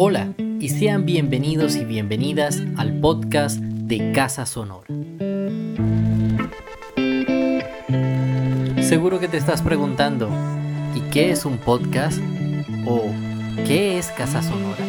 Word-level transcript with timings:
Hola 0.00 0.32
y 0.38 0.68
sean 0.68 1.04
bienvenidos 1.04 1.74
y 1.74 1.84
bienvenidas 1.84 2.62
al 2.76 3.00
podcast 3.00 3.58
de 3.58 4.12
Casa 4.12 4.46
Sonora. 4.46 4.86
Seguro 8.80 9.18
que 9.18 9.26
te 9.26 9.38
estás 9.38 9.60
preguntando, 9.60 10.30
¿y 10.94 11.00
qué 11.10 11.32
es 11.32 11.44
un 11.44 11.58
podcast? 11.58 12.20
¿O 12.86 13.10
qué 13.66 13.98
es 13.98 14.06
Casa 14.12 14.40
Sonora? 14.40 14.84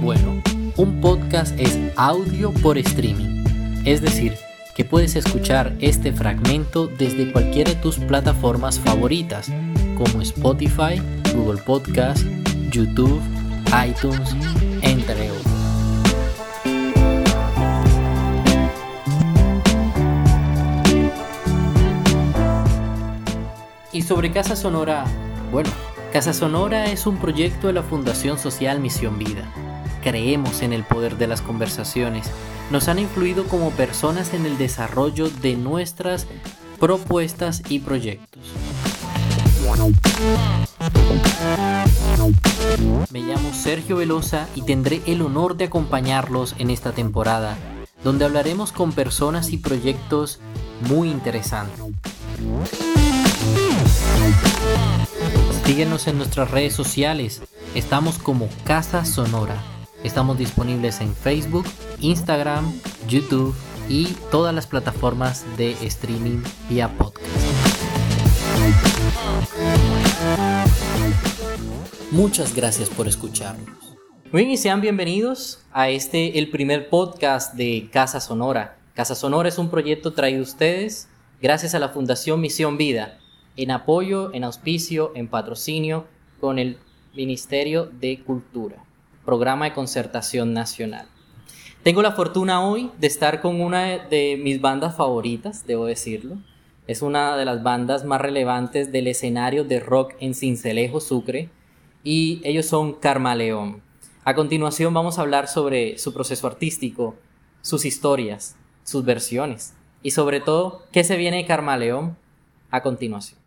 Bueno, 0.00 0.40
un 0.76 1.00
podcast 1.00 1.58
es 1.58 1.76
audio 1.96 2.52
por 2.52 2.78
streaming, 2.78 3.42
es 3.84 4.02
decir, 4.02 4.34
que 4.76 4.84
puedes 4.84 5.16
escuchar 5.16 5.74
este 5.80 6.12
fragmento 6.12 6.86
desde 6.86 7.32
cualquiera 7.32 7.72
de 7.72 7.76
tus 7.76 7.96
plataformas 7.98 8.78
favoritas, 8.78 9.50
como 9.96 10.22
Spotify, 10.22 11.02
Google 11.34 11.60
Podcast, 11.62 12.24
YouTube, 12.70 13.20
iTunes, 13.88 14.36
entre 14.82 15.30
otros. 15.30 15.46
Y 23.92 24.02
sobre 24.02 24.30
Casa 24.30 24.54
Sonora, 24.54 25.04
bueno, 25.50 25.70
Casa 26.12 26.32
Sonora 26.32 26.86
es 26.86 27.06
un 27.06 27.16
proyecto 27.16 27.66
de 27.66 27.72
la 27.72 27.82
Fundación 27.82 28.38
Social 28.38 28.78
Misión 28.78 29.18
Vida. 29.18 29.50
Creemos 30.02 30.62
en 30.62 30.72
el 30.72 30.84
poder 30.84 31.16
de 31.16 31.26
las 31.26 31.42
conversaciones 31.42 32.30
nos 32.70 32.88
han 32.88 32.98
influido 32.98 33.46
como 33.46 33.70
personas 33.70 34.34
en 34.34 34.44
el 34.44 34.58
desarrollo 34.58 35.28
de 35.30 35.56
nuestras 35.56 36.26
propuestas 36.78 37.62
y 37.68 37.78
proyectos. 37.78 38.42
Me 43.10 43.20
llamo 43.20 43.52
Sergio 43.52 43.96
Velosa 43.96 44.48
y 44.54 44.62
tendré 44.62 45.02
el 45.06 45.22
honor 45.22 45.56
de 45.56 45.66
acompañarlos 45.66 46.54
en 46.58 46.70
esta 46.70 46.92
temporada, 46.92 47.56
donde 48.02 48.24
hablaremos 48.24 48.72
con 48.72 48.92
personas 48.92 49.50
y 49.50 49.58
proyectos 49.58 50.40
muy 50.88 51.10
interesantes. 51.10 51.80
Síguenos 55.64 56.06
en 56.06 56.18
nuestras 56.18 56.50
redes 56.50 56.74
sociales, 56.74 57.42
estamos 57.74 58.18
como 58.18 58.48
Casa 58.64 59.04
Sonora. 59.04 59.56
Estamos 60.04 60.38
disponibles 60.38 61.00
en 61.00 61.14
Facebook, 61.14 61.66
Instagram, 62.00 62.72
YouTube 63.08 63.54
y 63.88 64.06
todas 64.30 64.54
las 64.54 64.66
plataformas 64.66 65.44
de 65.56 65.72
streaming 65.82 66.42
vía 66.68 66.88
podcast. 66.96 67.26
Muchas 72.10 72.54
gracias 72.54 72.88
por 72.88 73.08
escucharnos. 73.08 73.68
Muy 74.32 74.42
bien, 74.42 74.50
y 74.50 74.56
sean 74.56 74.80
bienvenidos 74.80 75.62
a 75.72 75.88
este, 75.88 76.38
el 76.38 76.50
primer 76.50 76.88
podcast 76.88 77.54
de 77.54 77.88
Casa 77.92 78.20
Sonora. 78.20 78.78
Casa 78.94 79.14
Sonora 79.14 79.48
es 79.48 79.58
un 79.58 79.70
proyecto 79.70 80.12
traído 80.12 80.42
ustedes 80.42 81.08
gracias 81.40 81.74
a 81.74 81.78
la 81.78 81.90
Fundación 81.90 82.40
Misión 82.40 82.76
Vida, 82.76 83.18
en 83.56 83.70
apoyo, 83.70 84.32
en 84.34 84.44
auspicio, 84.44 85.12
en 85.14 85.28
patrocinio 85.28 86.06
con 86.40 86.58
el 86.58 86.78
Ministerio 87.14 87.86
de 87.86 88.22
Cultura, 88.22 88.82
Programa 89.24 89.66
de 89.66 89.74
Concertación 89.74 90.52
Nacional. 90.52 91.08
Tengo 91.82 92.02
la 92.02 92.12
fortuna 92.12 92.66
hoy 92.66 92.90
de 92.98 93.06
estar 93.06 93.40
con 93.40 93.60
una 93.60 93.98
de 93.98 94.40
mis 94.42 94.60
bandas 94.60 94.96
favoritas, 94.96 95.66
debo 95.66 95.86
decirlo. 95.86 96.38
Es 96.86 97.02
una 97.02 97.36
de 97.36 97.44
las 97.44 97.62
bandas 97.62 98.04
más 98.04 98.20
relevantes 98.20 98.92
del 98.92 99.08
escenario 99.08 99.64
de 99.64 99.80
rock 99.80 100.14
en 100.20 100.34
Cincelejo, 100.34 101.00
Sucre, 101.00 101.50
y 102.04 102.40
ellos 102.44 102.66
son 102.66 102.92
Carmaleón. 102.92 103.82
A 104.24 104.34
continuación 104.34 104.94
vamos 104.94 105.18
a 105.18 105.22
hablar 105.22 105.48
sobre 105.48 105.98
su 105.98 106.12
proceso 106.12 106.46
artístico, 106.46 107.16
sus 107.62 107.84
historias, 107.84 108.56
sus 108.84 109.04
versiones 109.04 109.74
y 110.02 110.12
sobre 110.12 110.40
todo 110.40 110.84
qué 110.92 111.02
se 111.02 111.16
viene 111.16 111.38
de 111.38 111.46
Carmaleón 111.46 112.16
a 112.70 112.82
continuación. 112.82 113.45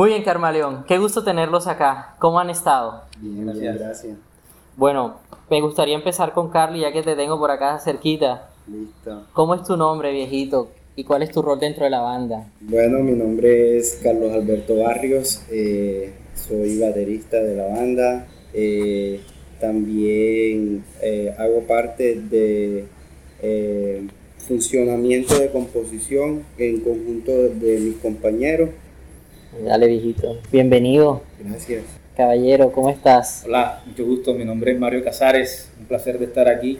Muy 0.00 0.08
bien, 0.08 0.22
Carmaleón. 0.22 0.84
Qué 0.88 0.96
gusto 0.96 1.22
tenerlos 1.24 1.66
acá. 1.66 2.14
¿Cómo 2.18 2.40
han 2.40 2.48
estado? 2.48 3.02
Bien, 3.18 3.44
gracias. 3.44 3.78
gracias. 3.78 4.16
Bueno, 4.74 5.16
me 5.50 5.60
gustaría 5.60 5.94
empezar 5.94 6.32
con 6.32 6.48
Carly, 6.48 6.80
ya 6.80 6.90
que 6.90 7.02
te 7.02 7.14
tengo 7.16 7.38
por 7.38 7.50
acá 7.50 7.78
cerquita. 7.80 8.48
Listo. 8.66 9.26
¿Cómo 9.34 9.54
es 9.54 9.62
tu 9.62 9.76
nombre, 9.76 10.10
viejito? 10.10 10.70
¿Y 10.96 11.04
cuál 11.04 11.22
es 11.22 11.30
tu 11.30 11.42
rol 11.42 11.60
dentro 11.60 11.84
de 11.84 11.90
la 11.90 12.00
banda? 12.00 12.48
Bueno, 12.62 13.00
mi 13.00 13.12
nombre 13.12 13.76
es 13.76 14.00
Carlos 14.02 14.32
Alberto 14.32 14.74
Barrios. 14.76 15.42
Eh, 15.50 16.14
soy 16.34 16.78
baterista 16.78 17.36
de 17.36 17.56
la 17.56 17.66
banda. 17.66 18.26
Eh, 18.54 19.20
también 19.60 20.82
eh, 21.02 21.34
hago 21.36 21.60
parte 21.64 22.22
de 22.22 22.86
funcionamiento 24.48 25.38
de 25.38 25.50
composición 25.50 26.42
en 26.56 26.80
conjunto 26.80 27.32
de 27.32 27.80
mis 27.80 27.96
compañeros. 27.96 28.70
Dale, 29.58 29.88
viejito. 29.88 30.38
Bienvenido. 30.52 31.22
Gracias. 31.40 31.82
Caballero, 32.16 32.70
¿cómo 32.70 32.88
estás? 32.88 33.42
Hola, 33.44 33.82
mucho 33.84 34.04
gusto. 34.04 34.32
Mi 34.32 34.44
nombre 34.44 34.70
es 34.72 34.78
Mario 34.78 35.02
Casares. 35.02 35.68
Un 35.78 35.86
placer 35.86 36.20
de 36.20 36.26
estar 36.26 36.48
aquí. 36.48 36.78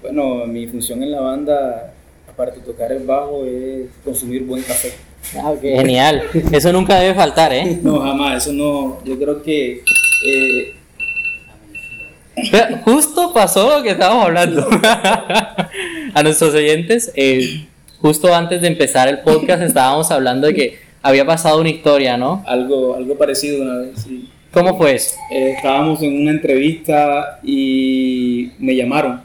Bueno, 0.00 0.46
mi 0.46 0.68
función 0.68 1.02
en 1.02 1.10
la 1.10 1.20
banda, 1.20 1.92
aparte 2.30 2.60
de 2.60 2.66
tocar 2.66 2.92
el 2.92 3.04
bajo, 3.04 3.44
es 3.44 3.88
consumir 4.04 4.44
buen 4.44 4.62
café. 4.62 4.92
Ah, 5.36 5.52
genial. 5.60 6.22
Eso 6.52 6.72
nunca 6.72 7.00
debe 7.00 7.14
faltar, 7.14 7.52
¿eh? 7.52 7.80
No, 7.82 7.98
jamás. 7.98 8.44
Eso 8.44 8.52
no. 8.52 8.98
Yo 9.04 9.18
creo 9.18 9.42
que. 9.42 9.82
Eh, 10.24 10.74
justo 12.84 13.34
pasó 13.34 13.76
lo 13.76 13.82
que 13.82 13.90
estábamos 13.90 14.26
hablando. 14.26 14.68
A 16.14 16.22
nuestros 16.22 16.54
oyentes, 16.54 17.12
eh, 17.16 17.66
justo 18.00 18.32
antes 18.32 18.62
de 18.62 18.68
empezar 18.68 19.08
el 19.08 19.18
podcast, 19.18 19.62
estábamos 19.62 20.10
hablando 20.12 20.46
de 20.46 20.54
que 20.54 20.87
había 21.02 21.24
pasado 21.24 21.60
una 21.60 21.70
historia, 21.70 22.16
¿no? 22.16 22.42
Algo, 22.46 22.94
algo 22.94 23.16
parecido 23.16 23.62
una 23.62 23.78
vez, 23.78 24.02
sí. 24.02 24.28
¿Cómo 24.52 24.76
fue 24.76 24.94
eso? 24.94 25.16
Eh, 25.30 25.52
estábamos 25.56 26.02
en 26.02 26.20
una 26.20 26.30
entrevista 26.30 27.38
y 27.42 28.52
me 28.58 28.74
llamaron. 28.74 29.22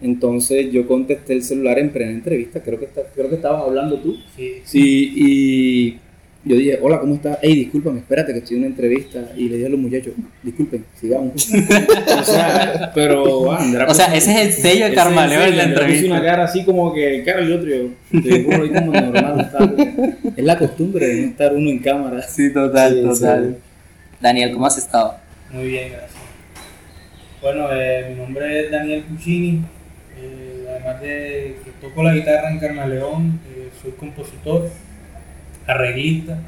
Entonces 0.00 0.70
yo 0.72 0.86
contesté 0.86 1.34
el 1.34 1.42
celular 1.42 1.78
en 1.78 1.90
plena 1.90 2.12
entrevista, 2.12 2.62
creo 2.62 2.78
que, 2.78 2.88
creo 3.14 3.28
que 3.28 3.36
estabas 3.36 3.62
hablando 3.62 3.96
tú. 3.98 4.16
Sí. 4.36 4.54
Sí, 4.64 5.12
y 5.16 5.98
yo 6.46 6.56
dije, 6.56 6.78
hola, 6.82 7.00
¿cómo 7.00 7.14
estás? 7.14 7.38
Hey, 7.40 7.54
discúlpame, 7.54 8.00
espérate 8.00 8.32
que 8.34 8.40
estoy 8.40 8.56
en 8.56 8.64
una 8.64 8.70
entrevista. 8.70 9.30
Y 9.34 9.48
le 9.48 9.56
dije 9.56 9.66
a 9.66 9.70
los 9.70 9.80
muchachos, 9.80 10.12
disculpen, 10.42 10.84
sigamos. 11.00 11.32
o 12.20 12.24
sea, 12.24 12.92
pero, 12.94 13.40
bueno, 13.40 13.86
O 13.88 13.94
sea, 13.94 14.14
ese 14.14 14.32
es 14.32 14.46
el 14.46 14.52
sello 14.52 14.84
de 14.90 14.94
Carmaleo 14.94 15.40
en 15.40 15.56
la 15.56 15.62
entrevista. 15.64 16.02
Puse 16.02 16.12
una 16.12 16.22
cara 16.22 16.44
así 16.44 16.64
como 16.64 16.92
que, 16.92 17.22
cara 17.24 17.40
el 17.40 17.52
otro, 17.52 17.68
yo, 17.70 18.74
como 18.74 18.92
normal. 18.92 19.50
es 20.36 20.44
la 20.44 20.58
costumbre 20.58 21.06
de 21.06 21.22
no 21.22 21.28
estar 21.28 21.54
uno 21.54 21.70
en 21.70 21.78
cámara. 21.78 22.22
Sí, 22.22 22.52
total, 22.52 23.00
total. 23.00 23.56
Daniel, 24.20 24.52
¿cómo 24.52 24.66
has 24.66 24.76
estado? 24.76 25.14
Muy 25.50 25.68
bien, 25.68 25.92
gracias. 25.92 26.12
Bueno, 27.40 27.68
eh, 27.72 28.06
mi 28.10 28.16
nombre 28.16 28.64
es 28.64 28.70
Daniel 28.70 29.04
Cucini. 29.04 29.62
Eh, 30.18 30.66
además 30.68 31.00
de 31.00 31.56
que 31.64 31.70
toco 31.80 32.02
la 32.02 32.14
guitarra 32.14 32.50
en 32.50 32.58
Carmaleón, 32.58 33.40
eh, 33.48 33.70
soy 33.82 33.92
compositor 33.92 34.70
arreglista 35.66 36.38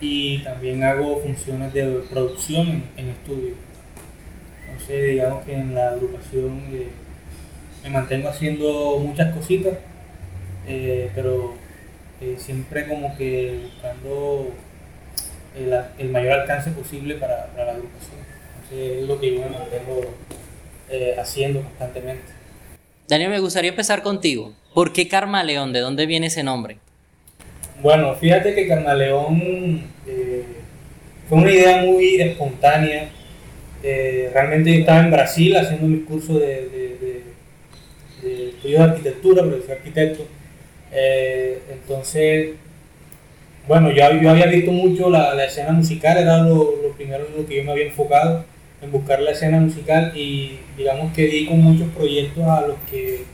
y 0.00 0.38
también 0.38 0.82
hago 0.84 1.20
funciones 1.20 1.72
de 1.72 2.02
producción 2.10 2.84
en, 2.96 3.08
estudio. 3.08 3.54
Entonces, 4.70 5.10
digamos 5.10 5.44
que 5.44 5.54
en 5.54 5.74
la 5.74 5.90
agrupación 5.90 6.62
eh, 6.72 6.88
me 7.82 7.90
mantengo 7.90 8.28
haciendo 8.28 8.98
muchas 8.98 9.34
cositas, 9.34 9.74
eh, 10.68 11.10
pero 11.14 11.54
eh, 12.20 12.36
siempre 12.38 12.86
como 12.86 13.16
que 13.16 13.60
buscando 13.62 14.50
el, 15.98 16.08
mayor 16.10 16.40
alcance 16.40 16.70
posible 16.70 17.14
para, 17.14 17.48
la 17.56 17.72
agrupación. 17.72 18.20
Entonces, 18.62 19.02
es 19.02 19.08
lo 19.08 19.18
que 19.18 19.34
yo 19.34 19.40
me 19.40 19.48
mantengo 19.48 20.00
haciendo 21.18 21.62
constantemente. 21.62 22.36
Daniel, 23.08 23.30
me 23.30 23.40
gustaría 23.40 23.70
empezar 23.70 24.02
contigo. 24.02 24.52
¿Por 24.74 24.92
qué 24.92 25.08
Carmaleón? 25.08 25.72
¿De 25.72 25.80
dónde 25.80 26.06
viene 26.06 26.26
ese 26.26 26.42
nombre? 26.42 26.78
Bueno, 27.82 28.14
fíjate 28.14 28.54
que 28.54 28.66
Carnaleón 28.66 29.82
eh, 30.06 30.42
fue 31.28 31.38
una 31.38 31.52
idea 31.52 31.82
muy 31.82 32.20
espontánea. 32.20 33.08
Eh, 33.82 34.30
realmente 34.32 34.72
yo 34.72 34.80
estaba 34.80 35.00
en 35.00 35.10
Brasil 35.10 35.54
haciendo 35.56 35.86
mi 35.86 36.00
curso 36.00 36.38
de, 36.38 37.22
estudios 38.22 38.78
de 38.80 38.84
arquitectura, 38.84 39.42
pero 39.42 39.62
soy 39.62 39.72
arquitecto. 39.72 40.26
Eh, 40.90 41.58
entonces, 41.70 42.54
bueno, 43.68 43.90
yo, 43.90 44.10
yo 44.22 44.30
había 44.30 44.46
visto 44.46 44.72
mucho 44.72 45.10
la, 45.10 45.34
la 45.34 45.44
escena 45.44 45.72
musical, 45.72 46.16
era 46.16 46.38
lo, 46.38 46.92
primero 46.96 47.26
en 47.26 47.42
lo 47.42 47.46
que 47.46 47.56
yo 47.56 47.64
me 47.64 47.72
había 47.72 47.86
enfocado, 47.86 48.44
en 48.80 48.90
buscar 48.90 49.20
la 49.20 49.32
escena 49.32 49.60
musical 49.60 50.12
y 50.16 50.60
digamos 50.78 51.12
que 51.12 51.26
di 51.26 51.46
con 51.46 51.60
muchos 51.60 51.88
proyectos 51.90 52.42
a 52.44 52.66
los 52.66 52.76
que 52.90 53.24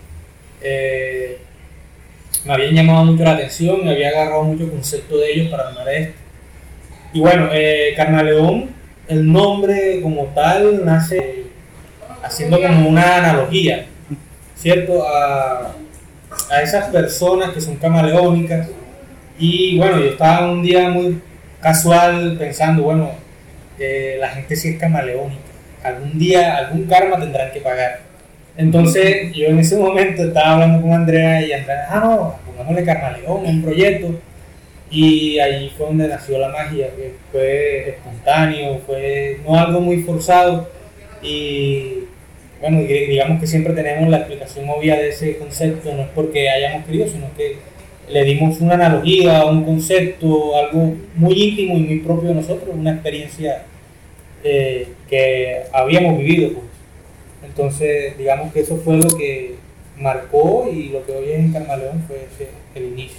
me 2.45 2.55
habían 2.55 2.75
llamado 2.75 3.05
mucho 3.05 3.25
la 3.25 3.33
atención, 3.33 3.85
me 3.85 3.93
había 3.93 4.09
agarrado 4.09 4.43
mucho 4.45 4.69
concepto 4.71 5.19
de 5.19 5.33
ellos 5.33 5.49
para 5.49 5.69
armar 5.69 5.89
esto. 5.89 6.15
Y 7.13 7.21
bueno, 7.21 7.49
eh, 7.53 7.95
el 9.09 9.33
nombre 9.33 10.01
como 10.03 10.27
tal 10.27 10.85
nace 10.85 11.45
haciendo 12.23 12.61
como 12.61 12.89
una 12.89 13.17
analogía, 13.17 13.87
¿cierto? 14.57 15.07
A, 15.07 15.73
a 16.51 16.63
esas 16.63 16.89
personas 16.89 17.51
que 17.51 17.61
son 17.61 17.77
camaleónicas. 17.77 18.69
Y 19.39 19.77
bueno, 19.77 19.99
yo 19.99 20.11
estaba 20.11 20.51
un 20.51 20.63
día 20.63 20.89
muy 20.89 21.21
casual 21.61 22.37
pensando, 22.39 22.83
bueno, 22.83 23.11
la 24.19 24.29
gente 24.29 24.57
sí 24.57 24.71
es 24.71 24.79
camaleónica. 24.79 25.43
Algún 25.83 26.19
día, 26.19 26.57
algún 26.57 26.87
karma 26.87 27.19
tendrán 27.19 27.51
que 27.51 27.61
pagar. 27.61 28.01
Entonces, 28.57 29.33
yo 29.35 29.47
en 29.47 29.59
ese 29.59 29.77
momento 29.77 30.25
estaba 30.25 30.53
hablando 30.55 30.83
con 30.83 30.93
Andrea 30.93 31.45
y 31.47 31.53
Andrea, 31.53 31.87
ah, 31.91 32.01
no, 32.01 32.37
pongámosle 32.47 32.85
Carnaleón, 32.85 33.47
un 33.47 33.63
proyecto. 33.63 34.15
Y 34.91 35.39
ahí 35.39 35.73
fue 35.77 35.87
donde 35.87 36.07
nació 36.09 36.39
la 36.39 36.49
magia, 36.51 36.89
que 36.95 37.15
fue 37.33 37.89
espontáneo, 37.91 38.79
fue 38.87 39.39
no 39.47 39.59
algo 39.59 39.81
muy 39.81 40.03
forzado. 40.03 40.69
Y 41.23 42.05
bueno, 42.61 42.81
di- 42.81 43.07
digamos 43.07 43.41
que 43.41 43.47
siempre 43.47 43.73
tenemos 43.73 44.09
la 44.11 44.19
explicación 44.19 44.69
obvia 44.69 44.97
de 44.97 45.09
ese 45.09 45.39
concepto, 45.39 45.95
no 45.95 46.03
es 46.03 46.09
porque 46.15 46.51
hayamos 46.51 46.85
querido, 46.87 47.09
sino 47.09 47.27
que 47.37 47.57
le 48.11 48.25
dimos 48.25 48.61
una 48.61 48.75
analogía, 48.75 49.47
un 49.47 49.65
concepto, 49.65 50.57
algo 50.57 50.95
muy 51.15 51.33
íntimo 51.43 51.77
y 51.79 51.81
muy 51.83 51.99
propio 52.01 52.29
de 52.31 52.35
nosotros, 52.35 52.69
una 52.75 52.93
experiencia 52.93 53.63
eh, 54.45 54.89
que 55.09 55.63
habíamos 55.73 56.19
vivido. 56.19 56.51
pues. 56.53 56.65
Entonces, 57.45 58.17
digamos 58.19 58.53
que 58.53 58.61
eso 58.61 58.77
fue 58.77 58.97
lo 58.97 59.09
que 59.17 59.57
marcó 59.99 60.69
y 60.73 60.89
lo 60.89 61.05
que 61.05 61.13
hoy 61.13 61.31
es 61.31 61.39
en 61.41 61.53
Carmaleón 61.53 62.03
fue 62.07 62.27
ese- 62.33 62.51
el 62.75 62.85
inicio. 62.93 63.19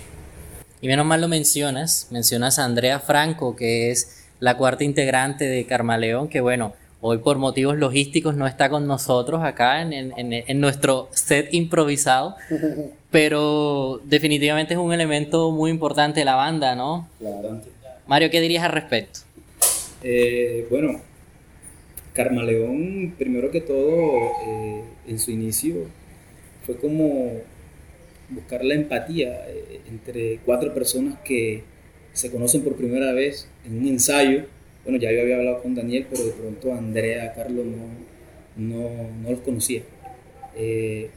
Y 0.81 0.87
menos 0.87 1.05
mal 1.05 1.21
lo 1.21 1.27
mencionas, 1.27 2.07
mencionas 2.11 2.59
a 2.59 2.65
Andrea 2.65 2.99
Franco, 2.99 3.55
que 3.55 3.91
es 3.91 4.25
la 4.39 4.57
cuarta 4.57 4.83
integrante 4.83 5.45
de 5.45 5.65
Carmaleón, 5.65 6.27
que 6.27 6.41
bueno, 6.41 6.73
hoy 6.99 7.19
por 7.19 7.37
motivos 7.37 7.77
logísticos 7.77 8.35
no 8.35 8.47
está 8.47 8.69
con 8.69 8.87
nosotros 8.87 9.43
acá 9.43 9.81
en, 9.81 9.93
en- 9.93 10.13
en- 10.17 10.59
nuestro 10.59 11.09
set 11.11 11.53
improvisado, 11.53 12.35
pero 13.11 14.01
definitivamente 14.05 14.73
es 14.73 14.79
un 14.79 14.91
elemento 14.93 15.51
muy 15.51 15.69
importante 15.71 16.19
de 16.21 16.25
la 16.25 16.35
banda, 16.35 16.75
¿no? 16.75 17.07
Claro. 17.19 17.61
Mario, 18.07 18.29
¿qué 18.29 18.41
dirías 18.41 18.63
al 18.63 18.71
respecto? 18.71 19.21
Eh, 20.01 20.67
bueno, 20.69 20.99
Carmaleón, 22.13 23.13
primero 23.17 23.51
que 23.51 23.61
todo, 23.61 24.31
eh, 24.47 24.81
en 25.07 25.19
su 25.19 25.31
inicio, 25.31 25.87
fue 26.65 26.77
como 26.77 27.41
buscar 28.29 28.63
la 28.63 28.75
empatía 28.75 29.45
eh, 29.49 29.81
entre 29.89 30.39
cuatro 30.45 30.73
personas 30.73 31.19
que 31.23 31.63
se 32.13 32.31
conocen 32.31 32.61
por 32.61 32.75
primera 32.75 33.11
vez 33.13 33.47
en 33.65 33.79
un 33.79 33.87
ensayo. 33.87 34.45
Bueno, 34.83 34.99
ya 34.99 35.11
yo 35.11 35.21
había 35.21 35.37
hablado 35.37 35.61
con 35.61 35.75
Daniel, 35.75 36.07
pero 36.09 36.25
de 36.25 36.31
pronto 36.31 36.73
Andrea, 36.73 37.33
Carlos 37.33 37.65
no, 37.65 37.87
no, 38.57 38.89
no 39.21 39.31
los 39.31 39.39
conocía. 39.39 39.81
Eh, 40.55 41.09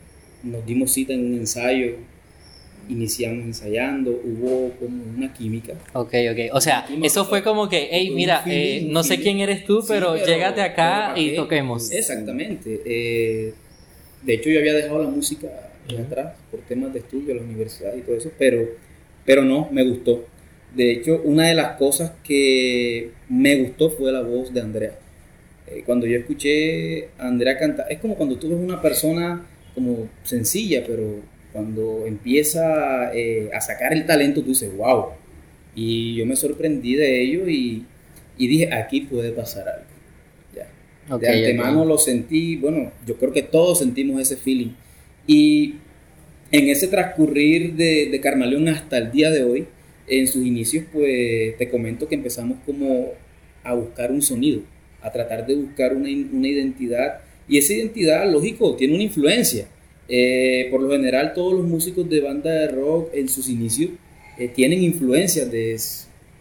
nos 0.43 0.65
dimos 0.65 0.93
cita 0.93 1.13
en 1.13 1.27
un 1.27 1.35
ensayo, 1.35 1.97
iniciamos 2.89 3.45
ensayando, 3.45 4.11
hubo 4.11 4.71
como 4.79 5.03
una 5.17 5.33
química. 5.33 5.75
Ok, 5.93 6.15
ok. 6.31 6.39
O 6.53 6.61
sea, 6.61 6.87
eso 7.03 7.25
fue 7.25 7.43
como 7.43 7.69
que, 7.69 7.89
hey, 7.91 8.11
mira, 8.15 8.43
eh, 8.47 8.87
no 8.89 9.03
sé 9.03 9.21
quién 9.21 9.41
eres 9.41 9.65
tú, 9.65 9.83
Sí, 9.83 9.89
pero, 9.89 10.17
llégate 10.17 10.61
acá 10.63 11.13
pero 11.15 11.27
y 11.27 11.37
toquemos. 11.37 11.91
Exactamente. 11.91 12.81
Eh, 12.85 13.55
de 14.23 14.35
hecho, 14.35 14.51
yo 14.51 14.59
había 14.59 14.75
dejado 14.75 15.03
la 15.03 15.09
música 15.09 15.49
atrás 15.95 16.35
por 16.51 16.61
temas 16.61 16.93
de 16.93 17.01
estudio, 17.01 17.35
la 17.35 17.43
universidad 17.43 17.95
y 17.97 18.01
todo 18.01 18.17
eso, 18.17 18.31
pero, 18.39 18.67
pero 19.25 19.45
no, 19.45 19.69
me 19.71 19.85
gustó. 19.85 20.27
De 20.75 20.93
hecho, 20.93 21.23
una 21.25 21.49
de 21.49 21.55
las 21.55 21.77
cosas 21.77 22.13
que 22.23 23.11
me 23.29 23.57
gustó 23.57 23.91
fue 23.91 24.13
la 24.13 24.23
voz 24.23 24.53
de 24.53 24.61
Andrea. 24.61 24.99
Eh, 25.69 25.83
cuando 25.87 26.07
yo 26.07 26.19
escuché 26.19 27.09
a 27.19 27.29
Andrea 27.29 27.59
cantar, 27.59 27.87
es 27.91 27.99
como 27.99 28.15
cuando 28.15 28.37
tú 28.37 28.49
ves 28.49 28.59
una 28.59 28.81
persona 28.81 29.47
como 29.75 30.09
sencilla, 30.23 30.85
pero 30.87 31.21
cuando 31.57 32.05
empieza 32.05 33.15
eh, 33.15 33.49
a 33.51 33.63
sacar 33.63 33.95
el 33.95 34.05
talento, 34.05 34.43
tú 34.43 34.51
dices, 34.51 34.77
wow. 34.77 35.07
Y 35.75 36.17
yo 36.17 36.27
me 36.27 36.37
sorprendí 36.37 36.97
de 36.97 37.23
ello 37.23 37.49
y, 37.49 37.87
y 38.37 38.47
dije, 38.47 38.75
aquí 38.75 39.01
puede 39.01 39.33
pasar 39.33 39.67
algo. 39.67 39.87
Ya 40.55 40.69
Ok, 41.15 41.23
de 41.23 41.29
antemano 41.29 41.87
lo 41.87 41.97
sentí, 41.97 42.57
bueno, 42.57 42.93
yo 43.07 43.17
creo 43.17 43.33
que 43.33 43.43
todos 43.43 43.79
sentimos 43.79 44.21
ese 44.21 44.37
feeling. 44.37 44.73
Y 45.27 45.77
en 46.53 46.69
ese 46.69 46.89
transcurrir 46.89 47.73
de, 47.73 48.11
de 48.11 48.21
Carmaleón 48.21 48.69
hasta 48.69 48.99
el 48.99 49.11
día 49.11 49.31
de 49.31 49.43
hoy, 49.43 49.67
en 50.07 50.29
sus 50.29 50.45
inicios, 50.45 50.85
pues 50.93 51.57
te 51.57 51.71
comento 51.71 52.07
que 52.07 52.17
empezamos 52.17 52.59
como 52.67 53.13
a 53.65 53.73
buscar 53.73 54.13
un 54.13 54.21
sonido, 54.21 54.61
a 55.01 55.11
tratar 55.11 55.47
de 55.47 55.55
buscar 55.55 55.97
una, 55.97 56.11
una 56.33 56.49
identidad. 56.49 57.21
Y 57.49 57.57
esa 57.57 57.73
identidad, 57.73 58.31
lógico, 58.31 58.77
tiene 58.77 58.95
una 58.95 59.05
influencia. 59.05 59.69
Eh, 60.09 60.69
por 60.71 60.81
lo 60.81 60.91
general, 60.91 61.33
todos 61.35 61.53
los 61.53 61.65
músicos 61.65 62.09
de 62.09 62.21
banda 62.21 62.51
de 62.51 62.69
rock 62.69 63.11
en 63.13 63.29
sus 63.29 63.49
inicios 63.49 63.91
eh, 64.39 64.49
tienen 64.49 64.83
influencias 64.83 65.51
de, 65.51 65.77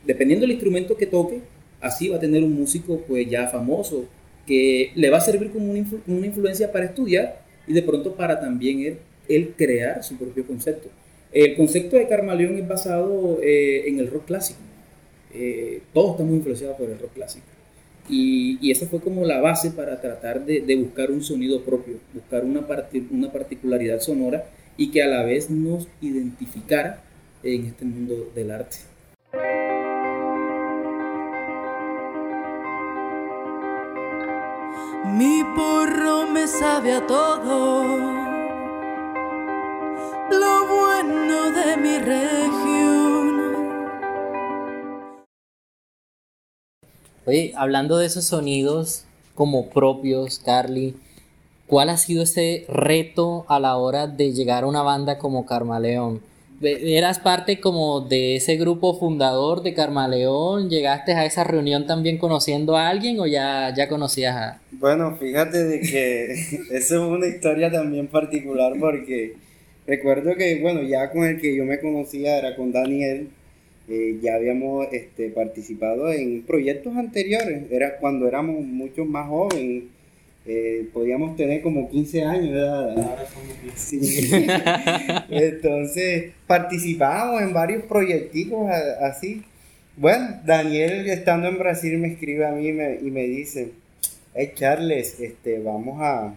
dependiendo 0.05 0.43
del 0.43 0.51
instrumento 0.51 0.95
que 0.95 1.07
toque, 1.07 1.39
así 1.81 2.09
va 2.09 2.17
a 2.17 2.19
tener 2.19 2.43
un 2.43 2.53
músico 2.53 3.01
pues 3.07 3.27
ya 3.29 3.47
famoso 3.47 4.05
que 4.45 4.91
le 4.95 5.09
va 5.09 5.17
a 5.17 5.21
servir 5.21 5.49
como 5.51 5.71
una, 5.71 5.79
influ- 5.79 6.01
una 6.05 6.27
influencia 6.27 6.71
para 6.71 6.85
estudiar 6.85 7.41
y 7.67 7.73
de 7.73 7.81
pronto 7.81 8.15
para 8.15 8.39
también 8.39 8.97
él, 9.27 9.53
crear 9.57 10.03
su 10.03 10.15
propio 10.17 10.45
concepto. 10.45 10.89
El 11.31 11.55
concepto 11.55 11.95
de 11.95 12.07
Carmaleón 12.07 12.57
es 12.57 12.67
basado 12.67 13.39
eh, 13.41 13.87
en 13.87 13.99
el 13.99 14.07
rock 14.11 14.25
clásico. 14.25 14.59
Todos 15.91 16.11
estamos 16.11 16.33
influenciados 16.33 16.77
por 16.77 16.89
el 16.89 16.97
rock 16.97 17.13
clásico. 17.13 17.45
Y, 18.09 18.71
esa 18.71 18.87
fue 18.87 18.99
como 18.99 19.25
la 19.25 19.41
base 19.41 19.71
para 19.71 19.99
tratar 20.01 20.45
de, 20.45 20.75
buscar 20.75 21.11
un 21.11 21.23
sonido 21.23 21.61
propio, 21.61 21.99
buscar 22.13 22.43
una, 22.43 22.65
una 23.11 23.31
particularidad 23.31 23.99
sonora 23.99 24.45
y 24.77 24.91
que 24.91 25.01
a 25.01 25.07
la 25.07 25.23
vez 25.23 25.49
nos 25.49 25.87
identificara 26.01 27.01
en 27.43 27.65
este 27.65 27.85
mundo 27.85 28.31
del 28.35 28.51
arte. 28.51 28.77
Mi 35.05 35.43
porro 35.55 36.27
me 36.27 36.47
sabe 36.47 36.93
a 36.93 37.05
todo 37.07 37.83
lo 40.31 40.67
bueno 40.67 41.51
de 41.51 41.77
mi 41.77 41.97
región. 41.99 42.84
Oye, 47.27 47.53
hablando 47.55 47.97
de 47.97 48.05
esos 48.05 48.25
sonidos 48.25 49.03
como 49.33 49.69
propios, 49.69 50.37
Carly, 50.37 50.95
¿cuál 51.65 51.89
ha 51.89 51.97
sido 51.97 52.21
ese 52.21 52.65
reto 52.69 53.45
a 53.47 53.59
la 53.59 53.77
hora 53.77 54.05
de 54.05 54.31
llegar 54.31 54.63
a 54.63 54.67
una 54.67 54.83
banda 54.83 55.17
como 55.17 55.47
Carmaleón? 55.47 56.21
¿Eras 56.61 57.17
parte 57.17 57.59
como 57.59 58.01
de 58.01 58.35
ese 58.35 58.57
grupo 58.57 58.97
fundador 58.97 59.63
de 59.63 59.73
Carmaleón? 59.73 60.69
¿Llegaste 60.69 61.13
a 61.13 61.25
esa 61.25 61.43
reunión 61.43 61.87
también 61.87 62.19
conociendo 62.19 62.77
a 62.77 62.89
alguien 62.89 63.19
o 63.19 63.25
ya, 63.25 63.73
ya 63.75 63.89
conocías 63.89 64.35
a...? 64.35 64.61
Bueno, 64.71 65.17
fíjate 65.17 65.63
de 65.63 65.81
que 65.81 66.31
eso 66.71 66.71
es 66.71 66.91
una 66.91 67.25
historia 67.25 67.71
también 67.71 68.07
particular 68.07 68.73
porque 68.79 69.33
recuerdo 69.87 70.35
que, 70.35 70.61
bueno, 70.61 70.83
ya 70.83 71.11
con 71.11 71.25
el 71.25 71.41
que 71.41 71.55
yo 71.57 71.65
me 71.65 71.79
conocía 71.79 72.37
era 72.37 72.55
con 72.55 72.71
Daniel, 72.71 73.29
eh, 73.87 74.19
ya 74.21 74.35
habíamos 74.35 74.87
este, 74.91 75.29
participado 75.29 76.11
en 76.11 76.43
proyectos 76.43 76.95
anteriores, 76.97 77.71
era 77.71 77.97
cuando 77.97 78.27
éramos 78.27 78.63
mucho 78.65 79.05
más 79.05 79.27
jóvenes, 79.27 79.83
eh, 80.47 80.87
podíamos 80.93 81.35
tener 81.35 81.61
como 81.61 81.89
15 81.89 82.23
años 82.23 82.53
de 82.53 82.59
edad. 82.59 82.89
Ahora 82.91 83.25
somos 83.27 83.61
bien. 83.61 83.73
Sí. 83.75 83.99
Entonces, 85.29 86.33
participábamos 86.47 87.41
en 87.41 87.53
varios 87.53 87.83
proyecticos 87.83 88.69
así. 89.01 89.43
Bueno, 89.97 90.39
Daniel 90.45 91.07
estando 91.09 91.47
en 91.47 91.57
Brasil 91.57 91.97
me 91.97 92.09
escribe 92.09 92.45
a 92.45 92.51
mí 92.51 92.67
y 92.67 92.71
me, 92.73 92.95
y 93.01 93.11
me 93.11 93.23
dice, 93.23 93.71
hey 94.35 94.51
Charles, 94.53 95.19
este, 95.19 95.59
vamos 95.59 95.99
a, 96.01 96.35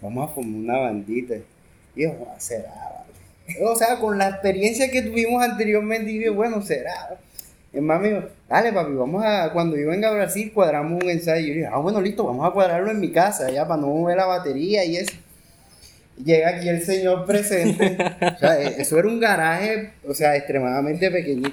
vamos 0.00 0.30
a 0.30 0.32
formar 0.34 0.54
una 0.60 0.78
bandita. 0.78 1.34
Y 1.96 2.02
yo, 2.02 2.12
"Ah, 2.30 2.38
será, 2.38 2.70
vale". 2.70 2.93
O 3.62 3.76
sea, 3.76 3.98
con 3.98 4.18
la 4.18 4.28
experiencia 4.28 4.90
que 4.90 5.02
tuvimos 5.02 5.42
anteriormente, 5.42 6.10
dije, 6.10 6.30
bueno, 6.30 6.62
será. 6.62 7.18
El 7.72 7.82
más 7.82 8.00
me 8.00 8.08
dijo, 8.10 8.22
dale 8.48 8.72
papi, 8.72 8.92
vamos 8.92 9.22
a, 9.24 9.50
cuando 9.52 9.76
yo 9.76 9.88
venga 9.88 10.08
a 10.08 10.12
Brasil 10.12 10.50
cuadramos 10.54 11.02
un 11.02 11.10
ensayo. 11.10 11.44
Y 11.44 11.48
yo 11.48 11.54
dije, 11.54 11.66
ah, 11.72 11.78
bueno, 11.78 12.00
listo, 12.00 12.24
vamos 12.24 12.48
a 12.48 12.52
cuadrarlo 12.52 12.90
en 12.90 13.00
mi 13.00 13.10
casa, 13.10 13.50
ya, 13.50 13.66
para 13.66 13.80
no 13.80 13.88
mover 13.88 14.16
la 14.16 14.26
batería 14.26 14.84
y 14.84 14.96
eso. 14.96 15.12
llega 16.22 16.50
aquí 16.50 16.68
el 16.68 16.82
señor 16.82 17.26
presente. 17.26 17.96
o 18.20 18.38
sea, 18.38 18.60
e- 18.62 18.80
eso 18.80 18.98
era 18.98 19.08
un 19.08 19.20
garaje, 19.20 19.90
o 20.06 20.14
sea, 20.14 20.36
extremadamente 20.36 21.10
pequeñito. 21.10 21.50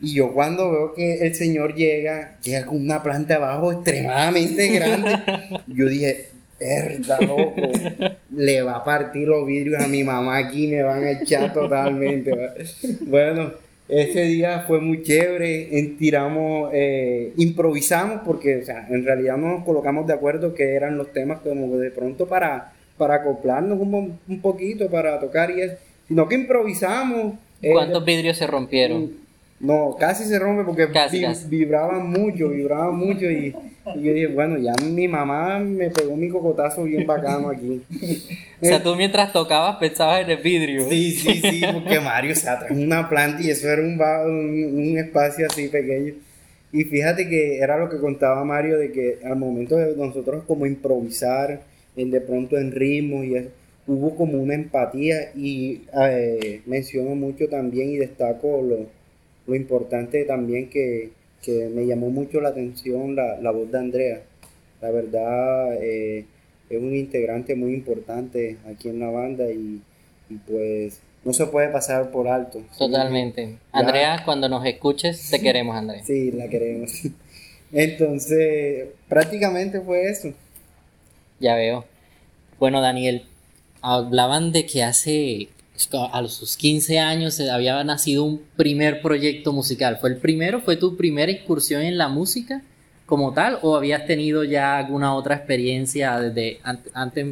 Y 0.00 0.14
yo 0.14 0.32
cuando 0.32 0.70
veo 0.70 0.94
que 0.94 1.26
el 1.26 1.34
señor 1.34 1.74
llega, 1.74 2.38
llega 2.42 2.64
con 2.66 2.76
una 2.80 3.02
planta 3.02 3.34
abajo 3.36 3.72
extremadamente 3.72 4.68
grande, 4.68 5.18
yo 5.66 5.86
dije, 5.86 6.28
herda 6.60 7.20
loco, 7.20 7.54
le 8.34 8.62
va 8.62 8.76
a 8.76 8.84
partir 8.84 9.28
los 9.28 9.46
vidrios 9.46 9.82
a 9.82 9.88
mi 9.88 10.04
mamá 10.04 10.38
aquí, 10.38 10.66
me 10.68 10.82
van 10.82 11.04
a 11.04 11.10
echar 11.12 11.52
totalmente. 11.52 12.32
Bueno, 13.02 13.52
ese 13.88 14.22
día 14.22 14.64
fue 14.66 14.80
muy 14.80 15.02
chévere, 15.02 15.68
tiramos, 15.98 16.70
eh, 16.74 17.32
improvisamos, 17.36 18.20
porque 18.24 18.58
o 18.58 18.64
sea, 18.64 18.86
en 18.90 19.04
realidad 19.04 19.36
no 19.36 19.48
nos 19.56 19.64
colocamos 19.64 20.06
de 20.06 20.12
acuerdo 20.12 20.54
que 20.54 20.74
eran 20.74 20.98
los 20.98 21.12
temas 21.12 21.40
como 21.40 21.76
de 21.78 21.90
pronto 21.90 22.26
para, 22.26 22.72
para 22.96 23.14
acoplarnos 23.16 23.78
un, 23.78 24.18
un 24.28 24.40
poquito, 24.40 24.90
para 24.90 25.18
tocar 25.20 25.50
y 25.50 25.62
eso, 25.62 25.74
sino 26.06 26.28
que 26.28 26.34
improvisamos. 26.34 27.34
eh, 27.62 27.72
¿Cuántos 27.72 28.04
vidrios 28.04 28.36
se 28.36 28.46
rompieron? 28.46 29.27
No, 29.60 29.96
casi 29.98 30.24
se 30.24 30.38
rompe 30.38 30.64
porque 30.64 30.88
Casi, 30.92 31.18
vi- 31.18 31.24
casi. 31.24 31.48
vibraban 31.48 32.08
mucho, 32.08 32.48
vibraban 32.50 32.96
mucho 32.96 33.30
y, 33.30 33.54
y 33.94 34.02
yo 34.02 34.12
dije, 34.12 34.26
bueno, 34.28 34.56
ya 34.58 34.72
mi 34.84 35.08
mamá 35.08 35.58
me 35.58 35.90
pegó 35.90 36.16
mi 36.16 36.28
cocotazo 36.28 36.84
bien 36.84 37.06
bacano 37.06 37.48
aquí. 37.50 37.82
O 38.60 38.64
sea, 38.66 38.82
tú 38.82 38.96
mientras 38.96 39.32
tocabas 39.32 39.76
pensabas 39.76 40.22
en 40.24 40.30
el 40.30 40.38
vidrio. 40.42 40.88
Sí, 40.88 41.12
sí, 41.12 41.40
sí, 41.40 41.62
porque 41.72 42.00
Mario 42.00 42.34
se 42.34 42.48
atrajo 42.50 42.74
una 42.74 43.08
planta 43.08 43.40
y 43.40 43.50
eso 43.50 43.68
era 43.68 43.80
un, 43.80 43.92
un, 44.00 44.80
un 44.90 44.98
espacio 44.98 45.46
así 45.46 45.68
pequeño. 45.68 46.14
Y 46.72 46.82
fíjate 46.82 47.28
que 47.28 47.58
era 47.60 47.78
lo 47.78 47.88
que 47.88 47.98
contaba 47.98 48.44
Mario 48.44 48.76
de 48.78 48.90
que 48.90 49.18
al 49.24 49.36
momento 49.36 49.76
de 49.76 49.94
nosotros 49.96 50.42
como 50.48 50.66
improvisar, 50.66 51.60
en 51.96 52.10
de 52.10 52.20
pronto 52.20 52.58
en 52.58 52.72
ritmos 52.72 53.26
y 53.26 53.36
eso, 53.36 53.48
hubo 53.86 54.16
como 54.16 54.42
una 54.42 54.54
empatía 54.54 55.30
y 55.36 55.82
eh, 55.96 56.60
menciono 56.66 57.14
mucho 57.14 57.46
también 57.48 57.90
y 57.90 57.96
destaco 57.98 58.60
lo, 58.60 58.86
lo 59.48 59.56
importante 59.56 60.24
también 60.24 60.70
que, 60.70 61.10
que 61.42 61.68
me 61.68 61.86
llamó 61.86 62.10
mucho 62.10 62.40
la 62.40 62.50
atención 62.50 63.16
la, 63.16 63.40
la 63.40 63.50
voz 63.50 63.72
de 63.72 63.78
Andrea. 63.78 64.22
La 64.80 64.90
verdad 64.90 65.74
eh, 65.82 66.24
es 66.70 66.80
un 66.80 66.94
integrante 66.94 67.56
muy 67.56 67.72
importante 67.74 68.58
aquí 68.70 68.90
en 68.90 69.00
la 69.00 69.10
banda 69.10 69.50
y, 69.50 69.80
y 70.30 70.34
pues 70.46 71.00
no 71.24 71.32
se 71.32 71.46
puede 71.46 71.68
pasar 71.68 72.10
por 72.10 72.28
alto. 72.28 72.62
Totalmente. 72.78 73.56
Andrea, 73.72 74.22
cuando 74.24 74.48
nos 74.48 74.64
escuches, 74.64 75.30
te 75.30 75.40
queremos, 75.40 75.74
Andrea. 75.74 76.04
Sí, 76.04 76.30
la 76.30 76.48
queremos. 76.48 76.92
Entonces, 77.72 78.88
prácticamente 79.08 79.80
fue 79.80 80.08
eso. 80.10 80.32
Ya 81.40 81.54
veo. 81.54 81.84
Bueno, 82.58 82.80
Daniel, 82.80 83.24
hablaban 83.82 84.52
de 84.52 84.66
que 84.66 84.82
hace 84.82 85.48
a 86.12 86.26
sus 86.28 86.56
15 86.56 86.98
años 86.98 87.38
había 87.40 87.82
nacido 87.84 88.24
un 88.24 88.42
primer 88.56 89.00
proyecto 89.00 89.52
musical. 89.52 89.98
¿Fue 90.00 90.10
el 90.10 90.16
primero? 90.16 90.60
¿Fue 90.60 90.76
tu 90.76 90.96
primera 90.96 91.30
incursión 91.30 91.82
en 91.82 91.96
la 91.98 92.08
música 92.08 92.62
como 93.06 93.32
tal? 93.32 93.58
¿O 93.62 93.76
habías 93.76 94.04
tenido 94.06 94.42
ya 94.44 94.78
alguna 94.78 95.14
otra 95.14 95.36
experiencia 95.36 96.18
desde 96.18 96.58
an- 96.64 96.80
antes? 96.94 97.26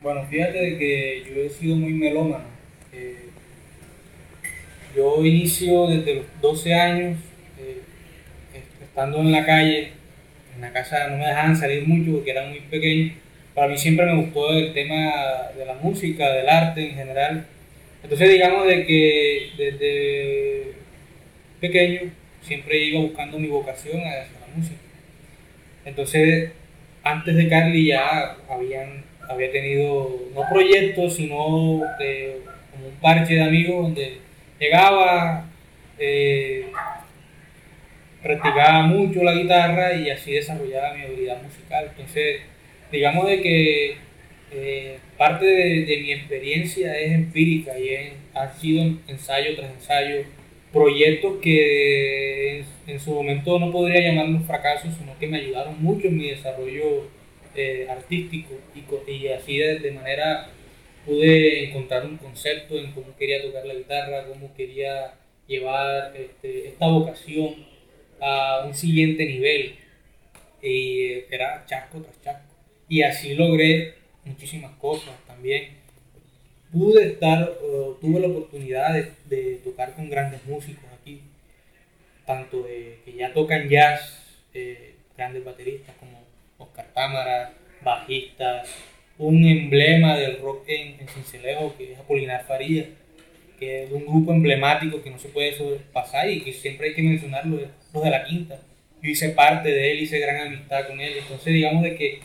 Bueno, 0.00 0.24
fíjate 0.30 0.78
que 0.78 1.24
yo 1.28 1.42
he 1.42 1.50
sido 1.50 1.76
muy 1.76 1.92
melómano. 1.92 2.44
Eh, 2.92 3.28
yo 4.96 5.24
inicio 5.24 5.86
desde 5.88 6.14
los 6.16 6.24
12 6.40 6.74
años, 6.74 7.18
eh, 7.60 7.82
est- 8.54 8.82
estando 8.82 9.18
en 9.20 9.30
la 9.32 9.44
calle, 9.44 9.92
en 10.54 10.60
la 10.62 10.72
casa 10.72 11.06
no 11.08 11.18
me 11.18 11.26
dejaban 11.26 11.56
salir 11.56 11.86
mucho 11.86 12.12
porque 12.12 12.30
era 12.30 12.46
muy 12.48 12.60
pequeño. 12.60 13.12
Para 13.54 13.68
mí 13.68 13.76
siempre 13.76 14.06
me 14.06 14.16
gustó 14.22 14.50
el 14.52 14.72
tema 14.72 15.12
de 15.56 15.66
la 15.66 15.74
música, 15.82 16.30
del 16.32 16.48
arte 16.48 16.88
en 16.88 16.94
general. 16.96 17.46
Entonces 18.02 18.30
digamos 18.30 18.66
de 18.66 18.86
que 18.86 19.50
desde 19.56 20.72
pequeño 21.60 22.12
siempre 22.42 22.78
iba 22.78 23.00
buscando 23.00 23.38
mi 23.38 23.48
vocación 23.48 24.00
hacia 24.00 24.40
la 24.40 24.56
música. 24.56 24.80
Entonces 25.84 26.52
antes 27.02 27.36
de 27.36 27.48
Carly 27.48 27.86
ya 27.86 28.36
habían, 28.48 29.04
había 29.28 29.50
tenido 29.50 30.18
no 30.34 30.42
proyectos, 30.50 31.16
sino 31.16 31.82
eh, 32.00 32.40
como 32.70 32.88
un 32.88 32.94
parche 32.96 33.34
de 33.34 33.42
amigos 33.42 33.82
donde 33.82 34.18
llegaba, 34.58 35.46
eh, 35.98 36.66
practicaba 38.22 38.82
mucho 38.82 39.22
la 39.22 39.34
guitarra 39.34 39.94
y 39.94 40.10
así 40.10 40.32
desarrollaba 40.32 40.94
mi 40.94 41.02
habilidad 41.02 41.42
musical. 41.42 41.86
Entonces, 41.90 42.40
digamos 42.92 43.26
de 43.26 43.40
que 43.40 43.96
eh, 44.52 44.98
parte 45.16 45.46
de, 45.46 45.98
mi 46.02 46.12
experiencia 46.12 46.98
es 46.98 47.12
empírica 47.12 47.78
y 47.78 47.88
es- 47.90 48.12
ha 48.34 48.52
sido 48.52 48.82
ensayo 49.08 49.54
tras 49.56 49.72
ensayo, 49.72 50.24
proyectos 50.72 51.38
que 51.42 52.64
en, 52.86 53.00
su 53.00 53.12
momento 53.12 53.58
no 53.58 53.72
podría 53.72 54.00
llamarlos 54.00 54.46
fracasos, 54.46 54.94
sino 54.94 55.18
que 55.18 55.26
me 55.26 55.38
ayudaron 55.38 55.82
mucho 55.82 56.08
en 56.08 56.16
mi 56.16 56.30
desarrollo 56.30 57.08
eh, 57.54 57.86
artístico 57.90 58.54
y, 59.06 59.28
así 59.28 59.58
de, 59.58 59.90
manera 59.92 60.48
pude 61.04 61.68
encontrar 61.68 62.04
un 62.06 62.16
concepto 62.18 62.78
en 62.78 62.92
cómo 62.92 63.16
quería 63.16 63.42
tocar 63.42 63.66
la 63.66 63.74
guitarra, 63.74 64.26
cómo 64.28 64.54
quería 64.54 65.14
llevar 65.46 66.14
este, 66.16 66.68
esta 66.68 66.86
vocación 66.86 67.66
a 68.20 68.64
un 68.66 68.74
siguiente 68.74 69.24
nivel. 69.26 69.74
Y 70.62 71.24
era 71.30 71.64
chasco 71.66 72.00
tras 72.02 72.20
chasco. 72.20 72.54
Y 72.88 73.02
así 73.02 73.34
logré 73.34 73.99
muchísimas 74.24 74.72
cosas 74.76 75.14
también. 75.26 75.78
Pude 76.72 77.04
estar, 77.04 77.52
tuve 78.00 78.20
la 78.20 78.28
oportunidad 78.28 78.94
de, 79.26 79.60
tocar 79.64 79.94
con 79.94 80.08
grandes 80.08 80.44
músicos 80.44 80.84
aquí, 81.00 81.20
tanto 82.24 82.62
de 82.62 83.00
que 83.04 83.14
ya 83.14 83.32
tocan 83.32 83.68
jazz, 83.68 84.22
eh, 84.54 84.94
grandes 85.16 85.44
bateristas 85.44 85.94
como 85.96 86.22
Oscar 86.58 86.86
Cámara, 86.94 87.52
bajistas, 87.82 88.68
un 89.18 89.44
emblema 89.44 90.16
del 90.16 90.40
rock 90.40 90.64
en, 90.68 91.00
en 91.00 91.08
Cincelejo 91.08 91.74
que 91.76 91.92
es 91.92 91.98
Apolinar 91.98 92.44
Faría, 92.46 92.86
que 93.58 93.84
es 93.84 93.92
un 93.92 94.06
grupo 94.06 94.32
emblemático 94.32 95.02
que 95.02 95.10
no 95.10 95.18
se 95.18 95.28
puede 95.28 95.52
sobrepasar 95.52 96.30
y 96.30 96.40
que 96.40 96.52
siempre 96.52 96.88
hay 96.88 96.94
que 96.94 97.02
mencionarlo, 97.02 97.60
los 97.92 98.04
de 98.04 98.10
la 98.10 98.24
quinta. 98.24 98.58
Yo 99.02 99.10
hice 99.10 99.30
parte 99.30 99.70
de 99.70 99.92
él, 99.92 100.00
hice 100.00 100.18
gran 100.18 100.46
amistad 100.46 100.86
con 100.86 101.00
él, 101.00 101.14
entonces 101.18 101.52
digamos 101.52 101.82
de 101.82 101.94
que 101.94 102.20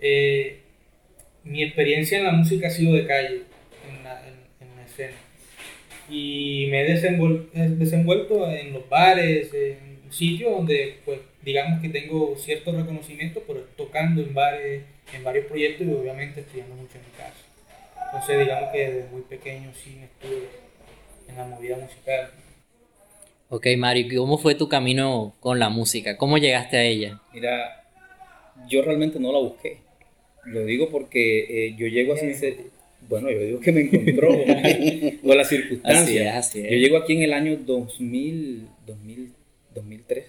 eh, 0.00 0.61
mi 1.44 1.62
experiencia 1.62 2.18
en 2.18 2.24
la 2.24 2.32
música 2.32 2.68
ha 2.68 2.70
sido 2.70 2.94
de 2.94 3.06
calle, 3.06 3.42
en 3.88 4.04
la, 4.04 4.20
en- 4.26 4.68
en 4.68 4.76
la 4.76 4.84
escena. 4.84 5.16
Y 6.08 6.66
me 6.70 6.82
he 6.82 6.94
desenvuel- 6.94 7.46
he 7.54 7.68
desenvuelto 7.68 8.50
en 8.50 8.72
los 8.72 8.88
bares, 8.88 9.52
en 9.54 10.00
sitios 10.10 10.52
donde, 10.52 10.98
pues, 11.04 11.20
digamos 11.42 11.80
que 11.80 11.88
tengo 11.88 12.36
cierto 12.36 12.72
reconocimiento, 12.72 13.42
pero 13.46 13.60
tocando 13.76 14.20
en 14.22 14.34
bares, 14.34 14.82
en 15.14 15.24
varios 15.24 15.46
proyectos 15.46 15.86
y 15.86 15.90
obviamente 15.92 16.40
estudiando 16.40 16.74
mucho 16.74 16.96
en 16.98 17.04
mi 17.04 17.10
casa. 17.16 17.34
Entonces, 18.06 18.40
digamos 18.40 18.70
que 18.72 18.78
desde 18.90 19.08
muy 19.10 19.22
pequeño 19.22 19.70
sí 19.74 19.96
me 19.98 20.04
estuve 20.04 20.48
en 21.28 21.36
la 21.36 21.44
movida 21.46 21.76
musical. 21.76 22.30
Ok, 23.48 23.66
Mario, 23.76 24.06
¿y 24.10 24.16
¿cómo 24.16 24.38
fue 24.38 24.54
tu 24.54 24.68
camino 24.68 25.34
con 25.40 25.58
la 25.58 25.68
música? 25.68 26.16
¿Cómo 26.16 26.38
llegaste 26.38 26.76
a 26.76 26.82
ella? 26.84 27.20
Mira, 27.32 27.84
yo 28.68 28.82
realmente 28.82 29.18
no 29.18 29.32
la 29.32 29.38
busqué. 29.38 29.78
Lo 30.44 30.64
digo 30.64 30.88
porque 30.90 31.66
eh, 31.68 31.74
yo 31.76 31.86
llego 31.86 32.14
así, 32.14 32.34
se- 32.34 32.56
bueno, 33.08 33.30
yo 33.30 33.38
digo 33.40 33.60
que 33.60 33.72
me 33.72 33.82
encontró 33.82 34.28
o 35.24 35.34
la 35.34 35.44
circunstancia. 35.44 36.02
Así 36.02 36.18
es, 36.18 36.28
así 36.28 36.60
es. 36.60 36.70
Yo 36.70 36.76
llego 36.78 36.96
aquí 36.96 37.14
en 37.14 37.22
el 37.22 37.32
año 37.32 37.56
2000, 37.56 38.66
2000, 38.86 39.32
2003, 39.74 40.24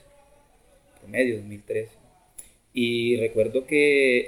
promedio 1.01 1.38
2003. 1.38 1.89
Y 2.74 3.17
recuerdo 3.17 3.65
que 3.67 4.27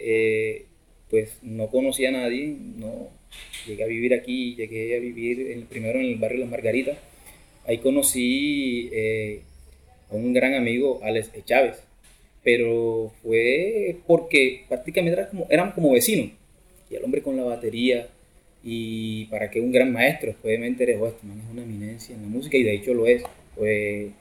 eh, 0.58 0.66
pues 1.10 1.38
no 1.42 1.68
conocía 1.70 2.10
a 2.10 2.14
nadie, 2.14 2.56
no 2.78 3.10
llegué 3.68 3.84
a 3.84 3.88
vivir 3.88 4.14
aquí, 4.14 4.56
llegué 4.56 4.96
a 4.96 5.00
vivir 5.00 5.52
en- 5.52 5.66
primero 5.66 6.00
en 6.00 6.06
el 6.06 6.16
barrio 6.16 6.40
Las 6.42 6.50
Margaritas. 6.50 6.98
Ahí 7.68 7.80
conocí 7.80 8.90
eh, 8.92 9.42
a 10.12 10.16
un 10.16 10.34
gran 10.34 10.54
amigo, 10.54 11.00
Alex 11.04 11.32
Chávez 11.46 11.78
pero 12.46 13.12
fue 13.24 13.98
porque 14.06 14.66
prácticamente 14.70 15.28
era 15.50 15.74
como, 15.74 15.92
vecinos. 15.92 16.32
Y 16.92 16.96
el 16.96 17.04
hombre 17.04 17.24
con 17.24 17.36
la 17.36 17.44
batería, 17.44 18.08
y 18.64 19.26
para 19.26 19.50
que 19.50 19.60
un 19.60 19.72
gran 19.72 19.92
maestro, 19.92 20.36
me 20.44 20.68
enteré, 20.68 20.96
oh, 20.96 21.08
este 21.08 21.26
man 21.26 21.42
es 21.44 21.52
una 21.52 21.64
eminencia 21.64 22.16
en 22.16 22.22
la 22.22 22.28
música, 22.28 22.56
y 22.56 22.64
de 22.64 22.76
hecho 22.76 22.94
lo 22.94 23.08
es. 23.08 23.24
Pues, 23.56 24.12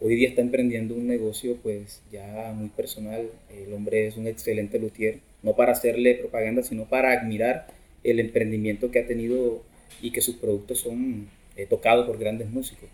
hoy 0.00 0.14
día 0.14 0.28
está 0.28 0.40
emprendiendo 0.40 0.94
un 0.94 1.08
negocio 1.08 1.56
pues 1.60 2.00
ya 2.12 2.52
muy 2.54 2.68
personal. 2.68 3.28
El 3.50 3.72
hombre 3.72 4.06
es 4.06 4.16
un 4.16 4.28
excelente 4.28 4.78
luthier, 4.78 5.18
no 5.42 5.56
para 5.56 5.72
hacerle 5.72 6.14
propaganda, 6.14 6.62
sino 6.62 6.84
para 6.84 7.12
admirar 7.12 7.66
el 8.04 8.20
emprendimiento 8.20 8.92
que 8.92 9.00
ha 9.00 9.06
tenido 9.08 9.62
y 10.00 10.12
que 10.12 10.20
sus 10.20 10.36
productos 10.36 10.78
son 10.78 11.28
eh, 11.56 11.66
tocados 11.66 12.06
por 12.06 12.18
grandes 12.18 12.48
músicos. 12.50 12.88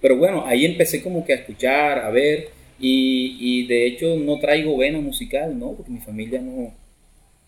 Pero 0.00 0.16
bueno, 0.16 0.44
ahí 0.46 0.64
empecé 0.64 1.00
como 1.00 1.24
que 1.24 1.32
a 1.32 1.36
escuchar, 1.36 2.00
a 2.00 2.10
ver, 2.10 2.55
y, 2.78 3.66
de 3.66 3.86
hecho 3.86 4.16
no 4.16 4.38
traigo 4.38 4.76
vena 4.76 5.00
musical, 5.00 5.58
¿no? 5.58 5.72
Porque 5.72 5.90
mi 5.90 6.00
familia 6.00 6.40
no... 6.40 6.74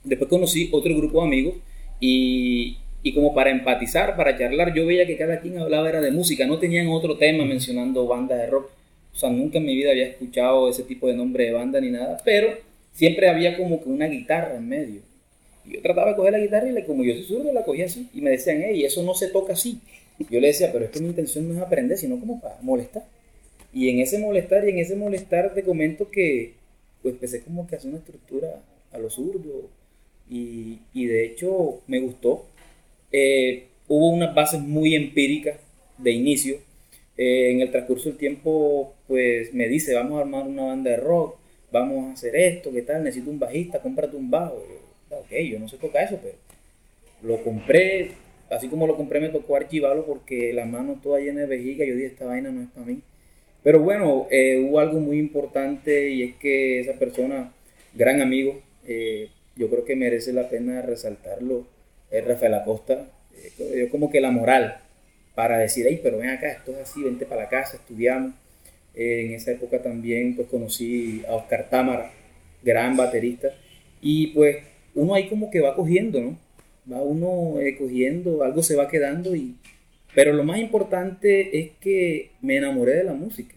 Después 0.05 0.31
conocí 0.31 0.71
otro 0.73 0.97
grupo 0.97 1.21
de 1.21 1.27
amigos 1.27 1.55
Y, 2.01 2.79
y 3.03 3.13
como 3.13 3.35
para 3.35 3.51
empatizar, 3.51 4.17
para 4.17 4.39
charlar, 4.39 4.75
yo 4.75 4.87
veía 4.87 5.07
que 5.07 5.17
cada 5.17 5.41
quien 5.41 5.59
hablaba 5.59 5.89
era 5.89 6.01
de 6.01 6.11
música, 6.11 6.47
no 6.47 6.59
tenían 6.59 6.89
otro 6.89 7.17
tema 7.17 7.45
mencionando 7.45 8.07
bandas 8.07 8.39
de 8.39 8.47
rock. 8.47 8.71
O 9.15 9.17
sea, 9.19 9.31
nunca 9.31 9.59
en 9.59 9.67
mi 9.67 9.75
vida 9.75 9.91
había 9.91 10.07
escuchado 10.07 10.69
ese 10.71 10.85
tipo 10.85 11.09
de 11.09 11.15
nombre 11.15 11.45
de 11.45 11.53
banda 11.53 11.81
ni 11.81 11.91
nada, 11.91 12.21
pero 12.25 12.57
siempre 12.93 13.29
había 13.29 13.57
como 13.57 13.83
que 13.83 13.89
una 13.89 14.07
guitarra 14.07 14.57
en 14.57 14.69
medio. 14.69 15.01
Y 15.67 15.75
yo 15.75 15.83
trataba 15.83 16.11
de 16.11 16.17
coger 16.17 16.33
la 16.33 16.39
guitarra 16.39 16.69
y 16.69 16.73
le, 16.73 16.85
como 16.85 17.05
yo 17.05 17.15
soy 17.15 17.25
zurdo, 17.25 17.53
la 17.53 17.65
cogía 17.65 17.87
así. 17.87 18.09
Y 18.15 18.21
me 18.21 18.31
decían, 18.31 18.63
hey, 18.65 18.85
eso 18.85 19.03
no 19.03 19.15
se 19.15 19.29
toca 19.29 19.53
así. 19.53 19.81
Yo 20.31 20.41
le 20.41 20.49
decía, 20.49 20.71
pero 20.73 20.85
es 20.85 20.91
que 20.91 21.01
mi 21.01 21.09
intención 21.09 21.49
no 21.49 21.55
es 21.55 21.61
aprender, 21.61 21.97
sino 21.97 22.19
como 22.19 22.41
para 22.41 22.59
molestar. 22.63 23.05
Y 23.73 23.91
en 23.91 24.01
ese 24.01 24.19
molestar 24.19 24.67
y 24.67 24.71
en 24.71 24.79
ese 24.79 24.97
molestar 24.97 25.55
te 25.55 25.63
comento 25.63 26.11
que 26.11 26.55
pues 27.03 27.15
empecé 27.15 27.43
como 27.43 27.67
que 27.67 27.75
a 27.75 27.79
hacer 27.79 27.91
una 27.91 27.99
estructura 27.99 28.63
a 28.93 28.99
lo 28.99 29.11
zurdo. 29.11 29.69
Y, 30.31 30.81
y 30.93 31.07
de 31.07 31.25
hecho 31.25 31.81
me 31.87 32.01
gustó 32.01 32.45
eh, 33.13 33.69
hubo 33.89 34.11
unas 34.11 34.35
bases 34.35 34.61
muy 34.61 34.95
empíricas 34.95 35.57
de 35.99 36.11
inicio. 36.13 36.57
Eh, 37.17 37.51
en 37.51 37.61
el 37.61 37.71
transcurso 37.71 38.09
del 38.11 38.19
tiempo, 38.19 38.95
pues 39.09 39.53
me 39.53 39.69
dice, 39.69 39.95
vamos 39.95 40.19
a 40.19 40.21
armar 40.23 40.47
una 40.47 40.67
banda 40.67 40.91
de 40.91 40.99
rock, 40.99 41.37
vamos 41.73 42.07
a 42.07 42.13
hacer 42.13 42.37
esto, 42.37 42.73
¿qué 42.73 42.83
tal? 42.83 43.03
Necesito 43.03 43.31
un 43.31 43.41
bajista, 43.41 43.81
cómprate 43.81 44.17
un 44.17 44.31
bajo. 44.31 44.63
Yo, 45.11 45.19
ok, 45.19 45.33
yo 45.51 45.59
no 45.59 45.69
sé 45.69 45.79
tocar 45.79 46.05
eso, 46.05 46.19
pero 46.23 46.37
lo 47.23 47.43
compré, 47.43 48.13
así 48.51 48.69
como 48.69 48.87
lo 48.87 48.97
compré 48.97 49.21
me 49.21 49.31
tocó 49.31 49.57
archivarlo 49.57 50.07
porque 50.07 50.53
la 50.53 50.65
mano 50.65 51.01
toda 51.03 51.19
llena 51.19 51.41
de 51.41 51.47
vejiga, 51.47 51.85
yo 51.85 51.95
dije, 51.95 52.07
esta 52.07 52.27
vaina 52.27 52.51
no 52.51 52.63
es 52.63 52.69
para 52.69 52.87
mí. 52.87 53.01
Pero 53.63 53.81
bueno, 53.81 54.27
eh, 54.31 54.65
hubo 54.65 54.81
algo 54.81 55.01
muy 55.01 55.19
importante 55.19 56.11
y 56.11 56.23
es 56.23 56.35
que 56.37 56.81
esa 56.81 56.95
persona, 56.95 57.53
gran 57.95 58.21
amigo, 58.23 58.63
yo 59.57 59.69
creo 59.69 59.85
que 59.85 59.97
merece 59.97 60.33
la 60.33 60.49
pena 60.49 60.81
resaltarlo 60.81 61.67
es 62.11 62.25
Rafael 62.25 62.55
Acosta, 62.55 63.07
eh, 63.35 63.81
yo 63.81 63.91
como 63.91 64.11
que 64.11 64.21
la 64.21 64.31
moral 64.31 64.79
para 65.35 65.59
decir, 65.59 65.87
hey, 65.89 66.01
pero 66.03 66.19
ven 66.19 66.31
acá, 66.31 66.51
esto 66.51 66.73
es 66.73 66.79
así, 66.79 67.03
vente 67.03 67.27
para 67.27 67.43
la 67.43 67.49
casa, 67.49 67.77
estudiamos. 67.77 68.35
Eh, 68.95 69.27
en 69.27 69.35
esa 69.35 69.53
época 69.53 69.81
también 69.81 70.35
pues 70.35 70.49
conocí 70.49 71.23
a 71.29 71.35
Oscar 71.35 71.69
Támara, 71.71 72.11
gran 72.63 72.97
baterista, 72.97 73.55
y 74.01 74.29
pues 74.29 74.57
uno 74.95 75.15
ahí 75.15 75.29
como 75.29 75.51
que 75.51 75.61
va 75.61 75.77
cogiendo, 75.77 76.21
¿no? 76.21 76.39
Va 76.91 77.03
uno 77.03 77.61
eh, 77.61 77.77
cogiendo, 77.77 78.43
algo 78.43 78.63
se 78.63 78.75
va 78.75 78.89
quedando, 78.89 79.37
y... 79.37 79.55
pero 80.19 80.33
lo 80.33 80.43
más 80.43 80.59
importante 80.59 81.61
es 81.61 81.71
que 81.81 82.33
me 82.43 82.57
enamoré 82.57 82.97
de 82.97 83.05
la 83.05 83.15
música. 83.15 83.55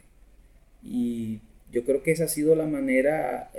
Y 0.83 1.39
yo 1.71 1.83
creo 1.85 2.03
que 2.03 2.11
esa 2.11 2.25
ha 2.25 2.27
sido 2.27 2.53
la 2.53 2.67
manera 2.67 3.49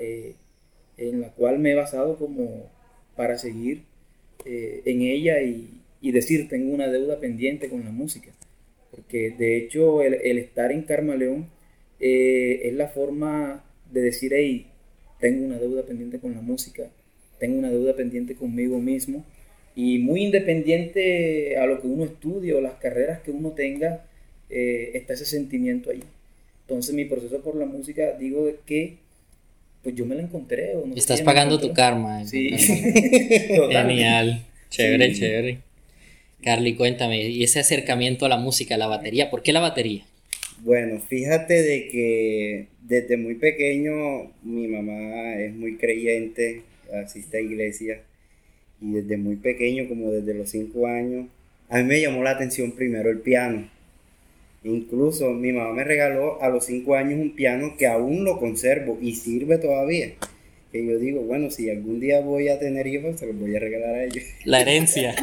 en 0.97 1.21
la 1.21 1.30
cual 1.30 1.59
me 1.59 1.73
he 1.73 1.75
basado 1.75 2.16
como 2.16 2.71
para 3.16 3.38
seguir 3.38 3.82
eh, 4.44 4.82
en 4.85 5.02
ella 5.02 5.40
y, 5.42 5.80
y, 6.00 6.12
decir, 6.12 6.49
tengo 6.49 6.73
una 6.73 6.87
deuda 6.87 7.18
pendiente 7.18 7.68
con 7.68 7.85
la 7.85 7.90
música. 7.90 8.30
Porque 8.92 9.30
de 9.30 9.56
hecho 9.56 10.02
el, 10.02 10.14
estar 10.38 10.71
en 10.71 10.82
Carmaleón 10.82 11.49
eh, 11.99 12.61
es 12.64 12.75
la 12.75 12.87
forma 12.87 13.64
de 13.90 14.02
decir, 14.02 14.32
hey, 14.32 14.68
tengo 15.18 15.44
una 15.44 15.59
deuda 15.59 15.82
pendiente 15.82 16.18
con 16.21 16.35
la 16.35 16.40
música, 16.40 16.90
tengo 17.38 17.59
una 17.59 17.71
deuda 17.71 17.97
pendiente 17.97 18.35
conmigo 18.35 18.78
mismo. 18.78 19.25
Y 19.75 19.99
muy 19.99 20.25
independiente 20.25 21.57
a 21.57 21.67
lo 21.67 21.81
que 21.81 21.87
uno 21.87 22.05
estudie 22.05 22.55
o 22.55 22.61
las 22.61 22.75
carreras 22.75 23.21
que 23.21 23.31
uno 23.31 23.50
tenga, 23.50 24.05
eh, 24.50 24.91
está 24.95 25.14
ese 25.14 25.25
sentimiento 25.25 25.91
ahí. 25.91 26.02
Entonces 26.62 26.95
mi 26.95 27.05
proceso 27.05 27.41
por 27.41 27.57
la 27.57 27.67
música, 27.67 28.12
digo 28.19 28.50
que 28.67 28.97
pues 29.83 29.95
yo 29.95 30.07
me 30.07 30.14
la 30.14 30.23
encontré. 30.23 30.75
Estás 30.95 31.23
pagando 31.23 31.59
tu 31.59 31.73
karma. 31.73 32.25
Sí. 32.25 32.50
Genial. 33.71 34.45
Chévere, 34.71 35.12
chévere. 35.12 35.59
Carly, 36.43 36.75
cuéntame, 36.75 37.29
y 37.29 37.45
ese 37.45 37.61
acercamiento 37.61 38.26
a 38.26 38.28
la 38.28 38.37
música, 38.37 38.75
a 38.75 38.78
la 38.78 38.89
batería, 38.89 39.30
¿por 39.30 39.43
qué 39.43 39.52
la 39.52 39.61
batería? 39.61 40.04
Bueno, 40.58 41.00
fíjate 41.00 41.63
de 41.63 41.89
que 41.89 42.67
desde 42.82 43.17
muy 43.17 43.37
pequeño 43.37 44.32
mi 44.43 44.67
mamá 44.67 45.35
es 45.37 45.52
muy 45.54 45.76
creyente, 45.76 46.63
asiste 47.04 47.39
a 47.39 47.41
iglesia, 47.41 48.00
y 48.82 48.92
desde 48.92 49.16
muy 49.16 49.36
pequeño, 49.36 49.88
como 49.88 50.10
desde 50.10 50.34
los 50.34 50.50
cinco 50.50 50.86
años, 50.86 51.26
a 51.68 51.78
mí 51.78 51.84
me 51.84 52.00
llamó 52.00 52.23
la 52.23 52.32
atención 52.32 52.73
primero 52.73 53.08
el 53.10 53.21
piano 53.21 53.68
Incluso 54.64 55.30
mi 55.32 55.52
mamá 55.52 55.73
me 55.73 55.84
regaló 55.84 56.40
a 56.40 56.49
los 56.49 56.66
5 56.66 56.95
años 56.95 57.21
un 57.21 57.34
piano 57.34 57.76
que 57.76 57.86
aún 57.86 58.25
lo 58.25 58.38
conservo 58.38 58.99
y 59.02 59.16
sirve 59.16 59.58
todavía. 59.58 60.12
Que 60.71 60.86
yo 60.86 60.99
digo, 60.99 61.23
bueno, 61.23 61.50
si 61.50 61.68
algún 61.68 62.00
día 62.00 62.21
voy 62.21 62.49
a 62.49 62.58
tener 62.58 62.86
hijos, 62.86 63.18
se 63.18 63.26
los 63.26 63.38
voy 63.38 63.56
a 63.56 63.58
regalar 63.58 63.95
a 63.97 64.04
ellos. 64.04 64.25
La 64.45 64.60
herencia. 64.60 65.14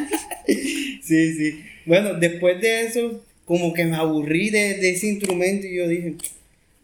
sí, 0.46 1.32
sí. 1.34 1.60
Bueno, 1.86 2.14
después 2.14 2.60
de 2.60 2.82
eso, 2.82 3.24
como 3.46 3.72
que 3.72 3.86
me 3.86 3.96
aburrí 3.96 4.50
de, 4.50 4.90
ese 4.90 5.08
instrumento 5.08 5.66
y 5.66 5.76
yo 5.76 5.88
dije, 5.88 6.14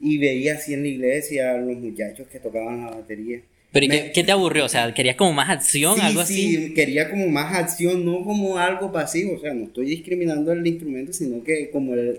y 0.00 0.18
veía 0.18 0.54
así 0.54 0.72
en 0.72 0.82
la 0.82 0.88
iglesia 0.88 1.52
a 1.52 1.58
los 1.58 1.76
muchachos 1.76 2.26
que 2.28 2.40
tocaban 2.40 2.86
la 2.86 2.90
batería. 2.90 3.40
¿Pero 3.80 4.12
qué, 4.12 4.24
te 4.24 4.32
aburrió? 4.32 4.64
O 4.64 4.68
sea, 4.68 4.92
¿querías 4.94 5.16
como 5.16 5.32
más 5.32 5.50
acción, 5.50 6.00
algo 6.00 6.20
así? 6.20 6.56
Sí, 6.56 6.74
quería 6.74 7.10
como 7.10 7.28
más 7.28 7.54
acción, 7.54 8.04
no 8.04 8.24
como 8.24 8.56
algo 8.56 8.90
pasivo. 8.90 9.34
O 9.36 9.40
sea, 9.40 9.52
no 9.52 9.64
estoy 9.64 9.86
discriminando 9.86 10.52
el 10.52 10.66
instrumento, 10.66 11.12
sino 11.12 11.44
que 11.44 11.70
como 11.70 11.94
el, 11.94 12.18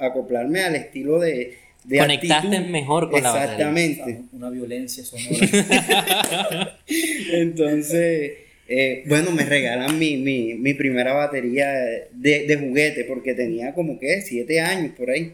acoplarme 0.00 0.60
al 0.60 0.76
estilo 0.76 1.18
de, 1.18 1.54
de 1.84 1.98
Conectaste 1.98 2.60
mejor 2.60 3.10
con 3.10 3.22
la 3.22 3.32
batería. 3.32 3.70
Exactamente. 3.70 4.20
Una 4.32 4.50
violencia 4.50 5.04
sonora. 5.04 6.78
Entonces, 7.32 8.32
eh, 8.68 9.02
bueno, 9.06 9.32
me 9.32 9.44
regalan 9.44 9.98
mi, 9.98 10.16
mi, 10.18 10.54
mi 10.54 10.74
primera 10.74 11.14
batería 11.14 11.72
de, 12.12 12.46
de, 12.46 12.56
juguete, 12.56 13.04
porque 13.04 13.34
tenía 13.34 13.72
como 13.74 13.98
que 13.98 14.20
siete 14.20 14.60
años 14.60 14.92
por 14.96 15.10
ahí. 15.10 15.32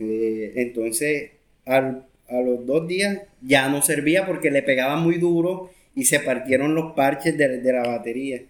Eh, 0.00 0.52
entonces, 0.56 1.30
al 1.64 2.04
a 2.30 2.40
los 2.40 2.64
dos 2.66 2.86
días 2.86 3.22
ya 3.42 3.68
no 3.68 3.82
servía 3.82 4.26
porque 4.26 4.50
le 4.50 4.62
pegaba 4.62 4.96
muy 4.96 5.18
duro 5.18 5.70
y 5.94 6.04
se 6.04 6.20
partieron 6.20 6.74
los 6.74 6.92
parches 6.92 7.36
de, 7.36 7.72
la 7.72 7.82
batería. 7.82 8.42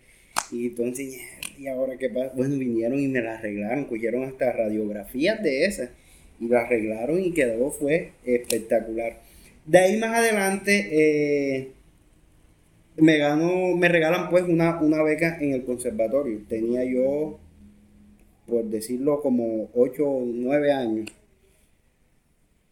Y 0.53 0.67
entonces, 0.67 1.21
¿y 1.59 1.67
ahora 1.67 1.97
qué 1.97 2.11
pasa? 2.11 2.33
Bueno, 2.37 2.57
vinieron 2.57 2.99
y 3.01 3.09
me 3.09 3.23
la 3.23 3.39
arreglaron, 3.39 3.85
cogieron 3.85 4.25
hasta 4.25 4.53
radiografías 4.53 5.43
de 5.43 5.65
esas 5.65 5.91
y 6.39 6.49
la 6.49 6.61
arreglaron 6.61 7.21
y 7.21 7.33
quedó, 7.33 7.71
fue 7.71 8.13
espectacular. 8.25 9.21
De 9.67 9.79
ahí 9.79 9.97
más 9.99 10.19
adelante, 10.19 10.89
eh, 10.91 11.73
me 12.97 13.19
ganó, 13.19 13.77
me 13.77 13.89
regalan 13.89 14.29
pues 14.31 14.45
una, 14.45 14.81
una 14.81 15.03
beca 15.03 15.39
en 15.41 15.53
el 15.53 15.65
conservatorio. 15.65 16.41
Tenía 16.49 16.85
yo, 16.85 17.39
por 18.47 18.65
decirlo, 18.65 19.21
como 19.21 19.71
8 19.75 20.05
o 20.05 20.25
9 20.25 20.73
años. 20.73 21.11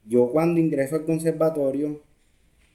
Yo 0.08 0.30
cuando 0.30 0.60
ingreso 0.60 0.96
al 0.96 1.04
conservatorio, 1.04 2.00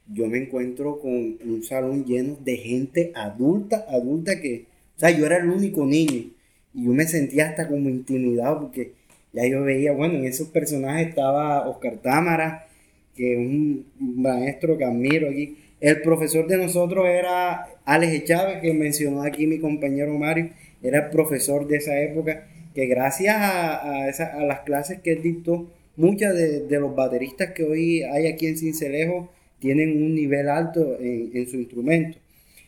yo 0.07 0.27
me 0.27 0.37
encuentro 0.37 0.99
con 0.99 1.11
un 1.11 1.63
salón 1.63 2.05
lleno 2.05 2.37
de 2.43 2.57
gente 2.57 3.11
adulta, 3.15 3.85
adulta 3.89 4.39
que, 4.39 4.65
o 4.95 4.99
sea, 4.99 5.09
yo 5.09 5.25
era 5.25 5.37
el 5.37 5.49
único 5.49 5.85
niño 5.85 6.31
y 6.73 6.85
yo 6.85 6.91
me 6.91 7.05
sentía 7.07 7.49
hasta 7.49 7.67
como 7.67 7.89
intimidado 7.89 8.61
porque 8.61 8.93
ya 9.31 9.47
yo 9.47 9.63
veía, 9.63 9.93
bueno, 9.93 10.15
en 10.15 10.25
esos 10.25 10.49
personajes 10.49 11.07
estaba 11.07 11.67
Oscar 11.67 11.97
Támara, 11.97 12.67
que 13.15 13.33
es 13.33 13.39
un 13.39 13.85
maestro 13.99 14.77
que 14.77 14.85
admiro 14.85 15.29
aquí. 15.29 15.57
El 15.81 16.01
profesor 16.01 16.47
de 16.47 16.57
nosotros 16.57 17.05
era 17.07 17.67
Alex 17.85 18.25
Chávez, 18.25 18.61
que 18.61 18.73
mencionó 18.73 19.23
aquí 19.23 19.47
mi 19.47 19.59
compañero 19.59 20.17
Mario, 20.17 20.51
era 20.83 21.05
el 21.05 21.09
profesor 21.09 21.67
de 21.67 21.77
esa 21.77 21.99
época, 21.99 22.47
que 22.75 22.85
gracias 22.85 23.35
a, 23.35 24.05
a 24.05 24.43
las 24.45 24.59
clases 24.61 24.99
que 24.99 25.13
él 25.13 25.23
dictó, 25.23 25.67
muchos 25.95 26.33
de, 26.33 26.79
los 26.79 26.95
bateristas 26.95 27.51
que 27.51 27.63
hoy 27.63 28.03
hay 28.03 28.27
aquí 28.27 28.47
en 28.47 28.57
Cincelejo 28.57 29.31
tienen 29.59 30.03
un 30.03 30.15
nivel 30.15 30.49
alto 30.49 30.97
en, 30.99 31.47
su 31.47 31.57
instrumento. 31.57 32.17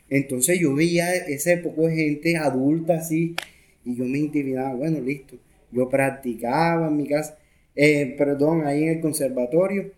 Entonces 0.10 0.60
yo 0.60 0.76
veía 0.76 1.14
ese 1.14 1.58
poco 1.58 1.88
de 1.88 1.96
gente 1.96 2.38
adulta 2.38 2.96
así 2.96 3.36
y 3.84 3.96
yo 3.96 4.06
me 4.06 4.20
intimidaba, 4.20 4.74
bueno, 4.76 5.00
listo. 5.02 5.36
Yo 5.72 5.90
practicaba 5.90 6.88
en 6.88 6.98
mi 6.98 7.08
casa, 7.08 7.38
eh, 7.76 8.16
perdón, 8.18 8.66
ahí 8.66 8.84
en 8.84 8.90
el 8.90 9.02
conservatorio. 9.02 9.92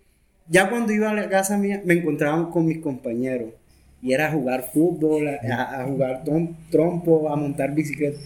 Ya 0.50 0.70
cuando 0.70 0.94
iba 0.94 1.12
a 1.12 1.14
la 1.14 1.30
casa 1.30 1.58
mía 1.58 1.82
me 1.86 1.96
encontraba 1.96 2.50
con 2.50 2.66
mis 2.66 2.80
compañeros 2.80 3.54
y 4.02 4.14
era 4.14 4.28
a 4.28 4.32
jugar 4.32 4.70
fútbol, 4.74 5.28
a, 5.28 5.86
jugar 5.86 6.24
trompo, 6.72 7.30
a 7.30 7.36
montar 7.36 7.76
bicicleta. 7.76 8.18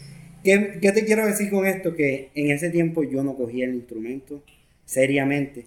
¿Qué, 0.43 0.77
¿Qué 0.81 0.91
te 0.91 1.03
quiero 1.03 1.25
decir 1.25 1.49
con 1.49 1.65
esto? 1.65 1.95
Que 1.95 2.29
en 2.35 2.51
ese 2.51 2.69
tiempo 2.69 3.03
yo 3.03 3.23
no 3.23 3.35
cogía 3.35 3.65
el 3.65 3.75
instrumento 3.75 4.43
seriamente, 4.91 5.63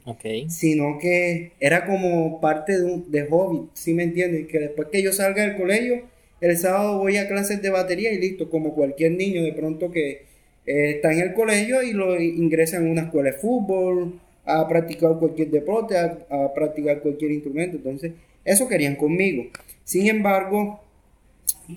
sino 0.49 0.99
que 0.99 1.53
era 1.59 1.87
como 1.87 2.43
parte 2.43 2.79
de, 2.79 2.85
un, 2.85 3.11
de 3.11 3.25
hobby, 3.25 3.71
¿sí 3.73 3.95
me 3.95 4.03
entiendes? 4.03 4.47
Que 4.49 4.59
después 4.59 4.89
que 4.93 5.03
yo 5.03 5.15
salga 5.15 5.47
del 5.47 5.57
colegio, 5.57 6.03
el 6.43 6.55
sábado 6.59 6.99
voy 6.99 7.17
a 7.17 7.27
clases 7.27 7.63
de 7.63 7.71
batería 7.71 8.13
y 8.13 8.19
listo, 8.19 8.51
como 8.51 8.75
cualquier 8.75 9.13
niño 9.13 9.43
de 9.43 9.55
pronto 9.55 9.91
que 9.91 10.27
eh, 10.67 10.91
está 10.97 11.11
en 11.15 11.21
el 11.21 11.33
colegio 11.33 11.83
y 11.83 11.95
lo 11.95 12.21
ingresa 12.21 12.77
en 12.77 12.91
una 12.91 13.05
escuela 13.05 13.31
de 13.31 13.39
fútbol, 13.39 14.21
a 14.45 14.69
practicar 14.69 15.19
cualquier 15.19 15.51
deporte, 15.51 15.97
a, 15.97 16.53
practicar 16.55 17.01
cualquier 17.01 17.31
instrumento, 17.31 17.79
entonces 17.79 18.13
eso 18.45 18.69
querían 18.69 18.95
conmigo. 18.95 19.47
Sin 19.85 20.07
embargo, 20.07 20.81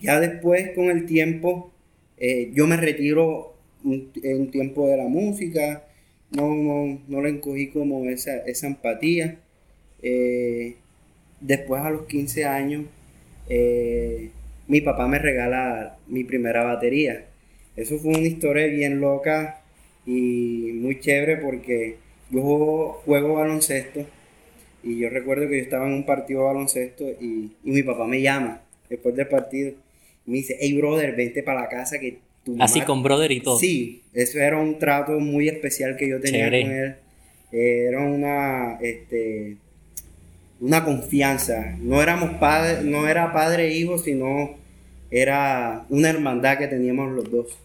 Ya 0.02 0.20
después, 0.20 0.72
con 0.72 0.90
el 0.90 1.06
tiempo, 1.06 1.72
eh, 2.18 2.52
yo 2.54 2.68
me 2.68 2.76
retiro 2.76 3.56
un, 3.86 4.52
tiempo 4.52 4.90
de 4.90 4.98
la 4.98 5.08
música, 5.08 5.88
no, 6.32 6.54
no, 6.54 7.00
no 7.08 7.22
le 7.22 7.30
encogí 7.30 7.68
como 7.68 8.10
esa, 8.10 8.38
esa 8.46 8.68
empatía. 8.68 9.40
Eh, 10.02 10.76
después, 11.42 11.82
a 11.82 11.90
los 11.90 12.06
15 12.06 12.46
años, 12.46 12.86
eh, 13.50 14.30
mi 14.68 14.82
papá 14.82 15.08
me 15.08 15.20
regala 15.20 15.98
mi 16.08 16.24
primera 16.24 16.64
batería. 16.64 17.26
Eso 17.76 17.98
fue 18.00 18.12
una 18.12 18.28
historia 18.28 18.68
bien 18.68 19.00
loca 19.00 19.62
y 20.06 20.72
muy 20.74 21.00
chévere 21.00 21.38
porque 21.38 21.98
yo 22.30 23.02
juego, 23.06 23.36
baloncesto 23.36 24.06
y 24.84 25.00
yo 25.00 25.10
recuerdo 25.10 25.48
que 25.48 25.58
yo 25.58 25.64
estaba 25.64 25.88
en 25.88 25.94
un 25.94 26.06
partido 26.06 26.42
de 26.42 26.46
baloncesto 26.48 27.10
y, 27.22 27.52
mi 27.64 27.84
papá 27.84 28.08
me 28.08 28.22
llama 28.22 28.62
después 28.90 29.16
del 29.16 29.28
partido 29.28 29.74
y 30.26 30.32
me 30.32 30.38
dice, 30.38 30.58
hey 30.60 30.74
brother, 30.74 31.16
vente 31.16 31.44
para 31.44 31.62
la 31.62 31.70
casa 31.70 32.00
que 32.00 32.20
Así 32.60 32.82
con 32.82 33.04
brother 33.04 33.32
y 33.32 33.42
todo. 33.42 33.60
Sí, 33.60 34.04
eso 34.14 34.40
era 34.40 34.58
un 34.58 34.80
trato 34.80 35.20
muy 35.20 35.48
especial 35.50 35.98
que 35.98 36.10
yo 36.10 36.20
tenía 36.20 36.46
con 36.46 36.54
él. 36.54 36.96
era 37.52 38.02
una, 38.02 38.80
este, 38.82 39.58
una 40.60 40.84
confianza. 40.84 41.76
No 41.80 42.02
éramos 42.02 42.38
padres, 42.40 42.84
no 42.84 43.08
era 43.08 43.34
padre 43.34 43.68
e 43.68 43.78
hijo, 43.78 43.98
sino 43.98 44.56
era 45.12 45.86
una 45.90 46.10
hermandad 46.10 46.58
que 46.58 46.68
teníamos 46.68 47.12
los 47.12 47.30
dos. 47.30 47.58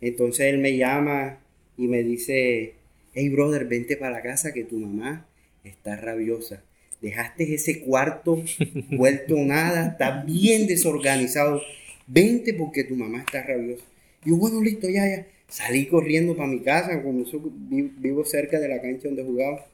Entonces 0.00 0.46
él 0.46 0.58
me 0.58 0.76
llama 0.76 1.38
y 1.76 1.86
me 1.86 2.02
dice, 2.02 2.74
hey 3.14 3.28
brother, 3.28 3.66
vente 3.66 3.96
para 3.96 4.12
la 4.12 4.22
casa 4.22 4.52
que 4.52 4.64
tu 4.64 4.78
mamá 4.78 5.26
está 5.64 5.96
rabiosa. 5.96 6.62
Dejaste 7.00 7.54
ese 7.54 7.80
cuarto 7.80 8.42
vuelto 8.90 9.36
nada, 9.36 9.88
está 9.88 10.22
bien 10.22 10.66
desorganizado. 10.66 11.60
Vente 12.06 12.54
porque 12.54 12.84
tu 12.84 12.94
mamá 12.94 13.20
está 13.20 13.42
rabiosa. 13.42 13.84
Yo, 14.24 14.36
bueno, 14.36 14.62
listo, 14.62 14.88
ya, 14.88 15.06
ya. 15.06 15.26
Salí 15.48 15.86
corriendo 15.86 16.36
para 16.36 16.48
mi 16.48 16.60
casa, 16.60 17.02
como 17.02 17.24
yo 17.24 17.40
vivo 17.98 18.24
cerca 18.24 18.58
de 18.58 18.68
la 18.68 18.80
cancha 18.80 19.08
donde 19.08 19.24
jugaba. 19.24 19.66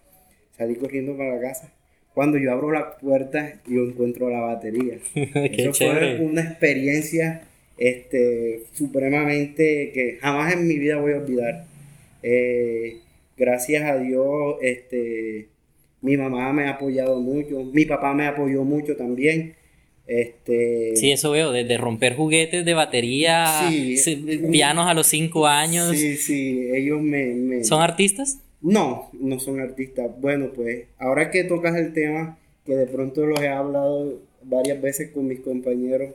Salí 0.56 0.74
corriendo 0.74 1.16
para 1.16 1.36
la 1.36 1.40
casa. 1.40 1.72
Cuando 2.14 2.36
yo 2.36 2.50
abro 2.50 2.72
la 2.72 2.96
puerta, 2.96 3.60
yo 3.66 3.84
encuentro 3.84 4.28
la 4.28 4.40
batería. 4.40 4.98
Eso 5.14 5.72
fue 5.72 6.20
una 6.20 6.42
experiencia 6.42 7.42
este, 7.78 8.64
supremamente 8.72 9.92
que 9.94 10.18
jamás 10.20 10.52
en 10.52 10.66
mi 10.66 10.78
vida 10.78 10.96
voy 10.96 11.12
a 11.12 11.18
olvidar. 11.18 11.64
Eh, 12.22 12.96
gracias 13.36 13.84
a 13.84 13.98
Dios, 13.98 14.56
este, 14.62 15.48
mi 16.00 16.16
mamá 16.16 16.52
me 16.52 16.64
ha 16.64 16.70
apoyado 16.70 17.20
mucho, 17.20 17.62
mi 17.64 17.84
papá 17.84 18.12
me 18.14 18.26
apoyó 18.26 18.64
mucho 18.64 18.96
también. 18.96 19.54
Este, 20.08 20.96
sí, 20.96 21.12
eso 21.12 21.30
veo, 21.32 21.52
desde 21.52 21.76
romper 21.76 22.16
juguetes 22.16 22.64
de 22.64 22.72
batería, 22.72 23.70
pianos 24.50 24.88
a 24.88 24.94
los 24.94 25.06
cinco 25.06 25.46
años. 25.46 25.94
Sí, 25.94 26.16
sí, 26.16 26.70
ellos 26.72 27.02
me, 27.02 27.62
¿Son 27.62 27.82
artistas? 27.82 28.40
No, 28.62 29.10
no 29.12 29.38
son 29.38 29.60
artistas. 29.60 30.10
Bueno, 30.18 30.50
pues 30.54 30.86
ahora 30.98 31.30
que 31.30 31.44
tocas 31.44 31.76
el 31.76 31.92
tema, 31.92 32.38
que 32.64 32.74
de 32.74 32.86
pronto 32.86 33.26
los 33.26 33.38
he 33.42 33.48
hablado 33.48 34.18
varias 34.42 34.80
veces 34.80 35.10
con 35.10 35.26
mis 35.26 35.40
compañeros, 35.40 36.14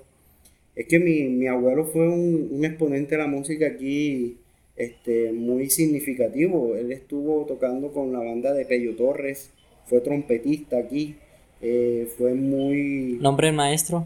es 0.76 0.88
que 0.88 0.98
mi, 0.98 1.26
mi 1.26 1.46
abuelo 1.46 1.86
fue 1.86 2.10
un, 2.10 2.50
un, 2.52 2.66
exponente 2.66 3.16
de 3.16 3.22
la 3.22 3.28
música 3.28 3.68
aquí 3.68 4.38
este, 4.76 5.32
muy 5.34 5.70
significativo. 5.70 6.76
Él 6.76 6.92
estuvo 6.92 7.46
tocando 7.46 7.94
con 7.94 8.12
la 8.12 8.20
banda 8.20 8.54
de 8.54 8.66
Pello 8.66 8.96
Torres, 8.96 9.52
fue 9.86 10.02
trompetista 10.02 10.80
aquí, 10.80 11.16
eh, 11.64 12.08
fue 12.18 12.34
muy... 12.34 13.18
¿Nombre 13.22 13.48
del 13.48 13.56
maestro? 13.56 14.06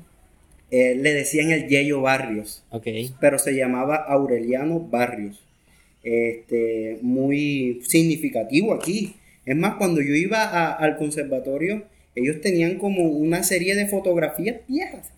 Eh, 0.70 0.96
le 0.96 1.14
decían 1.14 1.50
el 1.50 1.68
Yeyo 1.68 2.02
Barrios, 2.02 2.64
okay. 2.70 3.12
pero 3.20 3.40
se 3.40 3.56
llamaba 3.56 3.96
Aureliano 3.96 4.80
Barrios. 4.80 5.44
Este, 6.04 7.00
muy 7.02 7.82
significativo 7.84 8.74
aquí. 8.74 9.16
Es 9.46 9.56
más, 9.56 9.76
cuando 9.76 10.02
yo 10.02 10.14
iba 10.14 10.74
al 10.74 10.98
conservatorio, 10.98 11.84
ellos 12.16 12.42
tenían 12.42 12.78
como 12.78 13.04
una 13.10 13.44
serie 13.44 13.76
de 13.76 13.88
fotografías 13.88 14.58
viejas. 14.68 15.12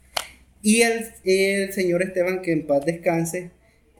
Y 0.61 0.81
el, 0.81 1.07
el 1.25 1.73
señor 1.73 2.03
Esteban, 2.03 2.41
que 2.41 2.53
en 2.53 2.65
paz 2.65 2.85
descanse, 2.85 3.51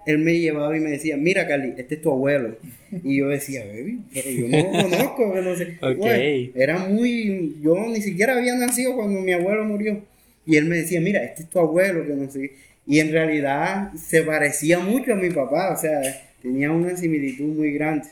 él 0.06 0.20
me 0.20 0.40
llevaba 0.40 0.76
y 0.76 0.80
me 0.80 0.92
decía, 0.92 1.18
mira 1.18 1.48
Cali, 1.48 1.74
este 1.78 1.96
es 1.96 2.02
tu 2.02 2.12
abuelo. 2.12 2.58
Y 3.04 3.18
yo 3.18 3.28
decía, 3.28 3.66
baby, 3.66 4.00
pero 4.14 4.30
yo 4.30 4.48
no 4.48 4.58
lo 4.58 4.90
conozco, 4.90 5.36
no 5.42 5.56
sé. 5.56 6.52
era 6.56 6.80
muy, 6.80 7.58
yo 7.62 7.76
ni 7.88 8.02
siquiera 8.02 8.36
había 8.36 8.56
nacido 8.56 8.96
cuando 8.96 9.22
mi 9.22 9.34
abuelo 9.34 9.66
murió. 9.66 10.04
Y 10.46 10.56
él 10.56 10.66
me 10.66 10.78
decía, 10.78 11.00
mira, 11.02 11.24
este 11.24 11.44
es 11.44 11.50
tu 11.50 11.60
abuelo, 11.60 12.06
que 12.06 12.14
no 12.14 12.30
sé. 12.32 12.54
Y 12.88 13.00
en 13.00 13.12
realidad 13.12 13.94
se 13.94 14.24
parecía 14.24 14.80
mucho 14.80 15.14
a 15.14 15.16
mi 15.16 15.30
papá, 15.30 15.74
o 15.74 15.78
sea, 15.78 16.02
tenía 16.42 16.72
una 16.72 16.96
similitud 16.98 17.46
muy 17.46 17.72
grande. 17.74 18.08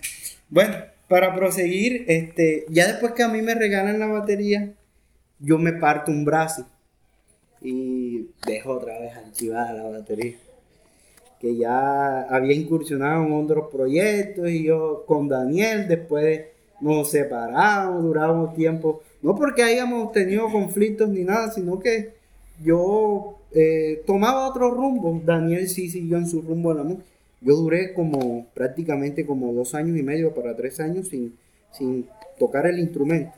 Bueno, 0.50 0.76
para 1.08 1.34
proseguir, 1.34 2.06
este, 2.08 2.65
ya 2.69 2.88
después 2.88 3.13
que 3.13 3.23
a 3.23 3.30
mí 3.30 3.41
me 3.41 3.56
regalan 3.56 3.97
la 3.97 4.08
batería, 4.08 4.71
yo 5.39 5.58
me 5.58 5.73
parto 5.73 6.12
un 6.12 6.26
brazo 6.26 6.67
y 7.62 8.28
dejo 8.45 8.73
otra 8.73 9.00
vez 9.00 9.15
archivada 9.15 9.73
la 9.73 9.84
batería 9.84 10.36
que 11.39 11.56
ya 11.56 12.21
había 12.21 12.54
incursionado 12.54 13.26
en 13.26 13.34
otros 13.34 13.69
proyectos 13.71 14.50
y 14.50 14.63
yo 14.63 15.04
con 15.06 15.28
Daniel 15.28 15.88
después 15.88 16.45
nos 16.82 17.10
separamos, 17.10 18.04
duramos 18.04 18.56
tiempo, 18.56 19.02
no 19.21 19.36
porque 19.36 19.63
hayamos 19.63 20.12
tenido 20.12 20.52
conflictos 20.52 21.10
ni 21.10 21.23
nada, 21.23 21.52
sino 21.52 21.80
que 21.80 22.13
yo 22.63 23.38
eh, 23.52 24.04
tomaba 24.06 24.47
otro 24.47 24.71
rumbo, 24.71 25.21
Daniel 25.23 25.67
sí 25.69 25.89
siguió 25.89 26.17
en 26.17 26.28
su 26.28 26.41
rumbo 26.41 26.73
de 26.73 26.78
la 26.78 26.84
música. 26.84 27.06
Yo 27.41 27.56
duré 27.56 27.93
como 27.93 28.47
prácticamente 28.54 29.26
como 29.26 29.54
dos 29.54 29.76
años 29.76 29.97
y 29.97 30.04
medio 30.04 30.34
para 30.34 30.56
tres 30.56 30.80
años 30.80 31.08
sin, 31.10 31.38
sin 31.71 32.08
tocar 32.39 32.65
el 32.65 32.80
instrumento. 32.80 33.32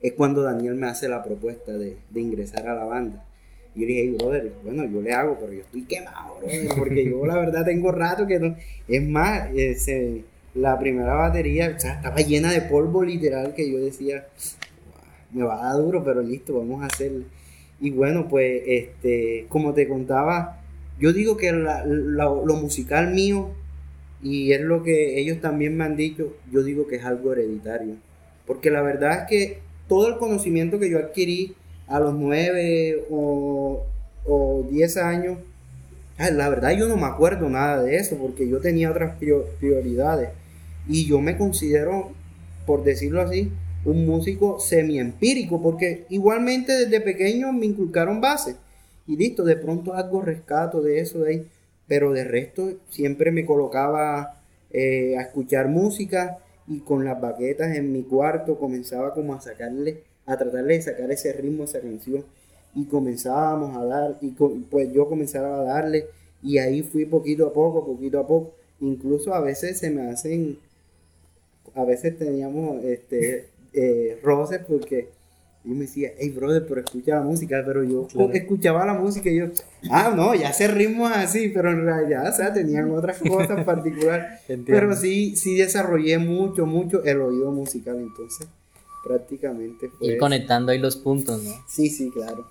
Es 0.00 0.12
cuando 0.12 0.42
Daniel 0.42 0.76
me 0.76 0.86
hace 0.86 1.08
la 1.08 1.22
propuesta 1.22 1.72
de, 1.72 1.96
de 2.10 2.20
ingresar 2.20 2.68
a 2.68 2.74
la 2.74 2.84
banda. 2.84 3.24
Y 3.74 3.80
yo 3.80 3.86
dije, 3.86 4.10
brother, 4.18 4.52
bueno, 4.64 4.84
yo 4.84 5.00
le 5.00 5.12
hago, 5.12 5.36
pero 5.38 5.52
yo 5.52 5.60
estoy 5.60 5.82
quemado, 5.82 6.38
brother, 6.38 6.68
porque 6.76 7.04
yo 7.04 7.24
la 7.24 7.36
verdad 7.36 7.64
tengo 7.64 7.92
rato 7.92 8.26
que 8.26 8.38
no. 8.38 8.56
Es 8.88 9.08
más, 9.08 9.48
la 10.54 10.78
primera 10.78 11.14
batería 11.14 11.66
estaba 11.66 12.16
llena 12.16 12.52
de 12.52 12.62
polvo 12.62 13.04
literal 13.04 13.54
que 13.54 13.70
yo 13.70 13.78
decía, 13.78 14.26
me 15.32 15.44
va 15.44 15.60
a 15.60 15.72
dar 15.72 15.82
duro, 15.82 16.02
pero 16.02 16.22
listo, 16.22 16.58
vamos 16.58 16.82
a 16.82 16.86
hacerlo. 16.86 17.24
Y 17.80 17.90
bueno, 17.90 18.28
pues, 18.28 18.62
este, 18.66 19.46
como 19.48 19.72
te 19.72 19.88
contaba, 19.88 20.60
yo 20.98 21.12
digo 21.12 21.36
que 21.36 21.52
lo 21.52 22.56
musical 22.56 23.14
mío, 23.14 23.50
y 24.22 24.52
es 24.52 24.60
lo 24.60 24.82
que 24.82 25.18
ellos 25.18 25.40
también 25.40 25.76
me 25.76 25.84
han 25.84 25.96
dicho, 25.96 26.36
yo 26.52 26.62
digo 26.62 26.86
que 26.86 26.96
es 26.96 27.04
algo 27.04 27.32
hereditario. 27.32 27.94
Porque 28.46 28.70
la 28.70 28.82
verdad 28.82 29.20
es 29.20 29.28
que 29.28 29.58
todo 29.88 30.08
el 30.08 30.18
conocimiento 30.18 30.78
que 30.78 30.90
yo 30.90 30.98
adquirí 30.98 31.54
a 31.90 31.98
los 32.00 32.14
9 32.14 33.06
o, 33.10 33.84
o 34.24 34.66
10 34.70 34.96
años, 34.98 35.38
la 36.18 36.48
verdad 36.48 36.70
yo 36.70 36.86
no 36.86 36.96
me 36.96 37.06
acuerdo 37.06 37.48
nada 37.48 37.82
de 37.82 37.96
eso 37.96 38.16
porque 38.16 38.48
yo 38.48 38.60
tenía 38.60 38.90
otras 38.90 39.16
prioridades. 39.18 40.30
Y 40.88 41.06
yo 41.06 41.20
me 41.20 41.36
considero, 41.36 42.12
por 42.66 42.84
decirlo 42.84 43.22
así, 43.22 43.50
un 43.84 44.06
músico 44.06 44.60
semi-empírico 44.60 45.62
porque 45.62 46.04
igualmente 46.10 46.72
desde 46.72 47.00
pequeño 47.00 47.52
me 47.52 47.66
inculcaron 47.66 48.20
bases. 48.20 48.56
Y 49.06 49.16
listo, 49.16 49.44
de 49.44 49.56
pronto 49.56 49.94
algo 49.94 50.22
rescato 50.22 50.82
de 50.82 51.00
eso 51.00 51.20
de 51.20 51.30
ahí. 51.30 51.46
Pero 51.88 52.12
de 52.12 52.24
resto 52.24 52.70
siempre 52.88 53.32
me 53.32 53.44
colocaba 53.44 54.40
eh, 54.70 55.16
a 55.18 55.22
escuchar 55.22 55.68
música 55.68 56.38
y 56.68 56.80
con 56.80 57.04
las 57.04 57.20
baquetas 57.20 57.76
en 57.76 57.92
mi 57.92 58.02
cuarto 58.02 58.58
comenzaba 58.58 59.12
como 59.12 59.34
a 59.34 59.40
sacarle 59.40 60.04
a 60.30 60.36
tratar 60.36 60.64
de 60.64 60.80
sacar 60.80 61.10
ese 61.10 61.32
ritmo, 61.32 61.64
esa 61.64 61.80
canción. 61.80 62.24
Y 62.74 62.84
comenzábamos 62.84 63.76
a 63.76 63.84
dar, 63.84 64.18
y 64.20 64.28
pues 64.70 64.92
yo 64.92 65.08
comenzaba 65.08 65.60
a 65.60 65.64
darle, 65.64 66.06
y 66.42 66.58
ahí 66.58 66.82
fui 66.82 67.04
poquito 67.04 67.48
a 67.48 67.52
poco, 67.52 67.84
poquito 67.84 68.20
a 68.20 68.26
poco. 68.26 68.54
Incluso 68.80 69.34
a 69.34 69.40
veces 69.40 69.78
se 69.78 69.90
me 69.90 70.08
hacen, 70.08 70.58
a 71.74 71.84
veces 71.84 72.16
teníamos 72.16 72.82
este, 72.84 73.48
eh, 73.72 74.18
roces 74.22 74.60
porque 74.66 75.08
yo 75.64 75.74
me 75.74 75.80
decía, 75.80 76.12
hey 76.16 76.30
brother, 76.30 76.64
pero 76.66 76.80
escucha 76.80 77.16
la 77.16 77.22
música, 77.22 77.62
pero 77.66 77.84
yo 77.84 78.08
escuchaba 78.32 78.86
la 78.86 78.94
música 78.94 79.28
y 79.28 79.36
yo, 79.36 79.46
ah, 79.90 80.14
no, 80.16 80.34
ya 80.34 80.50
ese 80.50 80.68
ritmo 80.68 81.06
es 81.08 81.16
así, 81.16 81.48
pero 81.48 81.70
en 81.70 81.84
realidad, 81.84 82.26
o 82.26 82.32
sea, 82.34 82.52
tenían 82.52 82.90
otras 82.90 83.18
cosas 83.28 83.64
particulares. 83.64 84.40
pero 84.64 84.96
sí, 84.96 85.36
sí 85.36 85.56
desarrollé 85.56 86.16
mucho, 86.18 86.64
mucho 86.64 87.04
el 87.04 87.20
oído 87.20 87.50
musical, 87.52 87.98
entonces 87.98 88.48
prácticamente 89.02 89.88
fue... 89.88 90.08
Ir 90.08 90.18
conectando 90.18 90.72
ahí 90.72 90.78
los 90.78 90.96
puntos, 90.96 91.42
¿no? 91.42 91.52
Sí, 91.66 91.88
sí, 91.88 92.10
claro. 92.10 92.46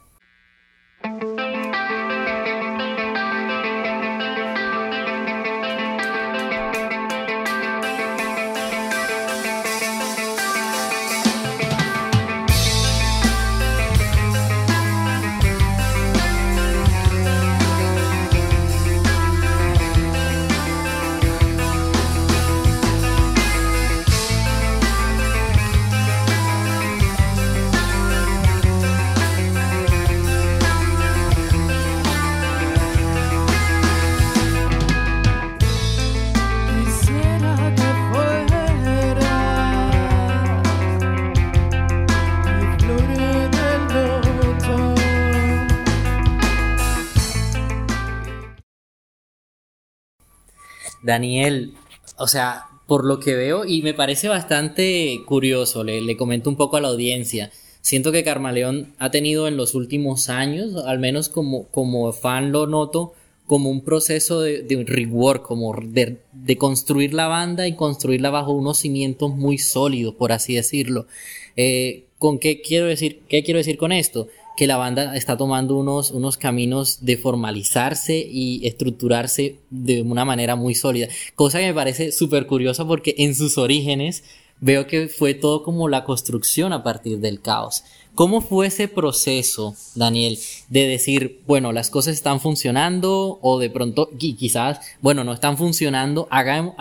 Daniel, 51.09 51.73
o 52.17 52.27
sea, 52.27 52.65
por 52.87 53.05
lo 53.05 53.19
que 53.19 53.35
veo, 53.35 53.65
y 53.65 53.81
me 53.81 53.93
parece 53.93 54.27
bastante 54.27 55.19
curioso, 55.25 55.83
le, 55.83 56.17
comento 56.17 56.49
un 56.49 56.55
poco 56.55 56.77
a 56.77 56.81
la 56.81 56.87
audiencia. 56.87 57.51
Siento 57.81 58.11
que 58.11 58.23
Carmaleón 58.23 58.93
ha 58.97 59.11
tenido 59.11 59.47
en 59.47 59.57
los 59.57 59.75
últimos 59.75 60.29
años, 60.29 60.75
al 60.85 60.99
menos 60.99 61.29
como, 61.29 61.67
como 61.67 62.11
fan 62.13 62.51
lo 62.51 62.67
noto, 62.67 63.13
como 63.45 63.69
un 63.69 63.81
proceso 63.81 64.41
de, 64.41 64.63
de 64.63 64.83
rework, 64.83 65.43
como 65.43 65.73
de, 65.81 66.17
de, 66.33 66.57
construir 66.57 67.13
la 67.13 67.27
banda 67.27 67.67
y 67.67 67.75
construirla 67.75 68.29
bajo 68.29 68.51
unos 68.51 68.77
cimientos 68.77 69.35
muy 69.35 69.57
sólidos, 69.57 70.15
por 70.15 70.31
así 70.31 70.55
decirlo. 70.55 71.07
Eh, 71.55 72.05
¿Con 72.19 72.37
qué 72.37 72.61
quiero 72.61 72.85
decir? 72.85 73.21
¿Qué 73.29 73.43
quiero 73.43 73.59
decir 73.59 73.77
con 73.77 73.91
esto? 73.91 74.27
Que 74.57 74.67
la 74.67 74.77
banda 74.77 75.15
está 75.15 75.37
tomando 75.37 75.77
unos, 75.77 76.11
unos 76.11 76.37
caminos 76.37 77.05
de 77.05 77.17
formalizarse 77.17 78.17
y 78.17 78.65
estructurarse 78.67 79.59
de 79.69 80.01
una 80.01 80.25
manera 80.25 80.55
muy 80.55 80.75
sólida. 80.75 81.07
Cosa 81.35 81.59
que 81.59 81.67
me 81.67 81.73
parece 81.73 82.11
súper 82.11 82.45
curiosa 82.45 82.85
porque 82.85 83.15
en 83.17 83.35
sus 83.35 83.57
orígenes 83.57 84.23
veo 84.59 84.87
que 84.87 85.07
fue 85.07 85.33
todo 85.33 85.63
como 85.63 85.87
la 85.87 86.03
construcción 86.03 86.73
a 86.73 86.83
partir 86.83 87.19
del 87.19 87.41
caos. 87.41 87.83
¿Cómo 88.15 88.41
fue 88.41 88.67
ese 88.67 88.87
proceso, 88.87 89.75
Daniel, 89.95 90.37
de 90.67 90.87
decir, 90.87 91.41
bueno, 91.47 91.71
las 91.71 91.89
cosas 91.89 92.15
están 92.15 92.41
funcionando 92.41 93.39
o 93.41 93.59
de 93.59 93.69
pronto 93.69 94.09
quizás, 94.17 94.79
bueno, 95.01 95.23
no 95.23 95.31
están 95.31 95.57
funcionando, 95.57 96.27
hagamos, 96.29 96.75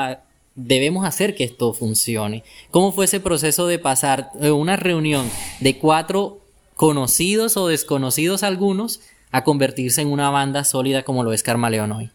debemos 0.56 1.06
hacer 1.06 1.36
que 1.36 1.44
esto 1.44 1.72
funcione? 1.72 2.42
¿Cómo 2.72 2.92
fue 2.92 3.04
ese 3.04 3.20
proceso 3.20 3.68
de 3.68 3.78
pasar 3.78 4.30
una 4.40 4.76
reunión 4.76 5.30
de 5.60 5.78
cuatro 5.78 6.40
conocidos 6.78 7.56
o 7.56 7.66
desconocidos 7.66 8.44
algunos 8.44 9.00
a 9.32 9.42
convertirse 9.42 10.00
en 10.00 10.12
una 10.12 10.30
banda 10.30 10.62
sólida 10.62 11.02
como 11.02 11.24
lo 11.24 11.32
es 11.32 11.42
Carmaleón 11.42 11.90
hoy? 11.90 12.10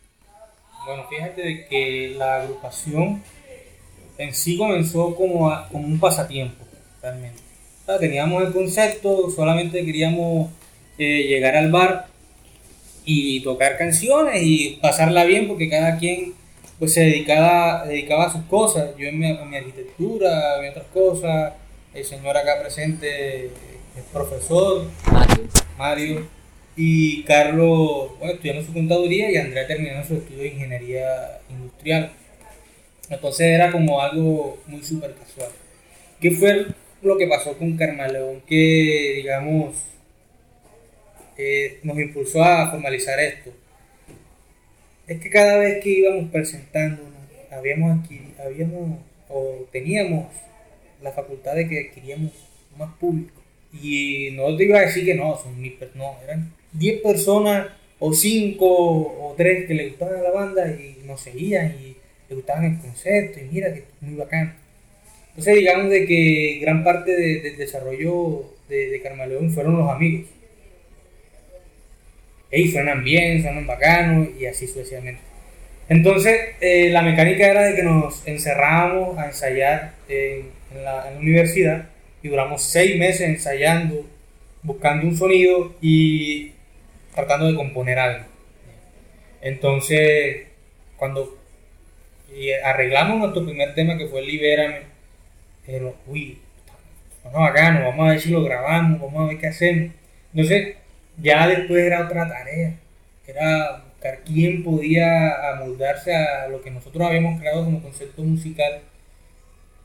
Bueno, 0.86 1.04
fíjate 1.10 1.68
que 1.70 2.16
la 2.18 2.38
agrupación 2.38 3.22
en 4.18 4.34
sí 4.34 4.58
comenzó 4.58 5.16
como, 5.16 5.52
como 5.70 5.86
un 5.86 6.00
pasatiempo, 6.00 6.64
realmente. 7.02 7.42
teníamos 8.00 8.42
el 8.42 8.54
concepto, 8.54 9.30
solamente 9.30 9.84
queríamos 9.84 10.50
eh, 10.98 11.24
llegar 11.28 11.58
al 11.58 11.70
bar 11.70 12.08
y 13.04 13.42
tocar 13.42 13.78
canciones 13.78 14.42
y 14.44 14.80
pasarla 14.82 15.26
bien 15.26 15.50
porque 15.50 15.70
cada 15.70 15.98
quien 15.98 16.36
pues 16.80 16.94
se 16.94 17.02
dedicaba, 17.02 17.86
dedicaba 17.86 18.28
a 18.28 18.32
sus 18.32 18.44
cosas. 18.44 18.92
Yo 18.98 19.10
en 19.10 19.20
mi, 19.20 19.34
mi 19.34 19.58
arquitectura, 19.58 20.54
a 20.54 20.70
otras 20.70 20.88
cosas. 20.94 21.54
El 21.94 22.06
señor 22.06 22.38
acá 22.38 22.62
presente 22.62 23.52
es 23.98 24.04
profesor, 24.12 24.88
Mario. 25.12 25.48
Mario. 25.78 26.28
Y 26.76 27.24
Carlos, 27.24 28.18
bueno, 28.18 28.34
estudiando 28.34 28.64
su 28.64 28.74
contaduría 28.74 29.32
y 29.32 29.38
Andrea 29.38 29.68
terminando 29.68 30.08
su 30.08 30.16
estudio 30.16 30.42
de 30.42 30.48
ingeniería 30.48 31.40
industrial. 31.50 32.12
Entonces 33.10 33.48
era 33.48 33.72
como 33.72 34.02
algo 34.02 34.58
muy 34.66 34.84
súper 34.84 35.14
casual. 35.14 35.50
¿Qué 36.20 36.32
fue 36.32 36.68
lo 37.04 37.18
que 37.18 37.28
pasó 37.28 37.56
con 37.58 37.78
Carmaleón? 37.78 38.42
Que, 38.48 39.14
digamos, 39.18 39.76
eh, 41.38 41.80
nos 41.84 42.00
impulsó 42.00 42.44
a 42.44 42.72
formalizar 42.72 43.20
esto. 43.20 43.52
Es 45.06 45.20
que 45.20 45.30
cada 45.30 45.58
vez 45.58 45.84
que 45.84 45.90
íbamos 45.90 46.32
presentándonos, 46.32 47.12
habíamos, 47.52 48.00
habíamos 48.44 49.00
o 49.30 49.68
teníamos 49.72 50.28
la 51.02 51.12
facultad 51.12 51.56
de 51.56 51.68
que 51.68 51.90
adquiríamos 51.90 52.32
más 52.78 52.92
público. 52.96 53.43
Y 53.82 54.30
no 54.34 54.56
te 54.56 54.66
iba 54.66 54.80
a 54.80 54.86
decir 54.86 55.06
que 55.06 55.16
no, 55.16 55.36
son 55.38 55.60
mil 55.60 55.78
no, 55.96 56.16
eran 56.24 56.54
10 56.74 57.02
personas 57.02 57.68
o 58.00 58.14
5 58.14 58.66
o 58.66 59.34
3 59.38 59.68
que 59.68 59.74
le 59.74 59.90
gustaban 59.90 60.20
a 60.20 60.22
la 60.22 60.32
banda 60.32 60.68
y 60.68 60.98
nos 61.06 61.22
seguían 61.22 61.76
y 61.82 61.96
le 62.30 62.36
gustaban 62.36 62.66
el 62.66 62.80
concepto 62.80 63.40
y 63.40 63.44
mira 63.52 63.74
que 63.74 63.80
es 63.80 63.86
muy 64.02 64.16
bacán. 64.16 64.56
Entonces 65.30 65.56
digamos 65.56 65.90
de 65.90 66.06
que 66.06 66.60
gran 66.62 66.84
parte 66.84 67.12
del 67.16 67.58
desarrollo 67.58 68.46
de, 68.70 68.90
de 68.90 69.02
Carmaleón 69.02 69.52
fueron 69.52 69.78
los 69.78 69.90
amigos. 69.90 70.28
Ellos 72.52 72.74
suenan 72.74 73.04
bien, 73.04 73.42
suenan 73.42 73.66
bacanos 73.66 74.28
y 74.40 74.46
así 74.46 74.68
sucesivamente. 74.68 75.22
Entonces 75.90 76.40
eh, 76.62 76.90
la 76.90 77.02
mecánica 77.02 77.48
era 77.48 77.64
de 77.64 77.76
que 77.76 77.84
nos 77.84 78.28
encerrábamos 78.28 79.18
a 79.18 79.28
ensayar 79.28 79.96
en 80.08 80.50
la 80.84 81.14
universidad 81.20 81.90
y 82.24 82.30
duramos 82.30 82.64
seis 82.64 82.98
meses 82.98 83.22
ensayando, 83.22 84.08
buscando 84.64 85.06
un 85.06 85.16
sonido 85.16 85.76
y 85.82 86.54
tratando 87.14 87.48
de 87.48 87.56
componer 87.56 88.00
algo. 88.00 88.26
Entonces, 89.42 90.48
cuando 90.96 91.38
arreglamos 92.64 93.20
nuestro 93.20 93.46
primer 93.46 93.74
tema 93.76 93.98
que 93.98 94.08
fue 94.08 94.22
Libérame. 94.22 94.82
Pero, 95.66 95.96
uy, 96.08 96.40
bueno, 97.24 97.40
bacano, 97.40 97.86
vamos 97.86 98.08
a 98.08 98.12
ver 98.12 98.20
si 98.20 98.32
lo 98.32 98.44
grabamos, 98.44 99.00
vamos 99.00 99.24
a 99.24 99.28
ver 99.28 99.40
qué 99.40 99.48
hacemos. 99.48 99.94
Entonces, 100.34 100.76
ya 101.22 101.48
después 101.48 101.84
era 101.84 102.06
otra 102.06 102.28
tarea. 102.28 102.76
Era 103.28 103.84
buscar 103.90 104.20
quién 104.26 104.64
podía 104.64 105.52
amoldarse 105.54 106.14
a 106.16 106.48
lo 106.50 106.62
que 106.62 106.72
nosotros 106.72 107.08
habíamos 107.08 107.40
creado 107.40 107.64
como 107.64 107.82
concepto 107.82 108.24
musical 108.24 108.82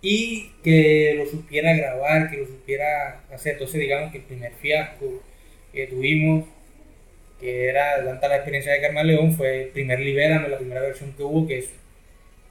y 0.01 0.51
que 0.63 1.15
lo 1.17 1.27
supiera 1.27 1.75
grabar, 1.75 2.31
que 2.31 2.39
lo 2.39 2.47
supiera 2.47 3.23
hacer. 3.33 3.55
Entonces, 3.55 3.81
digamos 3.81 4.13
que 4.13 4.19
el 4.19 4.25
primer 4.25 4.53
fiasco 4.55 5.23
que 5.73 5.87
tuvimos, 5.87 6.45
que 7.41 7.67
era 7.69 8.05
tanta 8.05 8.29
la 8.29 8.37
experiencia 8.37 8.73
de 8.73 8.81
Carmen 8.81 9.07
León, 9.07 9.33
fue 9.35 9.63
el 9.65 9.69
primer 9.69 10.01
Libérame, 10.01 10.49
la 10.49 10.59
primera 10.59 10.81
versión 10.81 11.13
que 11.13 11.23
hubo, 11.23 11.47
que 11.47 11.59
es 11.59 11.71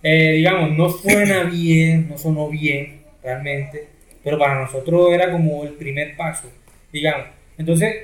eh, 0.04 0.34
digamos, 0.34 0.72
no 0.78 0.90
suena 0.90 1.44
bien, 1.44 2.08
no 2.10 2.18
sonó 2.18 2.50
bien 2.50 3.02
realmente, 3.24 3.88
pero 4.24 4.38
para 4.38 4.62
nosotros 4.62 5.12
era 5.12 5.32
como 5.32 5.64
el 5.64 5.74
primer 5.74 6.16
paso, 6.16 6.52
digamos. 6.94 7.28
Entonces, 7.58 7.96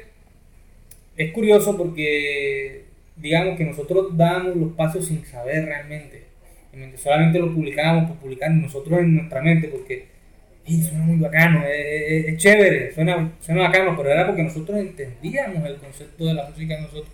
es 1.16 1.32
curioso 1.32 1.78
porque, 1.78 2.86
digamos 3.16 3.58
que 3.58 3.66
nosotros 3.66 4.18
damos 4.18 4.56
los 4.56 4.74
pasos 4.74 5.06
sin 5.08 5.24
saber 5.26 5.66
realmente. 5.66 6.24
Solamente 6.98 7.40
lo 7.40 7.54
publicábamos 7.54 8.10
por 8.10 8.18
publicar 8.18 8.52
nosotros 8.52 9.00
en 9.00 9.16
nuestra 9.16 9.42
mente, 9.42 9.68
porque 9.68 10.06
suena 10.66 11.06
muy 11.06 11.18
bacano, 11.18 11.64
es, 11.68 12.38
chévere, 12.38 12.94
suena, 12.94 13.32
suena 13.42 13.64
bacano, 13.64 13.96
pero 13.98 14.10
era 14.10 14.26
porque 14.26 14.44
nosotros 14.44 14.80
entendíamos 14.80 15.66
el 15.68 15.76
concepto 15.76 16.26
de 16.26 16.34
la 16.34 16.50
música 16.50 16.76
de 16.76 16.82
nosotros. 16.82 17.12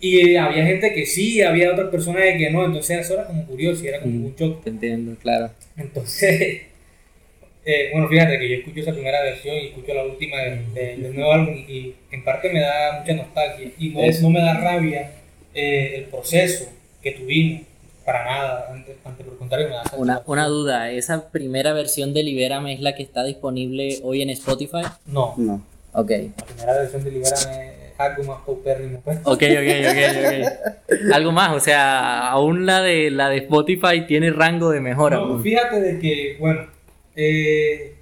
Y 0.00 0.36
había 0.36 0.64
gente 0.64 0.92
que 0.92 1.04
sí, 1.04 1.42
había 1.42 1.72
otras 1.72 1.88
personas 1.88 2.22
que 2.38 2.50
no, 2.50 2.64
entonces 2.64 3.00
eso 3.00 3.14
era 3.14 3.26
como 3.26 3.44
curioso 3.46 3.84
era 3.84 4.00
como 4.00 4.26
un 4.26 4.34
shock. 4.36 4.64
Entiendo, 4.66 5.16
claro. 5.20 5.50
Entonces, 5.76 6.62
eh, 7.64 7.88
bueno, 7.92 8.08
fíjate 8.08 8.38
que 8.38 8.48
yo 8.48 8.56
escucho 8.58 8.80
esa 8.80 8.92
primera 8.92 9.20
versión 9.22 9.56
y 9.56 9.66
escucho 9.66 9.94
la 9.94 10.04
última 10.04 10.38
del 10.38 11.14
nuevo 11.14 11.32
álbum 11.32 11.54
y 11.54 11.94
en 12.12 12.22
parte 12.22 12.52
me 12.52 12.60
da 12.60 13.00
mucha 13.00 13.12
nostalgia 13.14 13.70
y 13.76 13.88
no, 13.88 14.00
no 14.22 14.30
me 14.30 14.40
da 14.40 14.54
rabia 14.54 15.10
eh, 15.52 15.94
el 15.96 16.04
proceso 16.04 16.70
que 17.02 17.12
tuvimos. 17.12 17.62
Para 18.08 18.24
nada, 18.24 18.68
antes, 18.72 18.96
antes 19.04 19.26
por 19.26 19.36
contrario 19.36 19.68
me 19.68 19.74
da 19.74 19.82
una, 19.98 20.22
una 20.24 20.46
duda, 20.46 20.90
¿esa 20.90 21.28
primera 21.28 21.74
versión 21.74 22.14
de 22.14 22.22
Libérame 22.22 22.72
es 22.72 22.80
la 22.80 22.94
que 22.94 23.02
está 23.02 23.22
disponible 23.22 23.98
hoy 24.02 24.22
en 24.22 24.30
Spotify? 24.30 24.80
No. 25.04 25.34
No. 25.36 25.62
Ok. 25.92 26.10
La 26.38 26.44
primera 26.46 26.72
versión 26.72 27.04
de 27.04 27.10
Libérame 27.10 27.78
algo 27.98 28.22
más 28.24 28.40
paupérrimo. 28.46 29.00
Pues. 29.00 29.18
Ok, 29.24 29.42
ok, 29.42 29.68
ok, 29.90 29.98
ok. 30.24 31.12
Algo 31.12 31.32
más, 31.32 31.52
o 31.52 31.60
sea, 31.60 32.30
aún 32.30 32.64
la 32.64 32.80
de 32.80 33.10
la 33.10 33.28
de 33.28 33.38
Spotify 33.38 34.06
tiene 34.06 34.30
rango 34.30 34.70
de 34.70 34.80
mejora. 34.80 35.18
No, 35.18 35.28
pues. 35.32 35.42
fíjate 35.42 35.78
de 35.78 35.98
que, 35.98 36.36
bueno, 36.40 36.66
eh, 37.14 37.94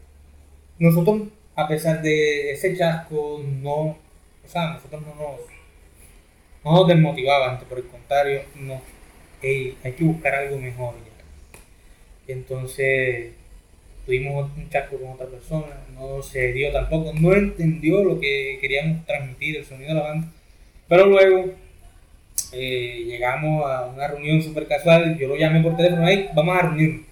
nosotros, 0.79 1.23
a 1.57 1.66
pesar 1.66 2.01
de 2.01 2.53
ese 2.53 2.77
chasco, 2.77 3.42
no, 3.45 3.75
o 3.75 3.97
sea, 4.47 4.75
nosotros 4.75 5.03
no 5.03 5.14
nos, 5.16 5.40
no 6.64 6.73
nos 6.79 6.87
desmotivaba, 6.87 7.59
por 7.59 7.79
el 7.79 7.87
contrario, 7.88 8.42
no, 9.47 9.77
hay 9.85 9.93
que 9.93 10.05
buscar 10.05 10.35
algo 10.35 10.59
mejor. 10.59 10.95
Ya. 10.95 12.33
Entonces, 12.35 13.33
tuvimos 14.05 14.51
un 14.57 14.71
chasco 14.71 14.97
con 14.99 15.11
otra 15.11 15.27
persona, 15.27 15.85
no 15.95 16.23
se 16.23 16.53
dio 16.53 16.73
tampoco, 16.73 17.13
no 17.13 17.35
entendió 17.35 18.05
lo 18.05 18.21
que 18.21 18.59
queríamos 18.61 19.05
transmitir, 19.05 19.57
el 19.57 19.65
sonido 19.65 19.89
de 19.89 19.95
la 19.95 20.03
banda. 20.03 20.29
Pero 20.89 21.07
luego 21.07 21.53
eh, 22.53 23.05
llegamos 23.07 23.69
a 23.69 23.87
una 23.87 24.07
reunión 24.07 24.43
súper 24.43 24.67
casual, 24.67 25.19
yo 25.19 25.29
lo 25.29 25.37
llamé 25.37 25.61
por 25.61 25.77
teléfono, 25.77 26.07
ahí 26.07 26.29
vamos 26.35 26.57
a 26.57 26.63
reunirnos. 26.63 27.07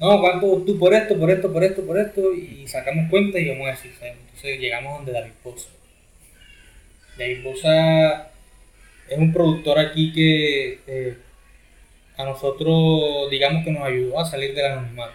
No, 0.00 0.20
¿cuánto 0.20 0.62
tú 0.62 0.78
por 0.78 0.94
esto, 0.94 1.18
por 1.18 1.30
esto, 1.30 1.52
por 1.52 1.64
esto, 1.64 1.84
por 1.84 1.98
esto? 1.98 2.32
Y 2.32 2.66
sacamos 2.68 3.10
cuenta 3.10 3.38
y 3.38 3.48
vamos 3.48 3.66
a 3.66 3.70
decir, 3.72 3.92
entonces 4.00 4.60
llegamos 4.60 4.96
donde 4.98 5.12
David 5.12 5.32
Poza. 5.42 5.68
David 7.18 7.42
Poza 7.42 8.30
es 9.10 9.18
un 9.18 9.32
productor 9.32 9.78
aquí 9.78 10.12
que 10.12 10.80
eh, 10.86 11.16
a 12.16 12.24
nosotros, 12.24 13.30
digamos 13.30 13.64
que 13.64 13.70
nos 13.70 13.84
ayudó 13.84 14.18
a 14.18 14.24
salir 14.24 14.54
del 14.54 14.66
anonimato 14.66 15.14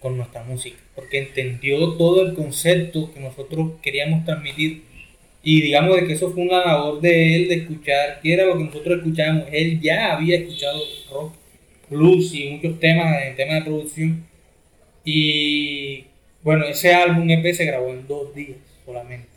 con 0.00 0.16
nuestra 0.16 0.42
música, 0.42 0.76
porque 0.96 1.18
entendió 1.18 1.92
todo 1.92 2.26
el 2.26 2.34
concepto 2.34 3.12
que 3.14 3.20
nosotros 3.20 3.72
queríamos 3.82 4.24
transmitir 4.24 4.82
Y 5.44 5.62
digamos 5.62 5.96
de 5.96 6.06
que 6.06 6.14
eso 6.14 6.30
fue 6.32 6.44
una 6.44 6.64
labor 6.64 7.00
de 7.00 7.36
él 7.36 7.48
de 7.48 7.54
escuchar, 7.56 8.20
que 8.20 8.32
era 8.32 8.44
lo 8.46 8.58
que 8.58 8.64
nosotros 8.64 8.98
escuchábamos. 8.98 9.46
Él 9.52 9.80
ya 9.80 10.14
había 10.14 10.36
escuchado 10.38 10.80
rock, 11.10 11.34
blues 11.90 12.34
y 12.34 12.50
muchos 12.50 12.78
temas 12.80 13.22
en 13.24 13.36
temas 13.36 13.56
de 13.56 13.62
producción. 13.62 14.26
Y 15.04 16.04
bueno, 16.42 16.64
ese 16.66 16.94
álbum 16.94 17.28
EP 17.30 17.54
se 17.54 17.64
grabó 17.64 17.90
en 17.90 18.06
dos 18.06 18.34
días 18.34 18.58
solamente. 18.84 19.28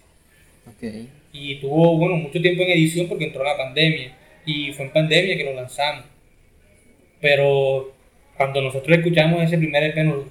Ok. 0.67 1.09
Y 1.37 1.55
tuvo, 1.55 1.97
bueno, 1.97 2.15
mucho 2.15 2.41
tiempo 2.41 2.63
en 2.63 2.71
edición 2.71 3.07
porque 3.07 3.25
entró 3.25 3.43
la 3.43 3.57
pandemia. 3.57 4.15
Y 4.45 4.71
fue 4.71 4.85
en 4.85 4.91
pandemia 4.91 5.35
que 5.35 5.43
lo 5.43 5.53
lanzamos. 5.53 6.05
Pero 7.19 7.93
cuando 8.37 8.61
nosotros 8.61 8.97
escuchamos 8.97 9.43
ese 9.43 9.57
primer 9.57 9.83
EP, 9.83 9.97
nos 10.05 10.25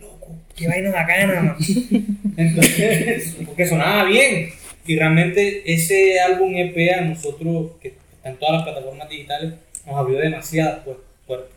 loco, 0.00 0.36
qué 0.56 0.68
vaina 0.68 0.90
bacana. 0.90 1.56
Entonces, 2.36 3.36
porque 3.44 3.66
sonaba 3.66 4.04
bien. 4.04 4.50
Y 4.86 4.96
realmente 4.96 5.62
ese 5.72 6.20
álbum 6.20 6.54
EP 6.54 6.92
a 6.94 7.00
nosotros, 7.00 7.72
que 7.80 7.88
está 7.88 8.28
en 8.28 8.36
todas 8.36 8.54
las 8.56 8.62
plataformas 8.64 9.08
digitales, 9.08 9.54
nos 9.86 9.96
abrió 9.96 10.18
demasiadas 10.18 10.80
pues, 10.84 10.98
puertas. 11.26 11.50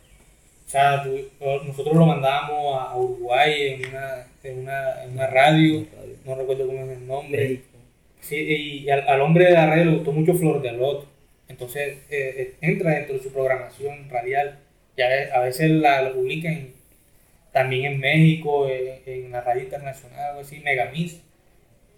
O 0.66 0.70
sea, 0.70 1.04
nosotros 1.66 1.96
lo 1.96 2.06
mandamos 2.06 2.78
a, 2.78 2.90
a 2.90 2.96
Uruguay 2.96 3.74
en 3.74 3.88
una, 3.88 4.26
en, 4.42 4.58
una, 4.58 5.04
en 5.04 5.12
una 5.12 5.26
radio, 5.28 5.86
no 6.24 6.34
recuerdo 6.34 6.66
cómo 6.66 6.84
es 6.84 6.98
el 6.98 7.06
nombre. 7.06 7.62
Sí, 8.20 8.36
y 8.84 8.90
al, 8.90 9.08
al 9.08 9.20
hombre 9.20 9.46
de 9.46 9.52
la 9.52 9.66
radio 9.66 9.84
le 9.86 9.94
gustó 9.96 10.12
mucho 10.12 10.34
Flor 10.34 10.60
de 10.62 10.68
Alot. 10.70 11.06
Entonces 11.48 11.98
eh, 12.10 12.34
eh, 12.36 12.54
entra 12.60 12.92
dentro 12.92 13.16
de 13.16 13.22
su 13.22 13.32
programación 13.32 14.08
radial. 14.10 14.58
Y 14.96 15.02
a 15.02 15.08
ve- 15.08 15.30
a 15.32 15.40
veces 15.40 15.70
la, 15.70 16.02
la 16.02 16.12
publican 16.12 16.52
en- 16.52 16.72
también 17.52 17.92
en 17.92 18.00
México, 18.00 18.68
eh, 18.68 19.00
en, 19.06 19.30
la 19.32 19.40
radio 19.40 19.62
internacional, 19.62 20.30
algo 20.30 20.40
así, 20.42 20.58
Megamix. 20.60 21.16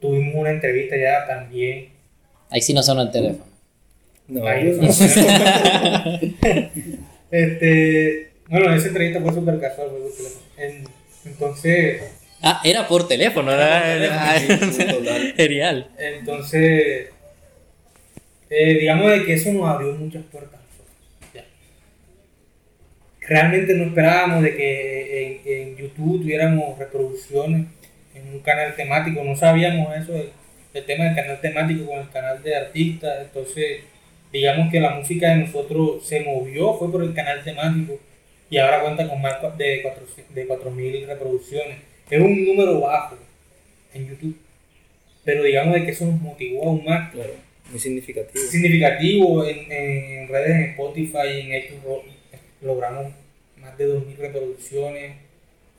Tuvimos 0.00 0.34
una 0.36 0.50
entrevista 0.50 0.96
ya 0.96 1.26
también. 1.26 1.88
Ahí 2.50 2.60
sí 2.62 2.72
no 2.72 2.82
sonó 2.82 3.02
el 3.02 3.10
teléfono. 3.10 3.44
No, 4.28 4.46
Ahí. 4.46 4.64
no 4.80 4.88
este, 7.30 8.30
bueno, 8.48 8.74
esa 8.74 8.88
entrevista 8.88 9.20
fue 9.20 9.34
súper 9.34 9.60
casual. 9.60 9.88
fue 9.90 10.00
por 10.00 10.12
teléfono. 10.16 10.44
En- 10.56 10.84
entonces, 11.24 12.02
Ah, 12.42 12.60
era 12.64 12.88
por 12.88 13.06
teléfono, 13.06 13.52
era, 13.52 13.94
era- 13.94 14.38
Sí, 14.38 14.84
total. 14.84 15.34
genial. 15.36 15.88
Entonces, 15.98 17.08
eh, 18.48 18.74
digamos 18.80 19.10
de 19.10 19.24
que 19.24 19.34
eso 19.34 19.52
nos 19.52 19.68
abrió 19.68 19.92
muchas 19.94 20.22
puertas. 20.24 20.54
a 20.54 20.62
nosotros, 20.62 21.30
ya. 21.34 21.44
Realmente 23.28 23.74
no 23.74 23.84
esperábamos 23.84 24.42
de 24.42 24.56
que 24.56 25.26
en, 25.44 25.52
en 25.70 25.76
YouTube 25.76 26.22
tuviéramos 26.22 26.78
reproducciones 26.78 27.66
en 28.14 28.28
un 28.34 28.40
canal 28.40 28.74
temático, 28.74 29.22
no 29.22 29.36
sabíamos 29.36 29.94
eso, 29.96 30.14
el, 30.16 30.30
el 30.74 30.84
tema 30.86 31.04
del 31.04 31.14
canal 31.14 31.40
temático 31.40 31.86
con 31.86 31.98
el 32.00 32.08
canal 32.10 32.42
de 32.42 32.56
artistas, 32.56 33.18
entonces 33.22 33.80
digamos 34.32 34.70
que 34.70 34.80
la 34.80 34.90
música 34.90 35.28
de 35.30 35.36
nosotros 35.36 36.06
se 36.06 36.20
movió, 36.20 36.74
fue 36.74 36.90
por 36.90 37.02
el 37.02 37.12
canal 37.14 37.42
temático 37.44 37.98
y 38.48 38.58
ahora 38.58 38.80
cuenta 38.80 39.06
con 39.08 39.20
más 39.20 39.36
de 39.58 39.82
400 39.82 40.34
de 40.34 40.48
4.000 40.48 41.06
reproducciones. 41.06 41.89
Es 42.10 42.20
un 42.20 42.44
número 42.46 42.80
bajo 42.80 43.16
en 43.94 44.08
YouTube 44.08 44.36
pero 45.24 45.42
digamos 45.44 45.74
de 45.74 45.84
que 45.84 45.90
eso 45.90 46.06
nos 46.06 46.20
motivó 46.20 46.64
aún 46.64 46.84
más. 46.84 47.12
Claro, 47.12 47.34
muy 47.70 47.78
significativo. 47.78 48.42
Significativo 48.46 49.44
en, 49.46 49.70
en 49.70 50.28
redes 50.28 50.50
en 50.50 50.62
Spotify 50.70 51.40
en 51.40 51.54
iTunes 51.54 51.82
logramos 52.62 53.12
más 53.58 53.76
de 53.76 53.86
2.000 53.86 54.16
reproducciones 54.16 55.12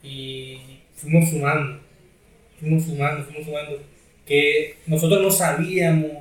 y 0.03 0.57
fuimos 0.95 1.29
sumando, 1.29 1.79
fuimos 2.59 2.83
sumando, 2.85 3.23
fuimos 3.25 3.45
sumando, 3.45 3.81
que 4.25 4.75
nosotros 4.85 5.21
no 5.21 5.31
sabíamos 5.31 6.11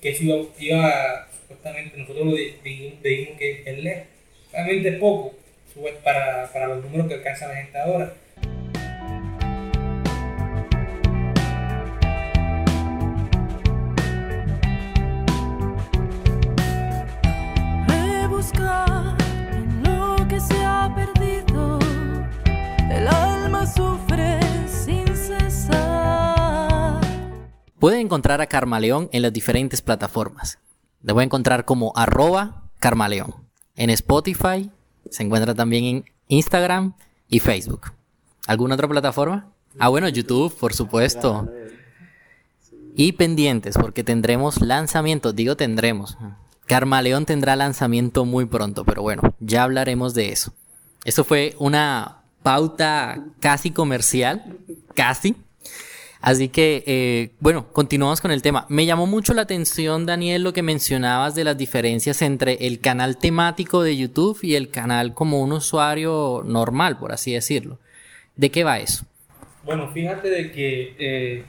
que 0.00 0.10
eso 0.10 0.24
iba, 0.24 0.36
iba 0.58 1.28
supuestamente, 1.42 1.96
nosotros 1.98 2.26
lo 2.26 2.34
di- 2.34 2.54
di- 2.64 2.94
dijimos 3.02 3.38
que 3.38 3.62
es 3.66 3.78
lejos, 3.78 4.04
realmente 4.52 4.88
es 4.88 4.96
poco 4.98 5.34
para, 6.02 6.50
para 6.52 6.66
los 6.68 6.82
números 6.84 7.06
que 7.08 7.14
alcanza 7.14 7.48
la 7.48 7.56
gente 7.56 7.78
ahora. 7.78 8.14
Puede 27.80 27.98
encontrar 27.98 28.42
a 28.42 28.46
Carmaleón 28.46 29.08
en 29.10 29.22
las 29.22 29.32
diferentes 29.32 29.80
plataformas. 29.80 30.58
Le 31.02 31.14
voy 31.14 31.22
a 31.22 31.24
encontrar 31.24 31.64
como 31.64 31.94
arroba 31.96 32.70
Carmaleón. 32.78 33.34
En 33.74 33.88
Spotify, 33.88 34.70
se 35.08 35.22
encuentra 35.22 35.54
también 35.54 35.84
en 35.84 36.04
Instagram 36.28 36.92
y 37.26 37.40
Facebook. 37.40 37.92
¿Alguna 38.46 38.74
otra 38.74 38.86
plataforma? 38.86 39.48
Ah, 39.78 39.88
bueno, 39.88 40.10
YouTube, 40.10 40.54
por 40.58 40.74
supuesto. 40.74 41.48
Y 42.94 43.12
pendientes, 43.12 43.78
porque 43.78 44.04
tendremos 44.04 44.60
lanzamientos, 44.60 45.34
digo 45.34 45.56
tendremos. 45.56 46.18
Carmaleón 46.66 47.24
tendrá 47.24 47.56
lanzamiento 47.56 48.26
muy 48.26 48.44
pronto, 48.44 48.84
pero 48.84 49.00
bueno, 49.00 49.22
ya 49.40 49.62
hablaremos 49.62 50.12
de 50.12 50.32
eso. 50.32 50.52
Esto 51.06 51.24
fue 51.24 51.56
una 51.58 52.24
pauta 52.42 53.24
casi 53.40 53.70
comercial, 53.70 54.58
casi. 54.94 55.34
Así 56.20 56.50
que, 56.50 56.84
eh, 56.86 57.30
bueno, 57.40 57.68
continuamos 57.72 58.20
con 58.20 58.30
el 58.30 58.42
tema. 58.42 58.66
Me 58.68 58.84
llamó 58.84 59.06
mucho 59.06 59.32
la 59.32 59.42
atención, 59.42 60.04
Daniel, 60.04 60.42
lo 60.42 60.52
que 60.52 60.62
mencionabas 60.62 61.34
de 61.34 61.44
las 61.44 61.56
diferencias 61.56 62.20
entre 62.20 62.66
el 62.66 62.80
canal 62.80 63.16
temático 63.16 63.82
de 63.82 63.96
YouTube 63.96 64.38
y 64.42 64.54
el 64.54 64.68
canal 64.68 65.14
como 65.14 65.40
un 65.40 65.52
usuario 65.52 66.42
normal, 66.44 66.98
por 66.98 67.12
así 67.12 67.32
decirlo. 67.32 67.78
¿De 68.36 68.50
qué 68.50 68.64
va 68.64 68.78
eso? 68.78 69.06
Bueno, 69.64 69.90
fíjate 69.92 70.28
de 70.28 70.52
que 70.52 70.94
eh, 70.98 71.44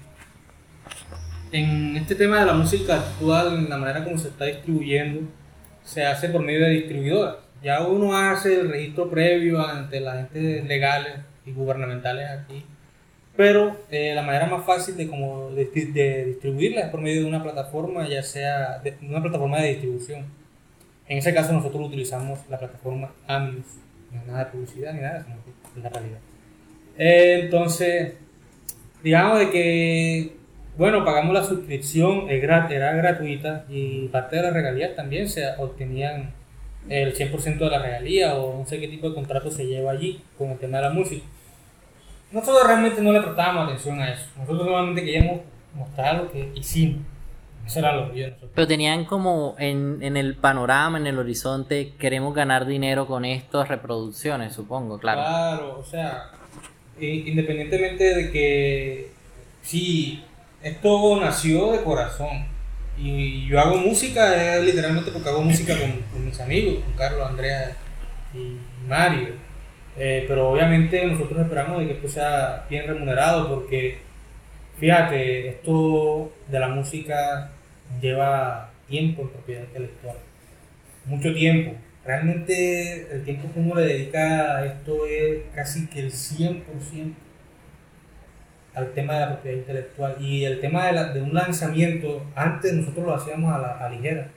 en 1.51 1.97
este 1.97 2.15
tema 2.15 2.39
de 2.39 2.45
la 2.45 2.53
música 2.53 2.95
actual, 2.95 3.57
en 3.57 3.69
la 3.69 3.77
manera 3.77 4.05
como 4.05 4.17
se 4.17 4.29
está 4.29 4.45
distribuyendo, 4.45 5.21
se 5.84 6.05
hace 6.05 6.29
por 6.29 6.41
medio 6.43 6.65
de 6.65 6.71
distribuidoras. 6.71 7.36
Ya 7.62 7.81
uno 7.81 8.15
hace 8.15 8.60
el 8.62 8.69
registro 8.69 9.10
previo 9.10 9.65
ante 9.65 9.99
las 9.99 10.19
entes 10.19 10.65
legales 10.65 11.13
y 11.45 11.51
gubernamentales 11.51 12.29
aquí, 12.29 12.65
pero 13.36 13.78
eh, 13.89 14.13
la 14.13 14.22
manera 14.24 14.46
más 14.46 14.65
fácil 14.65 14.98
de, 14.98 15.08
como 15.08 15.52
de, 15.52 15.65
de 15.65 16.26
distribuirla 16.26 16.82
es 16.82 16.89
por 16.89 17.02
medio 17.02 17.22
de 17.22 17.28
una 17.28 17.41
plataforma, 17.41 18.08
ya 18.08 18.24
sea 18.24 18.82
una 19.02 19.22
plataforma 19.22 19.62
de 19.62 19.70
distribución. 19.70 20.26
En 21.08 21.17
ese 21.17 21.34
caso 21.34 21.54
nosotros 21.54 21.88
utilizamos 21.88 22.39
la 22.50 22.60
plataforma 22.60 23.12
Ambius, 23.28 23.65
no 24.12 24.20
es 24.20 24.28
nada 24.28 24.46
de 24.46 24.52
publicidad 24.52 24.94
ni 24.94 25.02
nada, 25.02 25.24
sino 25.24 25.38
que 25.44 25.52
es 25.78 25.84
la 25.84 25.89
realidad. 25.89 26.20
Eh, 26.98 27.39
entonces, 27.43 28.14
digamos 29.03 29.39
de 29.39 29.49
que, 29.49 30.36
bueno, 30.78 31.05
pagamos 31.05 31.34
la 31.34 31.43
suscripción, 31.43 32.30
era 32.30 32.68
gratuita 32.68 33.66
y 33.70 34.08
parte 34.10 34.36
de 34.36 34.43
las 34.43 34.53
regalías 34.53 34.95
también 34.95 35.28
se 35.30 35.47
obtenían 35.58 36.34
el 36.89 37.16
100% 37.16 37.58
de 37.58 37.70
la 37.70 37.80
regalía 37.80 38.36
o 38.36 38.60
no 38.60 38.66
sé 38.66 38.80
qué 38.80 38.88
tipo 38.88 39.10
de 39.10 39.16
contrato 39.16 39.51
se 39.51 39.66
lleva 39.66 39.91
allí 39.91 40.22
con 40.38 40.49
el 40.49 40.58
tema 40.58 40.78
de 40.78 40.84
la 40.84 40.89
música. 40.91 41.24
Nosotros 42.32 42.65
realmente 42.65 43.01
no 43.01 43.11
le 43.11 43.21
prestábamos 43.21 43.65
atención 43.65 44.01
a 44.01 44.11
eso. 44.11 44.25
Nosotros 44.38 44.65
solamente 44.65 45.03
queríamos 45.03 45.41
mostrar 45.73 46.15
lo 46.15 46.32
que 46.32 46.51
hicimos. 46.55 47.01
Eso 47.65 47.79
era 47.79 47.93
lo 47.93 48.11
que 48.11 48.27
nosotros. 48.27 48.51
Pero 48.55 48.67
tenían 48.67 49.05
como 49.05 49.55
en, 49.59 49.99
en 50.01 50.17
el 50.17 50.36
panorama, 50.36 50.97
en 50.97 51.07
el 51.07 51.19
horizonte, 51.19 51.93
queremos 51.99 52.34
ganar 52.34 52.65
dinero 52.65 53.05
con 53.05 53.25
estas 53.25 53.67
reproducciones, 53.67 54.53
supongo, 54.53 54.97
claro. 54.97 55.21
Claro, 55.21 55.79
o 55.79 55.84
sea, 55.84 56.32
independientemente 56.99 58.15
de 58.15 58.32
que 58.32 59.11
sí, 59.61 60.23
esto 60.61 61.19
nació 61.19 61.71
de 61.71 61.84
corazón. 61.84 62.45
Y 62.97 63.47
yo 63.47 63.59
hago 63.59 63.77
música 63.77 64.57
eh, 64.57 64.61
literalmente 64.61 65.11
porque 65.11 65.29
hago 65.29 65.41
música 65.41 65.77
con, 65.79 65.91
con 66.11 66.25
mis 66.25 66.39
amigos, 66.39 66.84
con 66.84 66.93
Carlos, 66.93 67.29
Andrea 67.29 67.75
y 68.34 68.57
Mario. 68.88 69.51
Eh, 69.98 70.26
pero 70.28 70.50
obviamente 70.52 71.06
nosotros 71.06 71.42
esperamos 71.42 71.80
de 71.80 71.88
que 71.88 71.94
esto 71.94 72.08
sea 72.08 72.66
bien 72.70 72.88
remunerado 72.88 73.50
porque, 73.50 73.98
fíjate, 74.80 75.50
esto 75.50 76.32
de 76.48 76.60
la 76.60 76.70
música 76.70 77.52
lleva 78.02 78.70
tiempo 78.88 79.24
en 79.24 79.30
propiedad 79.30 79.64
intelectual. 79.64 80.16
Mucho 81.06 81.34
tiempo. 81.34 81.74
Realmente 82.06 83.08
el 83.14 83.24
tiempo 83.24 83.50
que 83.54 83.60
uno 83.60 83.76
le 83.76 83.84
dedica 83.88 84.58
a 84.58 84.66
esto 84.66 85.06
es 85.06 85.39
casi 85.54 85.88
que 85.88 86.00
el 86.00 86.12
100% 86.12 87.14
al 88.74 88.92
tema 88.94 89.14
de 89.16 89.20
la 89.20 89.28
propiedad 89.34 89.58
intelectual 89.58 90.16
y 90.22 90.46
el 90.46 90.62
tema 90.62 90.86
de, 90.88 90.94
la- 90.94 91.14
de 91.14 91.22
un 91.22 91.34
lanzamiento, 91.34 92.26
antes 92.36 92.74
nosotros 92.74 93.06
lo 93.06 93.16
hacíamos 93.16 93.54
a 93.54 93.58
la 93.60 93.89
ligera. 93.89 94.28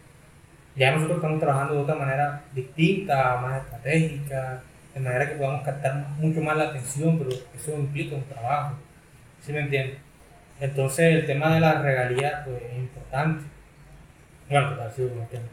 Ya 0.77 0.91
nosotros 0.93 1.19
estamos 1.19 1.39
trabajando 1.41 1.75
de 1.75 1.81
otra 1.81 1.95
manera 1.95 2.43
distinta, 2.53 3.39
más 3.41 3.63
estratégica, 3.63 4.63
de 4.95 5.01
manera 5.01 5.29
que 5.29 5.35
podamos 5.35 5.63
captar 5.65 5.95
mucho 6.19 6.41
más 6.41 6.57
la 6.57 6.65
atención, 6.65 7.19
pero 7.19 7.31
eso 7.31 7.73
implica 7.77 8.15
un 8.15 8.25
trabajo. 8.25 8.77
¿Sí 9.41 9.53
me 9.53 9.61
entiendes? 9.61 9.99
Entonces 10.61 11.15
el 11.15 11.27
tema 11.27 11.53
de 11.53 11.61
las 11.61 11.83
regalías 11.83 12.43
pues, 12.45 12.63
es 12.63 12.79
importante. 12.79 13.45
Bueno, 14.49 14.71
total, 14.71 14.93
sí, 14.95 15.03
como 15.09 15.27
tema. 15.27 15.45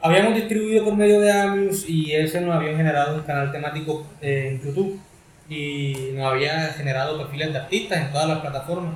Habíamos 0.00 0.34
distribuido 0.36 0.84
por 0.84 0.94
medio 0.94 1.20
de 1.20 1.32
Amius 1.32 1.88
y 1.88 2.14
ese 2.14 2.40
nos 2.40 2.54
había 2.54 2.76
generado 2.76 3.16
un 3.16 3.22
canal 3.22 3.50
temático 3.50 4.06
eh, 4.20 4.50
en 4.52 4.62
YouTube 4.62 5.00
y 5.48 6.12
nos 6.14 6.32
había 6.32 6.68
generado 6.68 7.18
perfiles 7.18 7.52
de 7.52 7.58
artistas 7.58 7.98
en 7.98 8.12
todas 8.12 8.28
las 8.28 8.38
plataformas. 8.38 8.94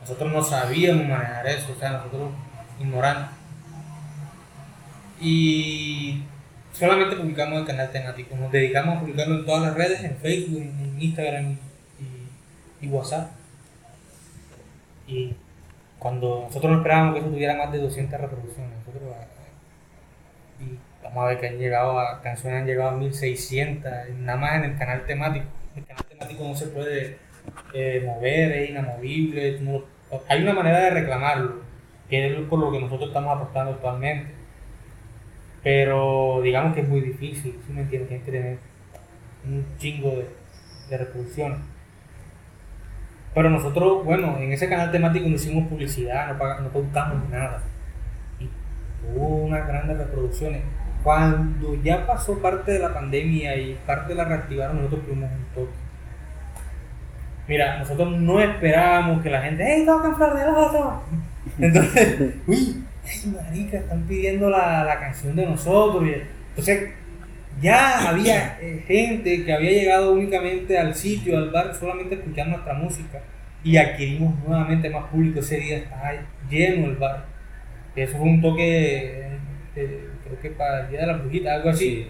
Nosotros 0.00 0.32
no 0.32 0.42
sabíamos 0.42 1.06
manejar 1.06 1.46
eso, 1.48 1.72
o 1.76 1.78
sea, 1.78 1.90
nosotros 1.90 2.30
ignorantes. 2.80 3.36
Y 5.20 6.22
solamente 6.72 7.16
publicamos 7.16 7.60
el 7.60 7.66
canal 7.66 7.90
temático, 7.90 8.36
nos 8.36 8.52
dedicamos 8.52 8.96
a 8.96 9.00
publicarlo 9.00 9.36
en 9.36 9.46
todas 9.46 9.62
las 9.62 9.74
redes, 9.74 10.02
en 10.04 10.16
Facebook, 10.16 10.62
en 10.62 11.00
Instagram 11.00 11.56
y, 12.80 12.88
WhatsApp. 12.88 13.30
Y 15.06 15.34
cuando 15.98 16.44
nosotros 16.46 16.72
no 16.72 16.78
esperábamos 16.78 17.14
que 17.14 17.20
eso 17.20 17.28
tuviera 17.28 17.56
más 17.56 17.72
de 17.72 17.78
200 17.78 18.20
reproducciones, 18.20 18.72
nosotros 18.78 19.14
y 20.60 20.78
vamos 21.02 21.24
a 21.24 21.26
ver 21.28 21.40
que 21.40 21.48
han 21.48 21.58
llegado 21.58 21.98
a, 21.98 22.20
canciones 22.22 22.60
han 22.60 22.66
llegado 22.66 22.90
a 22.90 22.96
1600, 22.96 23.92
nada 24.18 24.38
más 24.38 24.56
en 24.56 24.64
el 24.64 24.78
canal 24.78 25.04
temático. 25.06 25.46
El 25.76 25.84
canal 25.84 26.04
temático 26.04 26.44
no 26.44 26.54
se 26.54 26.66
puede 26.68 27.18
eh, 27.74 28.02
mover, 28.04 28.52
es 28.52 28.70
inamovible, 28.70 29.58
hay 30.28 30.42
una 30.42 30.52
manera 30.52 30.80
de 30.80 30.90
reclamarlo, 30.90 31.62
que 32.08 32.26
es 32.26 32.48
por 32.48 32.58
lo 32.58 32.72
que 32.72 32.80
nosotros 32.80 33.08
estamos 33.08 33.36
apostando 33.36 33.72
actualmente. 33.72 34.39
Pero 35.62 36.40
digamos 36.42 36.74
que 36.74 36.80
es 36.80 36.88
muy 36.88 37.00
difícil, 37.00 37.58
¿sí 37.66 37.72
me 37.72 37.82
entiendes? 37.82 38.08
Tienes 38.08 38.24
que 38.24 38.32
tener 38.32 38.58
un 39.44 39.64
chingo 39.78 40.10
de, 40.10 40.28
de 40.88 40.98
reproducciones. 40.98 41.58
Pero 43.34 43.48
nosotros, 43.48 44.04
bueno, 44.04 44.38
en 44.38 44.52
ese 44.52 44.68
canal 44.68 44.90
temático 44.90 45.28
no 45.28 45.36
hicimos 45.36 45.68
publicidad, 45.68 46.32
no, 46.32 46.38
pagamos, 46.38 46.64
no 46.64 46.68
pautamos 46.70 47.30
nada. 47.30 47.62
Y 48.40 48.48
hubo 49.14 49.44
unas 49.44 49.66
grandes 49.68 49.98
reproducciones. 49.98 50.62
Cuando 51.04 51.74
ya 51.82 52.06
pasó 52.06 52.38
parte 52.40 52.72
de 52.72 52.80
la 52.80 52.92
pandemia 52.92 53.56
y 53.56 53.78
parte 53.86 54.14
la 54.14 54.24
reactivaron, 54.24 54.76
nosotros 54.76 55.06
tuvimos 55.06 55.30
un 55.30 55.54
toque. 55.54 55.76
Mira, 57.46 57.78
nosotros 57.78 58.18
no 58.18 58.40
esperábamos 58.40 59.22
que 59.22 59.30
la 59.30 59.42
gente, 59.42 59.64
¡Hey, 59.66 59.84
tocan 59.86 60.16
Flor 60.16 60.38
de 60.38 60.46
Loto! 60.46 61.02
Entonces, 61.58 62.34
uy, 62.46 62.84
¡ay, 63.10 63.30
marica! 63.32 63.78
Están 63.78 64.02
pidiendo 64.06 64.50
la, 64.50 64.84
la 64.84 64.98
canción 65.00 65.36
de 65.36 65.46
nosotros. 65.46 66.06
y- 66.08 66.22
Entonces, 66.50 66.90
ya 67.60 68.08
había 68.08 68.58
eh, 68.60 68.84
gente 68.86 69.44
que 69.44 69.52
había 69.52 69.70
llegado 69.72 70.12
únicamente 70.12 70.78
al 70.78 70.94
sitio, 70.94 71.36
al 71.36 71.50
bar, 71.50 71.74
solamente 71.74 72.14
a 72.14 72.18
escuchar 72.18 72.48
nuestra 72.48 72.74
música. 72.74 73.20
Y 73.62 73.76
adquirimos 73.76 74.34
nuevamente 74.46 74.88
más 74.90 75.04
público. 75.10 75.40
Ese 75.40 75.58
día 75.58 75.78
estaba 75.78 76.12
lleno 76.48 76.86
el 76.86 76.96
bar. 76.96 77.26
Eso 77.94 78.16
fue 78.16 78.26
un 78.26 78.40
toque, 78.40 79.26
eh, 79.76 80.08
creo 80.24 80.40
que 80.40 80.50
para 80.50 80.82
el 80.82 80.90
día 80.90 81.00
de 81.00 81.06
la 81.08 81.16
brujita, 81.18 81.54
algo 81.54 81.70
así. 81.70 82.06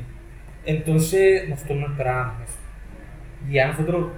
Entonces, 0.64 1.48
nosotros 1.48 1.78
no 1.78 1.86
esperábamos 1.86 2.42
eso. 2.48 2.58
Y 3.48 3.54
ya 3.54 3.68
nosotros, 3.68 4.12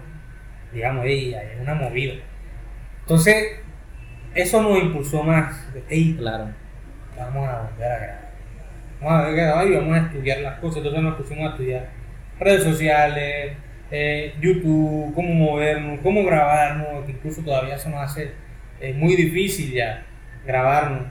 digamos, 0.75 1.07
ey, 1.07 1.33
hay 1.35 1.61
una 1.63 1.75
movida. 1.75 2.15
Entonces, 3.03 3.37
eso 4.35 4.63
nos 4.63 4.79
impulsó 4.83 5.23
más. 5.23 5.55
"Ey, 5.89 6.15
Claro. 6.19 6.49
Vamos 7.17 7.49
a 7.49 7.63
volver 7.63 7.93
a 7.93 7.99
grabar. 7.99 8.33
Vamos 9.01 9.25
a 9.25 9.31
ver 9.31 9.81
vamos 9.81 9.97
a 9.97 10.07
estudiar 10.07 10.39
las 10.41 10.59
cosas. 10.61 10.79
Entonces 10.79 11.03
nos 11.03 11.17
pusimos 11.17 11.47
a 11.47 11.51
estudiar 11.51 11.89
redes 12.39 12.63
sociales, 12.63 13.57
eh, 13.91 14.35
YouTube, 14.41 15.13
cómo 15.15 15.35
movernos, 15.35 16.01
cómo 16.03 16.25
grabarnos, 16.25 17.05
que 17.05 17.13
incluso 17.13 17.43
todavía 17.43 17.79
se 17.79 17.91
nos 17.91 18.01
hace 18.01 18.33
eh, 18.81 18.95
muy 18.95 19.17
difícil 19.17 19.73
ya 19.73 20.05
grabarnos. 20.47 21.09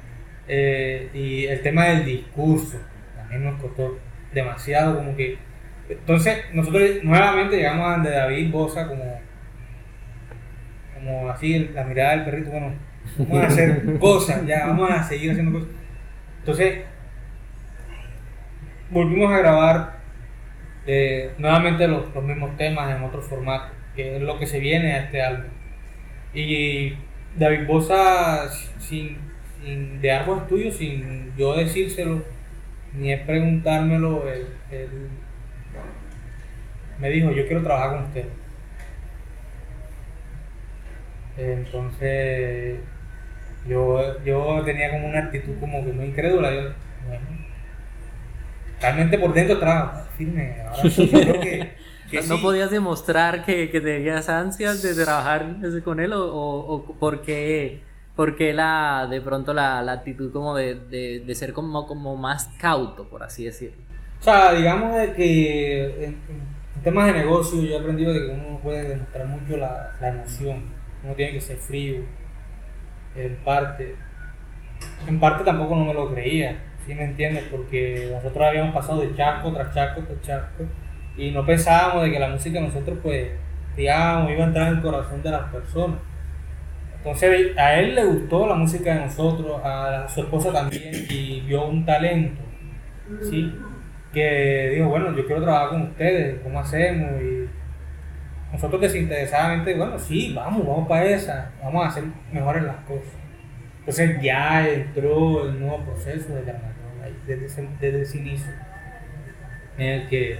Eh, 0.48 1.10
y 1.14 1.46
el 1.46 1.62
tema 1.62 1.86
del 1.86 2.06
discurso 2.06 2.80
también 3.16 3.44
nos 3.46 3.62
costó 3.62 4.00
demasiado, 4.34 4.98
como 4.98 5.16
que. 5.16 5.38
Entonces, 5.90 6.46
nosotros 6.54 7.04
nuevamente 7.04 7.58
llegamos 7.58 7.88
a 7.88 7.92
donde 7.92 8.12
David 8.12 8.50
Bosa, 8.50 8.88
como, 8.88 9.20
como 10.94 11.30
así, 11.30 11.70
la 11.74 11.84
mirada 11.84 12.12
del 12.12 12.26
perrito, 12.26 12.50
bueno, 12.52 12.74
vamos 13.18 13.44
a 13.44 13.48
hacer 13.48 14.00
cosas, 14.00 14.46
ya, 14.46 14.68
vamos 14.68 14.90
a 14.90 15.04
seguir 15.04 15.32
haciendo 15.32 15.60
cosas. 15.60 15.81
Entonces, 16.42 16.86
volvimos 18.90 19.32
a 19.32 19.38
grabar 19.38 20.02
eh, 20.88 21.34
nuevamente 21.38 21.88
los, 21.88 22.14
los 22.14 22.24
mismos 22.24 22.58
temas 22.58 22.96
en 22.96 23.04
otro 23.04 23.22
formato, 23.22 23.74
que 23.96 24.18
es 24.18 24.22
lo 24.22 24.40
que 24.40 24.48
se 24.48 24.60
viene 24.60 24.94
a 24.94 25.04
este 25.04 25.22
álbum. 25.22 25.52
Y 26.34 26.96
David 27.38 27.68
Bosa, 27.68 28.50
sin, 28.80 29.18
sin 29.62 30.02
de 30.02 30.12
algo 30.12 30.38
tuyo, 30.50 30.72
sin 30.72 31.32
yo 31.38 31.56
decírselo, 31.56 32.24
ni 32.94 33.16
preguntármelo, 33.16 34.24
él 34.28 35.10
me 37.00 37.10
dijo, 37.10 37.32
yo 37.32 37.46
quiero 37.48 37.64
trabajar 37.64 37.98
con 37.98 38.06
usted. 38.06 38.26
Entonces, 41.38 42.80
yo, 43.66 44.22
yo 44.24 44.64
tenía 44.66 44.92
como 44.92 45.08
una 45.08 45.20
actitud 45.20 45.60
como 45.60 45.84
que 45.86 45.94
muy 45.94 46.06
incrédula. 46.08 46.54
Yo, 46.54 46.62
bueno, 47.08 47.28
realmente 48.80 49.18
por 49.20 49.34
dentro 49.34 49.56
estaba 49.56 50.10
firme. 50.18 50.62
Ahora 50.62 50.88
sí, 50.90 51.10
yo 51.10 51.20
creo 51.22 51.40
que, 51.40 51.76
que 52.10 52.22
¿No 52.24 52.40
sí. 52.40 52.42
podías 52.42 52.72
demostrar 52.72 53.44
que, 53.46 53.70
que 53.70 53.82
tenías 53.82 54.30
ansias 54.30 54.82
de 54.82 54.94
trabajar 54.96 55.58
con 55.84 56.00
él 56.00 56.14
o, 56.14 56.26
o, 56.26 56.76
o 56.76 57.00
por 57.00 57.22
qué, 57.22 57.84
por 58.16 58.36
qué 58.36 58.54
la, 58.54 59.08
de 59.10 59.22
pronto 59.22 59.54
la, 59.54 59.82
la 59.82 59.94
actitud 59.94 60.32
como 60.32 60.56
de, 60.56 60.76
de, 60.76 61.24
de 61.26 61.36
ser 61.36 61.54
como, 61.54 61.86
como 61.88 62.18
más 62.18 62.48
cauto, 62.58 63.10
por 63.10 63.24
así 63.24 63.46
decirlo? 63.46 63.84
O 64.20 64.24
sea, 64.24 64.54
digamos 64.54 64.96
de 64.96 65.14
que 65.14 66.06
en, 66.06 66.22
en 66.76 66.82
temas 66.84 67.08
de 67.08 67.14
negocio 67.14 67.62
yo 67.62 67.76
he 67.76 67.80
aprendido 67.80 68.14
de 68.14 68.20
que 68.20 68.34
uno 68.34 68.52
no 68.52 68.62
puede 68.62 68.88
demostrar 68.90 69.28
mucho 69.28 69.58
la, 69.58 69.96
la 70.00 70.10
emoción. 70.10 70.76
Uno 71.04 71.16
tiene 71.16 71.34
que 71.34 71.42
ser 71.42 71.58
frío. 71.58 72.06
En 73.16 73.36
parte. 73.38 73.96
En 75.08 75.20
parte 75.20 75.44
tampoco 75.44 75.76
no 75.76 75.86
me 75.86 75.94
lo 75.94 76.14
creía. 76.14 76.58
¿Sí 76.86 76.96
me 76.96 77.04
entiendes? 77.04 77.46
Porque 77.52 78.10
nosotros 78.12 78.46
habíamos 78.46 78.74
pasado 78.74 79.02
de 79.02 79.16
charco 79.16 79.52
tras 79.54 79.74
charco 79.74 80.02
tras 80.02 80.22
charco. 80.22 80.64
Y 81.18 81.32
no 81.32 81.46
pensábamos 81.46 82.04
de 82.04 82.12
que 82.12 82.20
la 82.20 82.30
música 82.30 82.60
nosotros, 82.60 82.98
pues, 83.04 83.30
digamos, 83.76 84.32
iba 84.32 84.44
a 84.44 84.48
entrar 84.48 84.68
en 84.68 84.78
el 84.78 84.82
corazón 84.82 85.22
de 85.22 85.32
las 85.32 85.44
personas. 85.52 85.98
Entonces 87.04 87.58
a 87.58 87.80
él 87.80 87.96
le 87.96 88.06
gustó 88.06 88.46
la 88.46 88.54
música 88.54 88.94
de 88.94 89.06
nosotros, 89.06 89.60
a 89.64 90.08
su 90.08 90.22
esposa 90.22 90.54
también, 90.54 90.92
y 91.10 91.42
vio 91.42 91.66
un 91.66 91.84
talento, 91.84 92.42
¿sí? 93.24 93.52
Que 94.14 94.74
dijo, 94.76 94.90
bueno, 94.90 95.16
yo 95.16 95.26
quiero 95.26 95.42
trabajar 95.42 95.70
con 95.70 95.82
ustedes, 95.84 96.40
¿cómo 96.44 96.60
hacemos? 96.60 97.10
Nosotros 98.52 98.82
desinteresadamente, 98.82 99.76
bueno, 99.76 99.98
sí, 99.98 100.34
vamos, 100.36 100.68
vamos 100.68 100.88
para 100.88 101.06
esa, 101.06 101.52
vamos 101.64 101.86
a 101.86 101.88
hacer 101.88 102.04
mejores 102.32 102.64
las 102.64 102.78
cosas. 102.86 103.14
Entonces 103.80 104.22
ya 104.22 104.68
entró 104.68 105.46
el 105.46 105.60
nuevo 105.60 105.80
proceso 105.86 106.36
de 106.36 106.52
ahí, 106.52 107.18
desde 107.26 107.46
ese, 107.46 107.68
desde 107.80 108.02
ese 108.02 108.18
inicio, 108.18 108.52
en 109.78 109.88
el 109.88 110.10
que 110.10 110.40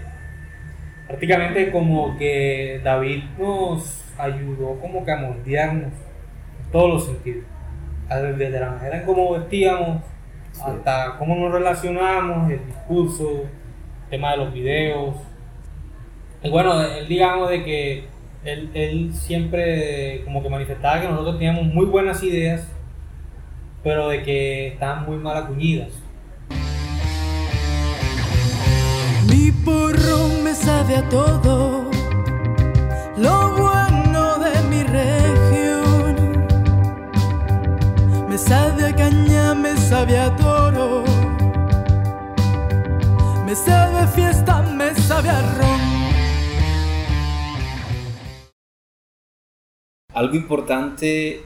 prácticamente 1.08 1.72
como 1.72 2.18
que 2.18 2.82
David 2.84 3.24
nos 3.38 4.06
ayudó 4.18 4.80
como 4.80 5.04
que 5.04 5.12
a 5.12 5.18
moldearnos 5.18 5.94
en 5.94 6.72
todos 6.72 6.90
los 6.90 7.06
sentidos. 7.06 7.46
Desde 8.10 8.60
la 8.60 8.72
manera 8.72 8.98
en 8.98 9.06
cómo 9.06 9.32
vestíamos, 9.32 10.04
hasta 10.62 11.16
cómo 11.18 11.36
nos 11.36 11.54
relacionamos, 11.54 12.52
el 12.52 12.66
discurso, 12.66 13.44
el 14.04 14.10
tema 14.10 14.32
de 14.32 14.38
los 14.38 14.54
videos. 14.54 15.16
Bueno, 16.50 16.82
él 16.82 17.08
digamos 17.08 17.50
de 17.50 17.64
que 17.64 18.04
él, 18.44 18.72
él 18.74 19.14
siempre 19.14 20.24
como 20.26 20.42
que 20.42 20.50
manifestaba 20.50 21.00
que 21.00 21.08
nosotros 21.08 21.38
teníamos 21.38 21.66
muy 21.66 21.86
buenas 21.86 22.24
ideas, 22.24 22.68
pero 23.84 24.10
de 24.10 24.24
que 24.24 24.70
estaban 24.70 25.06
muy 25.06 25.18
mal 25.18 25.38
acuñidas. 25.38 25.90
Mi 29.30 29.52
porro 29.64 30.30
me 30.44 30.56
sabe 30.56 30.96
a 30.98 31.08
todo, 31.10 31.92
lo 33.18 33.56
bueno 33.56 34.40
de 34.40 34.62
mi 34.68 34.82
región. 34.82 36.48
Me 38.28 38.38
sabe 38.38 38.88
a 38.88 38.96
caña, 38.96 39.54
me 39.54 39.78
sabe 39.78 40.18
a 40.18 40.36
toro, 40.36 41.04
me 43.46 43.54
sabe 43.54 44.00
a 44.00 44.08
fiesta, 44.08 44.64
me 44.64 44.96
sabe 44.96 45.30
a 45.30 45.42
ron. 45.42 46.11
Algo 50.22 50.36
importante 50.36 51.42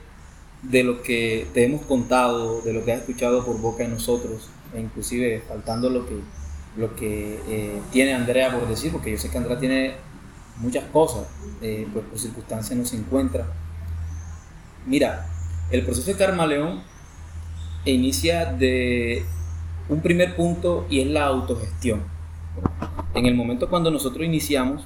de 0.61 0.83
lo 0.83 1.01
que 1.01 1.47
te 1.53 1.63
hemos 1.63 1.83
contado, 1.83 2.59
de 2.61 2.73
lo 2.73 2.83
que 2.83 2.91
has 2.91 2.99
escuchado 2.99 3.45
por 3.45 3.57
boca 3.61 3.83
de 3.83 3.89
nosotros, 3.89 4.49
e 4.73 4.81
inclusive 4.81 5.41
faltando 5.47 5.89
lo 5.89 6.05
que, 6.05 6.15
lo 6.75 6.93
que 6.93 7.39
eh, 7.47 7.81
tiene 7.93 8.13
Andrea 8.13 8.51
por 8.51 8.67
decir, 8.67 8.91
porque 8.91 9.11
yo 9.11 9.17
sé 9.17 9.29
que 9.29 9.37
Andrea 9.37 9.57
tiene 9.57 9.93
muchas 10.57 10.83
cosas, 10.91 11.25
eh, 11.61 11.87
pues 11.93 12.03
por 12.03 12.19
circunstancias 12.19 12.77
no 12.77 12.83
se 12.83 12.97
encuentra. 12.97 13.47
Mira, 14.85 15.25
el 15.71 15.85
proceso 15.85 16.11
de 16.11 16.17
Carmaleón 16.17 16.83
inicia 17.85 18.43
de 18.43 19.23
un 19.87 20.01
primer 20.01 20.35
punto 20.35 20.85
y 20.89 20.99
es 20.99 21.07
la 21.07 21.27
autogestión. 21.27 22.03
En 23.13 23.25
el 23.25 23.35
momento 23.35 23.69
cuando 23.69 23.89
nosotros 23.89 24.25
iniciamos, 24.25 24.83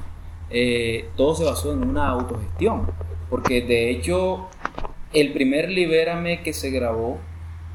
eh, 0.52 1.10
todo 1.18 1.34
se 1.34 1.44
basó 1.44 1.74
en 1.74 1.90
una 1.90 2.10
autogestión, 2.10 2.88
porque 3.30 3.62
de 3.62 3.92
hecho 3.92 4.50
el 5.14 5.34
primer 5.34 5.70
Libérame 5.70 6.42
que 6.44 6.54
se 6.54 6.70
grabó 6.70 7.20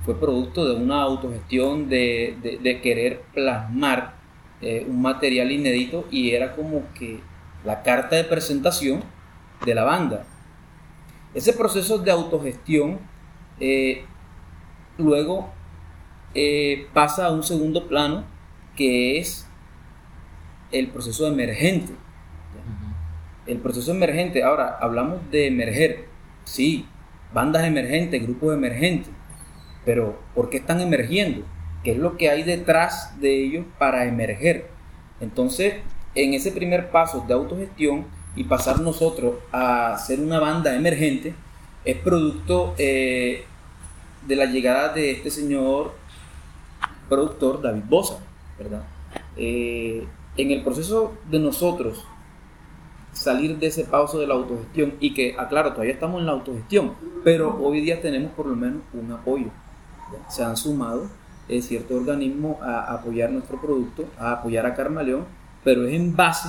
fue 0.05 0.19
producto 0.21 0.67
de 0.69 0.77
una 0.77 1.03
autogestión 1.03 1.89
de, 1.89 2.81
querer 2.83 3.23
plasmar 3.33 4.15
eh, 4.61 4.85
un 4.89 5.01
material 5.01 5.51
inédito 5.51 6.07
y 6.11 6.33
era 6.33 6.55
como 6.55 6.83
que 6.95 7.21
la 7.65 7.83
carta 7.83 8.17
de 8.17 8.25
presentación 8.25 9.03
de 9.65 9.75
la 9.75 9.85
banda. 9.85 10.27
Ese 11.33 11.53
proceso 11.55 11.99
de 11.99 12.11
autogestión 12.11 13.01
eh, 13.61 14.05
luego 14.99 15.51
eh, 16.35 16.87
pasa 16.93 17.27
a 17.27 17.33
un 17.33 17.43
segundo 17.43 17.89
plano 17.89 18.25
que 18.77 19.19
es 19.19 19.49
el 20.71 20.89
proceso 20.89 21.27
emergente. 21.27 21.95
El 23.47 23.59
proceso 23.59 23.91
emergente, 23.91 24.43
ahora 24.43 24.79
hablamos 24.81 25.19
de 25.31 25.47
emerger, 25.49 26.07
sí, 26.45 26.87
bandas 27.33 27.65
emergentes, 27.65 28.23
grupos 28.23 28.55
emergentes, 28.55 29.11
pero 29.85 30.19
¿por 30.35 30.49
qué 30.49 30.57
están 30.57 30.81
emergiendo? 30.81 31.45
¿Qué 31.83 31.93
es 31.93 31.99
lo 31.99 32.17
que 32.17 32.31
hay 32.31 32.43
detrás 32.43 33.21
de 33.21 33.45
ellos 33.45 33.67
para 33.79 34.07
emerger? 34.07 34.69
Entonces, 35.21 35.75
en 36.15 36.33
ese 36.33 36.53
primer 36.53 36.91
paso 36.91 37.25
de 37.27 37.35
autogestión 37.35 38.07
y 38.35 38.45
pasar 38.45 38.81
nosotros 38.81 39.35
a 39.53 39.99
ser 39.99 40.21
una 40.21 40.41
banda 40.41 40.75
emergente, 40.75 41.35
es 41.85 41.97
producto 41.99 42.75
eh, 42.79 43.45
de 44.27 44.37
la 44.37 44.47
llegada 44.47 44.89
de 44.93 45.11
este 45.11 45.31
señor 45.31 45.93
productor 47.09 47.61
David 47.61 47.83
Bosa, 47.87 48.19
¿verdad? 48.59 48.85
Eh, 49.37 50.07
en 50.37 50.51
el 50.51 50.63
proceso 50.63 51.15
de 51.31 51.39
nosotros 51.39 52.05
salir 53.15 53.59
de 53.59 53.69
ese 53.69 53.85
pauso 53.85 54.19
de 54.19 54.27
la 54.27 54.35
autogestión 54.35 54.95
y 55.01 55.15
que, 55.15 55.35
aclaro, 55.39 55.73
todavía 55.73 55.95
estamos 55.95 56.21
en 56.21 56.27
la 56.27 56.33
autogestión, 56.33 56.95
pero 57.23 57.57
hoy 57.63 57.81
día 57.81 58.03
tenemos 58.03 58.33
por 58.33 58.47
lo 58.47 58.57
menos 58.57 58.83
un 58.93 59.11
apoyo. 59.13 59.47
Se 60.29 60.45
han 60.45 60.57
sumado 60.57 61.09
eh, 61.49 61.63
ciertos 61.63 61.97
organismos 61.97 62.61
a 62.61 62.93
apoyar 62.93 63.31
nuestro 63.31 63.61
producto, 63.61 64.05
a 64.19 64.33
apoyar 64.33 64.67
a 64.67 64.75
Carmaleón, 64.75 65.25
pero 65.63 65.87
es 65.87 65.95
en 65.95 66.15
base 66.15 66.49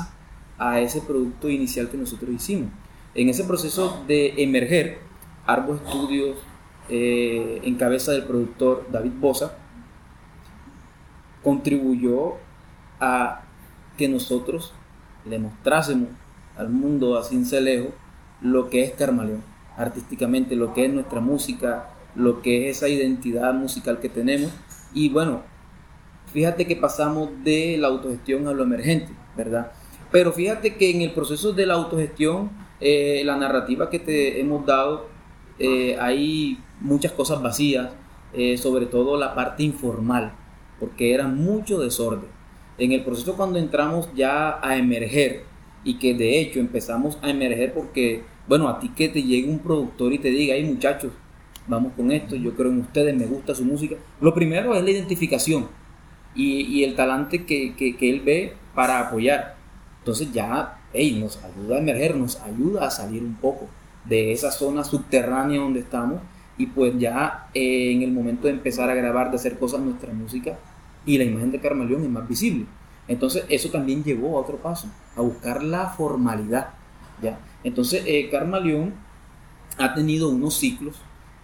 a 0.57 0.79
ese 0.79 1.01
producto 1.01 1.49
inicial 1.49 1.89
que 1.89 1.97
nosotros 1.97 2.29
hicimos. 2.31 2.69
En 3.13 3.29
ese 3.29 3.43
proceso 3.45 4.03
de 4.07 4.33
emerger, 4.43 4.99
Arbo 5.45 5.77
Studios, 5.77 6.37
eh, 6.89 7.61
en 7.63 7.75
cabeza 7.75 8.11
del 8.11 8.23
productor 8.23 8.87
David 8.91 9.13
Bosa, 9.19 9.57
contribuyó 11.43 12.33
a 12.99 13.43
que 13.97 14.07
nosotros 14.07 14.73
le 15.25 15.39
mostrásemos 15.39 16.09
al 16.57 16.69
mundo 16.69 17.17
así 17.17 17.35
en 17.35 17.93
lo 18.41 18.69
que 18.69 18.83
es 18.83 18.91
Carmaleón, 18.91 19.43
artísticamente, 19.77 20.55
lo 20.55 20.73
que 20.73 20.85
es 20.85 20.93
nuestra 20.93 21.19
música, 21.19 21.89
lo 22.15 22.41
que 22.41 22.69
es 22.69 22.77
esa 22.77 22.89
identidad 22.89 23.53
musical 23.53 23.99
que 23.99 24.09
tenemos. 24.09 24.51
Y 24.93 25.09
bueno, 25.09 25.41
fíjate 26.31 26.65
que 26.65 26.75
pasamos 26.75 27.29
de 27.43 27.77
la 27.77 27.87
autogestión 27.87 28.47
a 28.47 28.53
lo 28.53 28.63
emergente, 28.63 29.11
¿verdad? 29.35 29.71
Pero 30.11 30.31
fíjate 30.31 30.75
que 30.75 30.91
en 30.91 31.01
el 31.01 31.11
proceso 31.11 31.53
de 31.53 31.65
la 31.65 31.73
autogestión, 31.73 32.51
eh, 32.79 33.21
la 33.25 33.37
narrativa 33.37 33.89
que 33.89 33.99
te 33.99 34.39
hemos 34.39 34.65
dado, 34.65 35.07
eh, 35.59 35.97
hay 35.99 36.59
muchas 36.79 37.11
cosas 37.11 37.41
vacías, 37.41 37.89
eh, 38.33 38.57
sobre 38.57 38.85
todo 38.85 39.17
la 39.17 39.33
parte 39.33 39.63
informal, 39.63 40.33
porque 40.79 41.13
era 41.13 41.27
mucho 41.27 41.79
desorden. 41.79 42.29
En 42.77 42.91
el 42.91 43.03
proceso 43.03 43.35
cuando 43.35 43.57
entramos 43.57 44.09
ya 44.13 44.59
a 44.61 44.77
emerger, 44.77 45.43
y 45.85 45.99
que 45.99 46.15
de 46.15 46.41
hecho 46.41 46.59
empezamos 46.59 47.17
a 47.21 47.29
emerger 47.29 47.73
porque, 47.73 48.23
bueno, 48.47 48.67
a 48.67 48.79
ti 48.79 48.89
que 48.89 49.07
te 49.07 49.23
llegue 49.23 49.49
un 49.49 49.59
productor 49.59 50.11
y 50.11 50.17
te 50.17 50.29
diga, 50.29 50.55
hey 50.57 50.65
muchachos, 50.65 51.13
vamos 51.67 51.93
con 51.95 52.11
esto, 52.11 52.35
yo 52.35 52.55
creo 52.55 52.71
en 52.71 52.81
ustedes, 52.81 53.15
me 53.15 53.27
gusta 53.27 53.55
su 53.55 53.63
música. 53.63 53.95
Lo 54.19 54.33
primero 54.33 54.75
es 54.75 54.83
la 54.83 54.89
identificación 54.89 55.67
y, 56.33 56.61
y 56.61 56.83
el 56.83 56.95
talante 56.95 57.45
que, 57.45 57.75
que, 57.75 58.09
él 58.09 58.21
ve 58.25 58.53
para 58.73 58.99
apoyar. 58.99 59.55
Entonces 59.99 60.33
ya, 60.33 60.79
hey, 60.91 61.17
nos 61.19 61.39
ayuda 61.43 61.75
a 61.75 61.79
emerger, 61.79 62.15
nos 62.15 62.41
ayuda 62.41 62.87
a 62.87 62.91
salir 62.91 63.23
un 63.23 63.35
poco 63.35 63.69
de 64.05 64.31
esa 64.31 64.51
zona 64.51 64.83
subterránea 64.83 65.61
donde 65.61 65.79
estamos 65.79 66.19
y 66.57 66.67
pues 66.67 66.97
ya 66.97 67.49
eh, 67.53 67.91
en 67.91 68.01
el 68.01 68.11
momento 68.11 68.47
de 68.47 68.53
empezar 68.53 68.89
a 68.89 68.95
grabar, 68.95 69.29
de 69.29 69.35
hacer 69.35 69.59
cosas 69.59 69.81
nuestra 69.81 70.11
música 70.13 70.57
y 71.05 71.17
la 71.19 71.25
imagen 71.25 71.51
de 71.51 71.59
Carmelión 71.59 72.03
es 72.03 72.09
más 72.09 72.27
visible. 72.27 72.65
Entonces 73.07 73.45
eso 73.49 73.69
también 73.69 74.03
llevó 74.03 74.37
a 74.37 74.41
otro 74.41 74.57
paso, 74.57 74.87
a 75.15 75.21
buscar 75.21 75.63
la 75.63 75.89
formalidad. 75.89 76.69
¿ya? 77.21 77.39
Entonces 77.63 78.03
eh, 78.05 78.29
Carmalión 78.29 78.93
ha 79.77 79.93
tenido 79.93 80.29
unos 80.29 80.55
ciclos, 80.55 80.95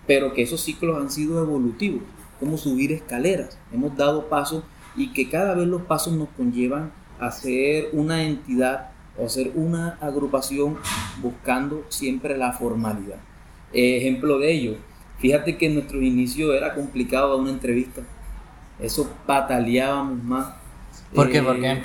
pero 0.08 0.34
que 0.34 0.42
esos 0.42 0.62
ciclos 0.62 1.02
han 1.02 1.12
sido 1.12 1.40
evolutivos, 1.42 2.02
como 2.40 2.58
subir 2.58 2.92
escaleras. 2.92 3.58
Hemos 3.72 3.96
dado 3.96 4.28
pasos 4.30 4.64
y 4.96 5.14
que 5.14 5.30
cada 5.30 5.54
vez 5.54 5.68
los 5.68 5.84
pasos 5.84 6.14
nos 6.14 6.30
conllevan 6.30 6.92
a 7.20 7.32
ser 7.32 7.90
una 7.94 8.24
entidad 8.24 8.90
o 9.18 9.30
ser 9.30 9.52
una 9.56 9.98
agrupación 10.02 10.78
buscando 11.22 11.86
siempre 11.90 12.38
la 12.38 12.54
formalidad. 12.54 13.20
ejemplo 13.74 14.40
de 14.40 14.52
ello, 14.52 14.76
fíjate 15.20 15.58
que 15.58 15.68
en 15.68 15.76
nuestro 15.76 16.02
inicio 16.02 16.54
era 16.54 16.74
complicado 16.74 17.38
una 17.38 17.52
entrevista. 17.52 18.02
Eso 18.80 19.08
pataleábamos 19.28 20.24
más 20.24 20.61
¿Por 21.14 21.30
qué? 21.30 21.42
¿Por 21.42 21.60
qué? 21.60 21.72
Eh, 21.72 21.84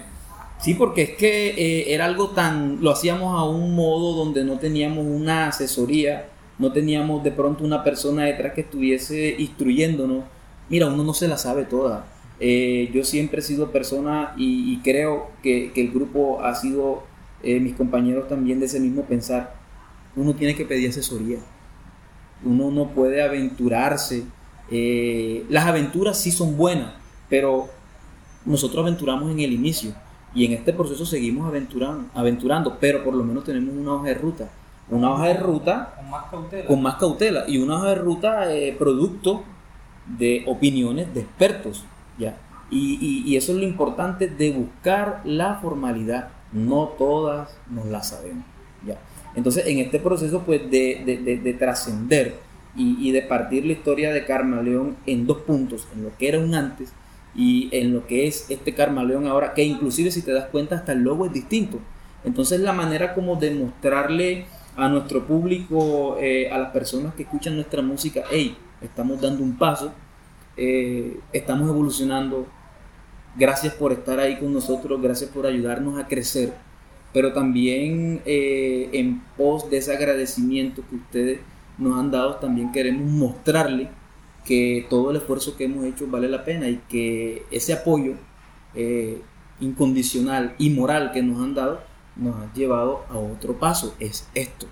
sí, 0.61 0.75
porque 0.75 1.03
es 1.03 1.11
que 1.11 1.49
eh, 1.49 1.95
era 1.95 2.05
algo 2.05 2.31
tan, 2.31 2.79
lo 2.81 2.91
hacíamos 2.91 3.39
a 3.39 3.45
un 3.45 3.75
modo 3.75 4.15
donde 4.15 4.45
no 4.45 4.59
teníamos 4.59 5.05
una 5.05 5.49
asesoría, 5.49 6.29
no 6.59 6.73
teníamos 6.73 7.23
de 7.25 7.33
pronto 7.33 7.65
una 7.65 7.83
persona 7.85 8.25
detrás 8.25 8.55
que 8.55 8.63
estuviese 8.63 9.37
instruyéndonos. 9.39 10.25
Mira, 10.69 10.87
uno 10.87 11.05
no 11.05 11.15
se 11.15 11.29
la 11.29 11.37
sabe 11.37 11.65
toda. 11.65 12.07
Eh, 12.39 12.91
yo 12.93 13.05
siempre 13.05 13.41
he 13.41 13.43
sido 13.43 13.73
persona 13.73 14.35
y, 14.37 14.79
creo 14.79 15.31
que, 15.43 15.73
el 15.75 15.91
grupo 15.91 16.43
ha 16.43 16.55
sido, 16.55 17.05
mis 17.43 17.75
compañeros 17.75 18.29
también 18.29 18.59
de 18.61 18.67
ese 18.67 18.81
mismo 18.81 19.03
pensar. 19.03 19.55
Uno 20.17 20.35
tiene 20.35 20.55
que 20.55 20.65
pedir 20.65 20.89
asesoría. 20.89 21.39
Uno 22.45 22.71
no 22.71 22.89
puede 22.89 23.23
aventurarse. 23.23 24.25
las 25.49 25.67
aventuras 25.67 26.19
sí 26.19 26.31
son 26.33 26.57
buenas, 26.57 26.95
pero 27.29 27.69
nosotros 28.47 28.83
aventuramos 28.83 29.31
en 29.31 29.41
el 29.41 29.53
inicio 29.53 29.93
y 30.35 30.45
en 30.45 30.53
este 30.53 30.73
proceso 30.73 31.05
seguimos 31.05 31.47
aventurando, 31.47 32.09
aventurando 32.15 32.77
pero 32.81 33.03
por 33.03 33.15
lo 33.15 33.25
menos 33.25 33.45
tenemos 33.45 33.75
una 33.75 33.95
hoja 33.95 34.09
de 34.09 34.15
ruta. 34.15 34.49
Una 34.89 35.13
hoja 35.13 35.29
de 35.29 35.35
ruta 35.35 35.95
con 35.97 36.11
más 36.11 36.31
cautela, 36.31 36.67
con 36.67 36.83
más 36.83 36.95
cautela 36.95 37.45
y 37.49 37.59
una 37.59 37.77
hoja 37.77 37.89
de 37.89 37.95
ruta 37.97 38.55
eh, 38.55 38.77
producto 38.79 39.43
de 40.07 40.45
opiniones 40.47 41.13
de 41.13 41.23
expertos. 41.23 41.85
¿ya? 42.19 42.37
Y, 42.71 43.25
y, 43.27 43.37
eso 43.37 43.53
es 43.53 43.59
lo 43.59 43.65
importante 43.65 44.29
de 44.29 44.53
buscar 44.53 45.23
la 45.25 45.57
formalidad. 45.57 46.29
No 46.53 46.93
todas 46.99 47.57
nos 47.69 47.87
la 47.87 48.03
sabemos. 48.03 48.45
¿ya? 48.87 48.97
Entonces, 49.35 49.67
en 49.67 49.79
este 49.79 49.99
proceso 49.99 50.43
pues, 50.43 50.71
de, 50.71 51.03
de, 51.05 51.39
de, 51.39 51.55
trascender 51.55 52.37
y, 52.77 53.09
y, 53.09 53.11
de 53.11 53.23
partir 53.23 53.67
la 53.67 53.73
historia 53.73 54.13
de 54.13 54.25
Karma 54.25 54.63
León 54.63 54.97
en 55.07 55.27
dos 55.27 55.39
puntos, 55.39 55.89
en 55.95 56.05
lo 56.05 56.17
que 56.17 56.29
era 56.29 56.39
un 56.39 56.55
antes 56.55 56.93
y 57.37 57.69
en 57.73 57.93
lo 57.93 58.07
que 58.07 58.27
es 58.27 58.51
este 58.51 58.75
Carmaleón 58.75 59.27
ahora, 59.27 59.53
que 59.53 59.63
inclusive 59.63 60.11
si 60.11 60.23
te 60.23 60.33
das 60.33 60.47
cuenta 60.47 60.77
hasta 60.77 60.93
el 60.93 61.01
logo 61.01 61.27
es 61.27 61.33
distinto. 61.33 61.79
Entonces 62.25 62.61
la 62.61 62.73
manera 62.73 63.15
como 63.15 63.37
de 63.37 63.51
mostrarle 63.55 64.47
a 64.75 64.89
nuestro 64.89 65.27
público, 65.27 66.17
eh, 66.19 66.51
a 66.51 66.59
las 66.59 66.71
personas 66.71 67.15
que 67.15 67.23
escuchan 67.23 67.55
nuestra 67.55 67.83
música, 67.83 68.25
hey, 68.31 68.57
estamos 68.81 69.21
dando 69.21 69.43
un 69.43 69.57
paso, 69.57 69.93
eh, 70.57 71.19
estamos 71.33 71.69
evolucionando, 71.69 72.47
gracias 73.37 73.75
por 73.75 73.93
estar 73.93 74.19
ahí 74.19 74.39
con 74.39 74.53
nosotros, 74.53 75.01
gracias 75.01 75.31
por 75.31 75.47
ayudarnos 75.47 75.99
a 75.99 76.07
crecer, 76.07 76.55
pero 77.13 77.33
también 77.33 78.23
eh, 78.25 78.89
en 78.93 79.23
pos 79.37 79.71
de 79.71 79.79
ese 79.79 79.95
agradecimiento 79.95 80.83
que 80.89 80.97
ustedes 80.97 81.41
nos 81.79 81.99
han 81.99 82.11
dado, 82.11 82.37
también 82.37 82.73
queremos 82.73 83.11
mostrarle 83.11 83.89
que 84.47 84.87
todo 84.89 85.11
el 85.11 85.17
esfuerzo 85.17 85.57
que 85.57 85.65
hemos 85.65 85.85
hecho 85.85 86.07
vale 86.07 86.29
la 86.29 86.45
pena 86.45 86.69
y 86.69 86.81
que 86.89 87.45
ese 87.51 87.73
apoyo 87.73 88.15
eh, 88.75 89.21
incondicional 89.61 90.55
y 90.59 90.71
moral 90.71 91.11
que 91.13 91.23
nos 91.23 91.43
han 91.43 91.55
dado 91.55 91.81
nos 92.15 92.37
ha 92.37 92.53
llevado 92.55 93.05
a 93.11 93.19
otro 93.19 93.59
paso, 93.59 93.95
es 94.01 94.29
esto, 94.35 94.67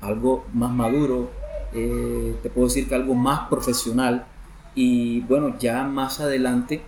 algo 0.00 0.46
más 0.54 0.70
maduro, 0.70 1.30
eh, 1.74 2.34
te 2.42 2.48
puedo 2.48 2.68
decir 2.68 2.88
que 2.88 2.94
algo 2.94 3.14
más 3.14 3.48
profesional. 3.48 4.26
Y 4.74 5.20
bueno, 5.22 5.58
ya 5.58 5.84
más 5.84 6.20
adelante 6.20 6.80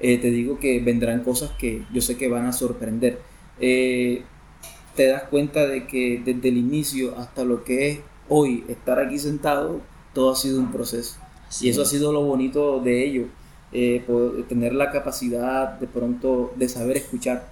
eh, 0.00 0.18
te 0.18 0.30
digo 0.30 0.58
que 0.58 0.80
vendrán 0.80 1.24
cosas 1.24 1.50
que 1.58 1.84
yo 1.92 2.00
sé 2.00 2.16
que 2.16 2.28
van 2.28 2.46
a 2.46 2.52
sorprender. 2.52 3.20
te 3.58 5.06
das 5.08 5.24
cuenta 5.24 5.66
de 5.66 5.86
que 5.86 6.22
desde 6.24 6.48
el 6.48 6.56
inicio 6.56 7.18
hasta 7.18 7.44
lo 7.44 7.64
que 7.64 7.90
es 7.90 8.00
hoy 8.28 8.64
estar 8.68 8.98
aquí 8.98 9.18
sentado, 9.18 9.80
todo 10.14 10.32
ha 10.32 10.36
sido 10.36 10.60
un 10.60 10.72
proceso. 10.72 11.16
Y 11.60 11.68
eso 11.68 11.82
ha 11.82 11.86
sido 11.86 12.12
lo 12.12 12.22
bonito 12.22 12.80
de 12.80 13.04
ello, 13.04 13.26
eh, 13.72 14.02
poder 14.06 14.44
tener 14.44 14.74
la 14.74 14.90
capacidad 14.90 15.78
de 15.78 15.86
pronto 15.86 16.52
de 16.56 16.68
saber 16.68 16.96
escuchar, 16.96 17.48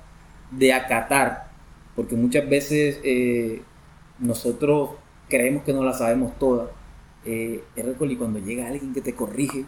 de 0.50 0.72
acatar, 0.72 1.50
porque 1.94 2.16
muchas 2.16 2.48
veces 2.48 2.98
eh, 3.04 3.62
nosotros 4.18 4.90
creemos 5.28 5.62
que 5.64 5.72
no 5.72 5.84
la 5.84 5.92
sabemos 5.92 6.38
todas. 6.38 6.68
Eh, 7.24 7.62
y 7.76 8.16
cuando 8.16 8.38
llega 8.38 8.66
alguien 8.66 8.92
que 8.92 9.00
te 9.00 9.14
corrige, 9.14 9.64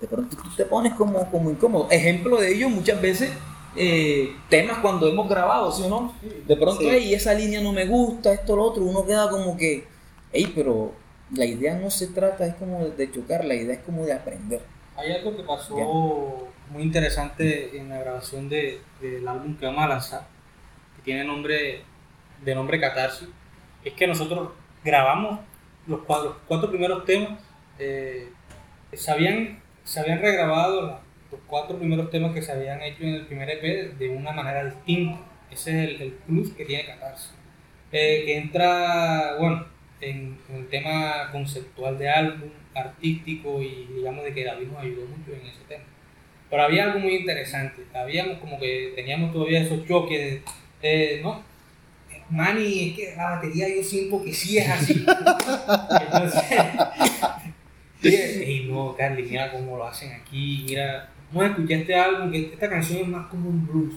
de 0.00 0.06
pronto 0.06 0.36
tú 0.36 0.48
te 0.56 0.64
pones 0.64 0.94
como, 0.94 1.30
como 1.30 1.50
incómodo. 1.50 1.88
Ejemplo 1.90 2.40
de 2.40 2.54
ello 2.54 2.68
muchas 2.68 3.00
veces 3.00 3.30
eh, 3.76 4.34
temas 4.48 4.78
cuando 4.78 5.08
hemos 5.08 5.28
grabado, 5.28 5.70
¿sí 5.72 5.82
o 5.84 5.88
no? 5.88 6.14
De 6.46 6.56
pronto, 6.56 6.82
hey, 6.84 7.14
esa 7.14 7.34
línea 7.34 7.60
no 7.60 7.72
me 7.72 7.86
gusta, 7.86 8.32
esto, 8.32 8.56
lo 8.56 8.64
otro, 8.64 8.82
uno 8.82 9.04
queda 9.04 9.30
como 9.30 9.56
que, 9.56 9.84
hey, 10.32 10.52
pero 10.54 10.92
la 11.30 11.44
idea 11.44 11.74
no 11.76 11.90
se 11.90 12.08
trata 12.08 12.46
es 12.46 12.54
como 12.54 12.84
de 12.84 13.10
chocar, 13.10 13.44
la 13.44 13.54
idea 13.54 13.74
es 13.74 13.80
como 13.80 14.04
de 14.04 14.12
aprender. 14.12 14.62
Hay 14.96 15.12
algo 15.12 15.36
que 15.36 15.42
pasó 15.42 16.48
muy 16.70 16.82
interesante 16.82 17.78
en 17.78 17.88
la 17.88 17.98
grabación 17.98 18.48
de, 18.48 18.80
del 19.00 19.26
álbum 19.26 19.56
que 19.56 19.66
vamos 19.66 19.84
a 19.84 19.88
lanzar, 19.88 20.26
que 20.96 21.02
tiene 21.02 21.24
nombre 21.24 21.82
de 22.44 22.54
nombre 22.54 22.80
Catarsis, 22.80 23.28
es 23.84 23.92
que 23.94 24.06
nosotros 24.06 24.50
grabamos 24.84 25.40
los 25.86 26.00
cuatro, 26.02 26.40
cuatro 26.46 26.70
primeros 26.70 27.04
temas, 27.04 27.40
eh, 27.78 28.28
se, 28.92 29.10
habían, 29.10 29.60
se 29.84 30.00
habían 30.00 30.20
regrabado 30.20 31.00
los 31.30 31.40
cuatro 31.46 31.78
primeros 31.78 32.10
temas 32.10 32.32
que 32.32 32.42
se 32.42 32.52
habían 32.52 32.82
hecho 32.82 33.02
en 33.02 33.14
el 33.14 33.26
primer 33.26 33.50
EP 33.50 33.98
de 33.98 34.08
una 34.10 34.32
manera 34.32 34.64
distinta. 34.64 35.20
Ese 35.50 35.84
es 35.84 36.00
el, 36.00 36.12
plus 36.12 36.52
que 36.52 36.64
tiene 36.64 36.86
Catarsis. 36.86 37.32
Eh, 37.90 38.22
que 38.26 38.36
entra, 38.36 39.36
bueno, 39.38 39.66
en, 40.00 40.38
el 40.52 40.68
tema 40.68 41.30
conceptual 41.32 41.98
de 41.98 42.08
álbum, 42.08 42.50
artístico 42.74 43.62
y 43.62 43.88
digamos 43.94 44.24
de 44.24 44.34
que 44.34 44.44
David 44.44 44.68
nos 44.68 44.82
ayudó 44.82 45.06
mucho 45.06 45.32
en 45.32 45.46
ese 45.46 45.60
tema. 45.68 45.84
Pero 46.50 46.62
había 46.62 46.84
algo 46.84 47.00
muy 47.00 47.16
interesante, 47.16 47.82
habíamos 47.94 48.38
como 48.38 48.58
que 48.58 48.92
teníamos 48.96 49.32
todavía 49.32 49.60
esos 49.60 49.86
choques, 49.86 50.40
de, 50.80 51.20
¿no? 51.22 51.42
Manny, 52.30 52.90
es 52.90 52.96
que 52.96 53.16
la 53.16 53.30
batería 53.30 53.68
yo 53.74 53.82
siento 53.82 54.22
que 54.22 54.32
sí 54.32 54.58
es 54.58 54.68
así. 54.68 55.04
Entonces, 56.00 56.42
y 58.48 58.66
no, 58.70 58.94
Carly, 58.96 59.22
mira 59.22 59.50
cómo 59.50 59.76
lo 59.76 59.86
hacen 59.86 60.12
aquí, 60.12 60.64
mira, 60.68 61.10
vamos 61.32 61.44
a 61.44 61.52
escuchar 61.52 61.78
este 61.78 61.94
álbum, 61.94 62.30
que 62.30 62.38
esta 62.52 62.68
canción 62.68 62.98
es 63.00 63.08
más 63.08 63.26
como 63.28 63.48
un 63.48 63.66
blues. 63.66 63.94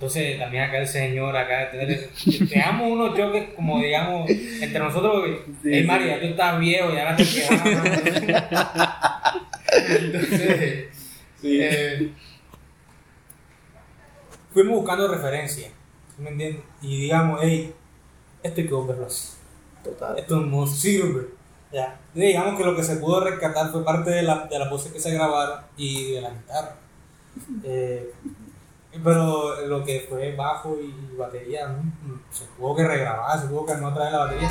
Entonces 0.00 0.38
también 0.38 0.64
acá 0.64 0.78
el 0.78 0.88
señor, 0.88 1.36
acá 1.36 1.70
tenemos 1.70 2.90
unos 2.90 3.14
choques 3.14 3.50
como 3.54 3.78
digamos 3.80 4.30
entre 4.30 4.78
nosotros, 4.78 5.12
porque, 5.12 5.42
hey 5.62 5.84
María, 5.84 6.18
tú 6.18 6.24
estás 6.28 6.58
viejo 6.58 6.90
y 6.90 6.96
ahora 6.96 7.16
te 7.16 7.24
quedas. 7.26 7.62
Entonces, 10.00 10.88
eh, 11.42 12.12
fuimos 14.54 14.76
buscando 14.78 15.06
referencias, 15.08 15.70
¿me 16.16 16.30
entiendes? 16.30 16.62
Y 16.80 17.02
digamos, 17.02 17.40
hey, 17.42 17.74
esto 18.42 18.62
hay 18.62 18.66
que 18.66 18.72
volverlo 18.72 19.04
así. 19.04 19.34
Total. 19.84 20.18
Esto 20.18 20.36
no 20.40 20.66
sirve. 20.66 21.26
Ya. 21.70 22.00
digamos 22.14 22.56
que 22.56 22.64
lo 22.64 22.74
que 22.74 22.82
se 22.82 22.96
pudo 22.96 23.20
rescatar 23.20 23.70
fue 23.70 23.84
parte 23.84 24.08
de, 24.08 24.22
la, 24.22 24.46
de 24.46 24.58
las 24.58 24.70
voces 24.70 24.92
que 24.92 24.98
se 24.98 25.12
grabaron 25.12 25.60
y 25.76 26.12
de 26.12 26.22
la 26.22 26.30
guitarra. 26.30 26.76
Eh, 27.64 28.14
pero 29.02 29.66
lo 29.66 29.84
que 29.84 30.06
fue 30.08 30.34
bajo 30.34 30.76
y 30.80 31.16
batería, 31.16 31.76
se 32.30 32.44
tuvo 32.56 32.74
que 32.74 32.86
regrabar, 32.86 33.40
se 33.40 33.48
tuvo 33.48 33.64
que 33.66 33.74
no 33.76 33.94
traer 33.94 34.12
la 34.12 34.18
batería. 34.18 34.50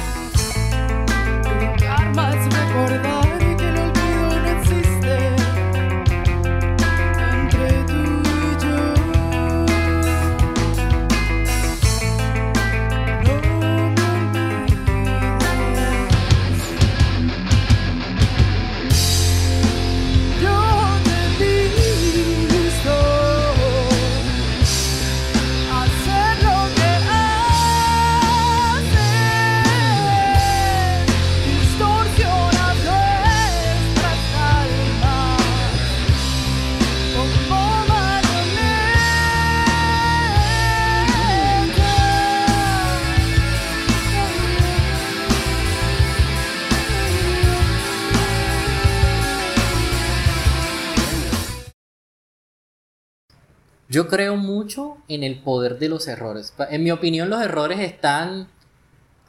Yo 53.89 54.07
creo 54.07 54.35
mucho 54.35 54.97
en 55.07 55.23
el 55.23 55.39
poder 55.39 55.79
de 55.79 55.89
los 55.89 56.07
errores. 56.07 56.53
En 56.69 56.83
mi 56.83 56.91
opinión, 56.91 57.29
los 57.29 57.41
errores 57.41 57.79
están 57.79 58.47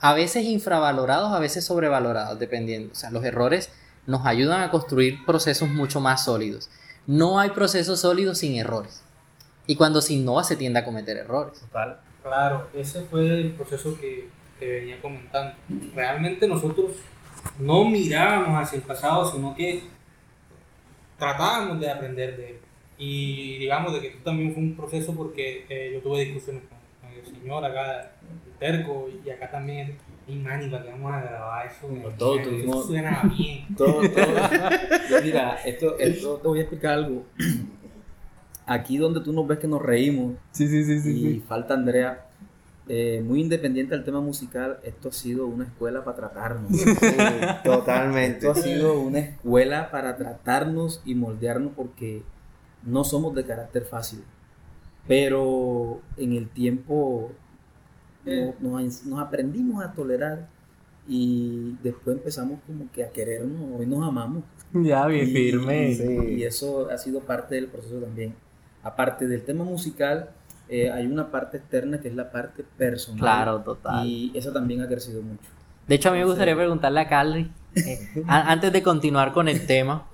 a 0.00 0.12
veces 0.12 0.44
infravalorados, 0.44 1.32
a 1.32 1.38
veces 1.38 1.64
sobrevalorados, 1.64 2.38
dependiendo. 2.38 2.92
O 2.92 2.94
sea, 2.94 3.10
los 3.10 3.24
errores 3.24 3.72
nos 4.06 4.26
ayudan 4.26 4.62
a 4.62 4.70
construir 4.70 5.24
procesos 5.24 5.70
mucho 5.70 6.00
más 6.00 6.24
sólidos. 6.24 6.68
No 7.06 7.40
hay 7.40 7.50
procesos 7.50 8.00
sólidos 8.00 8.38
sin 8.38 8.56
errores. 8.56 9.02
Y 9.66 9.76
cuando 9.76 10.02
se 10.02 10.12
innova 10.12 10.44
se 10.44 10.56
tiende 10.56 10.80
a 10.80 10.84
cometer 10.84 11.16
errores. 11.16 11.60
Total. 11.60 12.00
Claro, 12.22 12.68
ese 12.74 13.02
fue 13.04 13.40
el 13.40 13.52
proceso 13.52 13.98
que, 13.98 14.28
que 14.58 14.68
venía 14.68 15.00
comentando. 15.00 15.54
Realmente 15.94 16.46
nosotros 16.46 16.92
no 17.58 17.86
mirábamos 17.86 18.62
hacia 18.62 18.76
el 18.76 18.82
pasado, 18.82 19.30
sino 19.32 19.54
que 19.54 19.84
tratábamos 21.18 21.80
de 21.80 21.90
aprender 21.90 22.36
de 22.36 22.50
él. 22.50 22.59
Y 23.02 23.56
digamos 23.56 23.94
de 23.94 24.00
que 24.02 24.10
tú 24.10 24.18
también 24.22 24.52
fue 24.52 24.62
un 24.62 24.76
proceso 24.76 25.14
porque 25.14 25.64
eh, 25.70 25.90
yo 25.94 26.02
tuve 26.02 26.22
discusiones 26.22 26.64
con, 26.68 27.10
el 27.10 27.24
señor 27.24 27.64
acá, 27.64 28.12
el 28.46 28.52
terco, 28.58 29.08
y 29.24 29.30
acá 29.30 29.50
también. 29.50 29.96
Y 30.28 30.36
mani, 30.36 30.68
¿para 30.68 30.84
que 30.84 30.90
vamos 30.90 31.14
a 31.14 31.22
grabar 31.22 31.66
eso? 31.66 31.88
todo 32.18 32.42
tuvimos. 32.42 32.86
suena 32.86 33.22
bien. 33.34 33.66
Todo, 33.76 34.02
todo. 34.02 35.22
Mira, 35.24 35.56
esto, 35.64 35.98
esto 35.98 36.36
te 36.36 36.48
voy 36.48 36.58
a 36.58 36.62
explicar 36.62 36.92
algo. 36.92 37.24
Aquí 38.66 38.98
donde 38.98 39.22
tú 39.22 39.32
nos 39.32 39.48
ves 39.48 39.58
que 39.58 39.66
nos 39.66 39.80
reímos. 39.80 40.34
Sí, 40.50 40.68
sí, 40.68 40.84
sí. 40.84 41.00
sí 41.00 41.28
y 41.28 41.40
falta 41.40 41.72
Andrea. 41.72 42.26
Eh, 42.86 43.22
muy 43.24 43.40
independiente 43.40 43.94
del 43.94 44.04
tema 44.04 44.20
musical, 44.20 44.78
esto 44.82 45.08
ha 45.08 45.12
sido 45.12 45.46
una 45.46 45.64
escuela 45.64 46.04
para 46.04 46.16
tratarnos. 46.16 46.70
totalmente. 47.64 48.46
Esto 48.46 48.50
ha 48.50 48.54
sido 48.56 49.00
una 49.00 49.20
escuela 49.20 49.90
para 49.90 50.16
tratarnos 50.16 51.00
y 51.06 51.14
moldearnos 51.14 51.72
porque 51.74 52.22
no 52.84 53.04
somos 53.04 53.34
de 53.34 53.44
carácter 53.44 53.84
fácil, 53.84 54.22
pero 55.06 56.00
en 56.16 56.32
el 56.32 56.48
tiempo 56.48 57.30
eh. 58.26 58.54
nos, 58.60 59.18
aprendimos 59.18 59.84
a 59.84 59.92
tolerar 59.92 60.48
y 61.08 61.76
después 61.82 62.16
empezamos 62.16 62.60
como 62.66 62.90
que 62.92 63.04
a 63.04 63.10
querernos, 63.10 63.78
hoy 63.78 63.86
nos 63.86 64.06
amamos. 64.06 64.44
Ya, 64.72 65.04
bien 65.08 65.26
firme. 65.26 65.90
Y, 65.90 66.44
eso 66.44 66.88
ha 66.90 66.96
sido 66.96 67.18
parte 67.18 67.56
del 67.56 67.66
proceso 67.66 67.96
también. 67.96 68.36
Aparte 68.84 69.26
del 69.26 69.42
tema 69.42 69.64
musical, 69.64 70.30
eh, 70.68 70.88
hay 70.88 71.06
una 71.06 71.28
parte 71.28 71.56
externa 71.56 72.00
que 72.00 72.06
es 72.06 72.14
la 72.14 72.30
parte 72.30 72.64
personal. 72.78 73.18
Claro, 73.18 73.60
total. 73.62 74.06
Y 74.06 74.30
eso 74.32 74.52
también 74.52 74.80
ha 74.80 74.86
crecido 74.86 75.22
mucho. 75.22 75.50
De 75.88 75.96
hecho, 75.96 76.10
a 76.10 76.12
mí 76.12 76.18
me 76.18 76.24
gustaría 76.24 76.54
preguntarle 76.54 77.00
a 77.00 77.08
Carly, 77.08 77.50
eh, 77.74 78.22
antes 78.28 78.72
de 78.72 78.80
continuar 78.80 79.32
con 79.32 79.48
el 79.48 79.66
tema, 79.66 80.06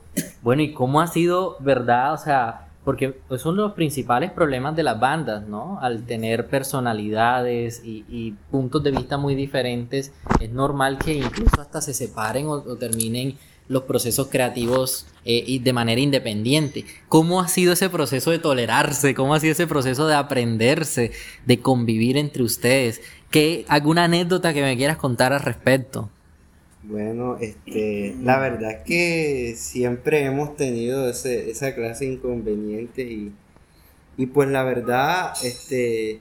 bueno, 0.46 0.62
¿y 0.62 0.72
cómo 0.72 1.00
ha 1.00 1.08
sido, 1.08 1.56
verdad? 1.58 2.14
O 2.14 2.18
sea, 2.18 2.68
porque 2.84 3.08
pues, 3.08 3.42
son 3.42 3.56
los 3.56 3.72
principales 3.72 4.30
problemas 4.30 4.76
de 4.76 4.84
las 4.84 5.00
bandas, 5.00 5.48
¿no? 5.48 5.80
Al 5.82 6.04
tener 6.04 6.46
personalidades 6.46 7.82
y, 7.84 8.32
puntos 8.52 8.80
de 8.84 8.92
vista 8.92 9.16
muy 9.16 9.34
diferentes, 9.34 10.12
es 10.38 10.50
normal 10.52 10.98
que 10.98 11.14
incluso 11.14 11.60
hasta 11.60 11.80
se 11.80 11.92
separen 11.92 12.46
o, 12.46 12.60
terminen 12.76 13.36
los 13.66 13.82
procesos 13.82 14.28
creativos 14.28 15.08
eh, 15.24 15.42
y 15.44 15.58
de 15.58 15.72
manera 15.72 16.00
independiente. 16.00 16.84
¿Cómo 17.08 17.40
ha 17.40 17.48
sido 17.48 17.72
ese 17.72 17.90
proceso 17.90 18.30
de 18.30 18.38
tolerarse? 18.38 19.16
¿Cómo 19.16 19.34
ha 19.34 19.40
sido 19.40 19.50
ese 19.50 19.66
proceso 19.66 20.06
de 20.06 20.14
aprenderse, 20.14 21.10
de 21.44 21.58
convivir 21.58 22.16
entre 22.16 22.44
ustedes? 22.44 23.00
¿Qué, 23.32 23.64
¿Alguna 23.66 24.04
anécdota 24.04 24.54
que 24.54 24.62
me 24.62 24.76
quieras 24.76 24.96
contar 24.96 25.32
al 25.32 25.40
respecto? 25.40 26.08
Bueno, 26.88 27.36
este, 27.40 28.14
la 28.22 28.38
verdad 28.38 28.70
es 28.70 28.84
que 28.84 29.54
siempre 29.56 30.24
hemos 30.24 30.56
tenido 30.56 31.08
ese, 31.08 31.50
esa 31.50 31.74
clase 31.74 32.04
de 32.04 32.12
inconvenientes 32.12 33.10
y, 33.10 33.32
y 34.16 34.26
pues 34.26 34.48
la 34.48 34.62
verdad, 34.62 35.32
este, 35.42 36.20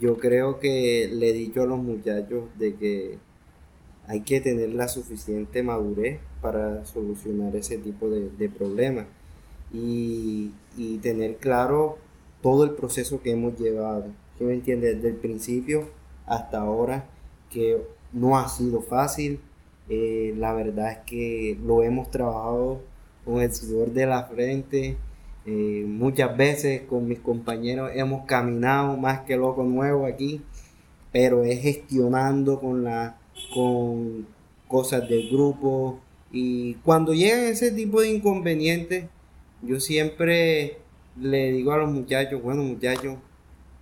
yo 0.00 0.16
creo 0.16 0.58
que 0.58 1.10
le 1.12 1.30
he 1.30 1.32
dicho 1.34 1.62
a 1.62 1.66
los 1.66 1.78
muchachos 1.78 2.44
de 2.58 2.74
que 2.76 3.18
hay 4.06 4.20
que 4.20 4.40
tener 4.40 4.70
la 4.70 4.88
suficiente 4.88 5.62
madurez 5.62 6.18
para 6.40 6.86
solucionar 6.86 7.54
ese 7.54 7.76
tipo 7.76 8.08
de, 8.08 8.48
problemas 8.48 9.06
y, 9.70 10.52
y 10.78 10.98
tener 10.98 11.36
claro 11.36 11.98
todo 12.42 12.64
el 12.64 12.70
proceso 12.70 13.20
que 13.20 13.32
hemos 13.32 13.58
llevado. 13.58 14.06
¿Sí 14.38 14.44
me 14.44 14.54
entiendes? 14.54 14.96
Desde 14.96 15.08
el 15.08 15.16
principio 15.16 15.90
hasta 16.26 16.60
ahora, 16.60 17.06
que 17.50 17.82
no 18.12 18.38
ha 18.38 18.48
sido 18.48 18.80
fácil. 18.80 19.40
Eh, 19.88 20.34
la 20.38 20.54
verdad 20.54 20.92
es 20.92 20.98
que 21.06 21.58
lo 21.62 21.82
hemos 21.82 22.10
trabajado 22.10 22.80
con 23.24 23.40
el 23.40 23.52
sudor 23.52 23.92
de 23.92 24.06
la 24.06 24.24
frente. 24.24 24.96
Eh, 25.46 25.84
muchas 25.86 26.36
veces 26.36 26.82
con 26.82 27.06
mis 27.06 27.20
compañeros 27.20 27.90
hemos 27.94 28.24
caminado 28.24 28.96
más 28.96 29.20
que 29.20 29.36
loco 29.36 29.62
nuevo 29.62 30.06
aquí, 30.06 30.40
pero 31.12 31.44
es 31.44 31.60
gestionando 31.60 32.60
con, 32.60 32.84
la, 32.84 33.18
con 33.52 34.26
cosas 34.68 35.08
del 35.08 35.28
grupo. 35.30 36.00
Y 36.32 36.74
cuando 36.76 37.14
llegan 37.14 37.44
ese 37.44 37.70
tipo 37.70 38.00
de 38.00 38.10
inconvenientes, 38.10 39.06
yo 39.62 39.80
siempre 39.80 40.78
le 41.20 41.52
digo 41.52 41.72
a 41.72 41.78
los 41.78 41.90
muchachos, 41.92 42.42
bueno 42.42 42.62
muchachos, 42.62 43.16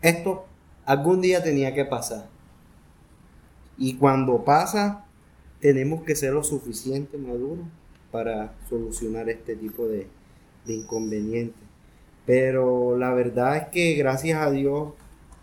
esto 0.03 0.45
algún 0.85 1.21
día 1.21 1.43
tenía 1.43 1.75
que 1.75 1.85
pasar. 1.85 2.29
Y 3.79 3.95
cuando 3.95 4.45
pasa, 4.45 5.07
tenemos 5.63 6.03
que 6.03 6.17
ser 6.17 6.35
lo 6.35 6.43
suficiente 6.43 7.17
maduros 7.17 7.65
para 8.11 8.53
solucionar 8.69 9.31
este 9.31 9.57
tipo 9.57 9.87
de, 9.87 10.09
de 10.67 10.75
inconvenientes. 10.75 11.63
Pero 12.27 12.99
la 12.99 13.15
verdad 13.15 13.57
es 13.57 13.69
que 13.69 13.95
gracias 13.95 14.41
a 14.41 14.51
Dios 14.51 14.89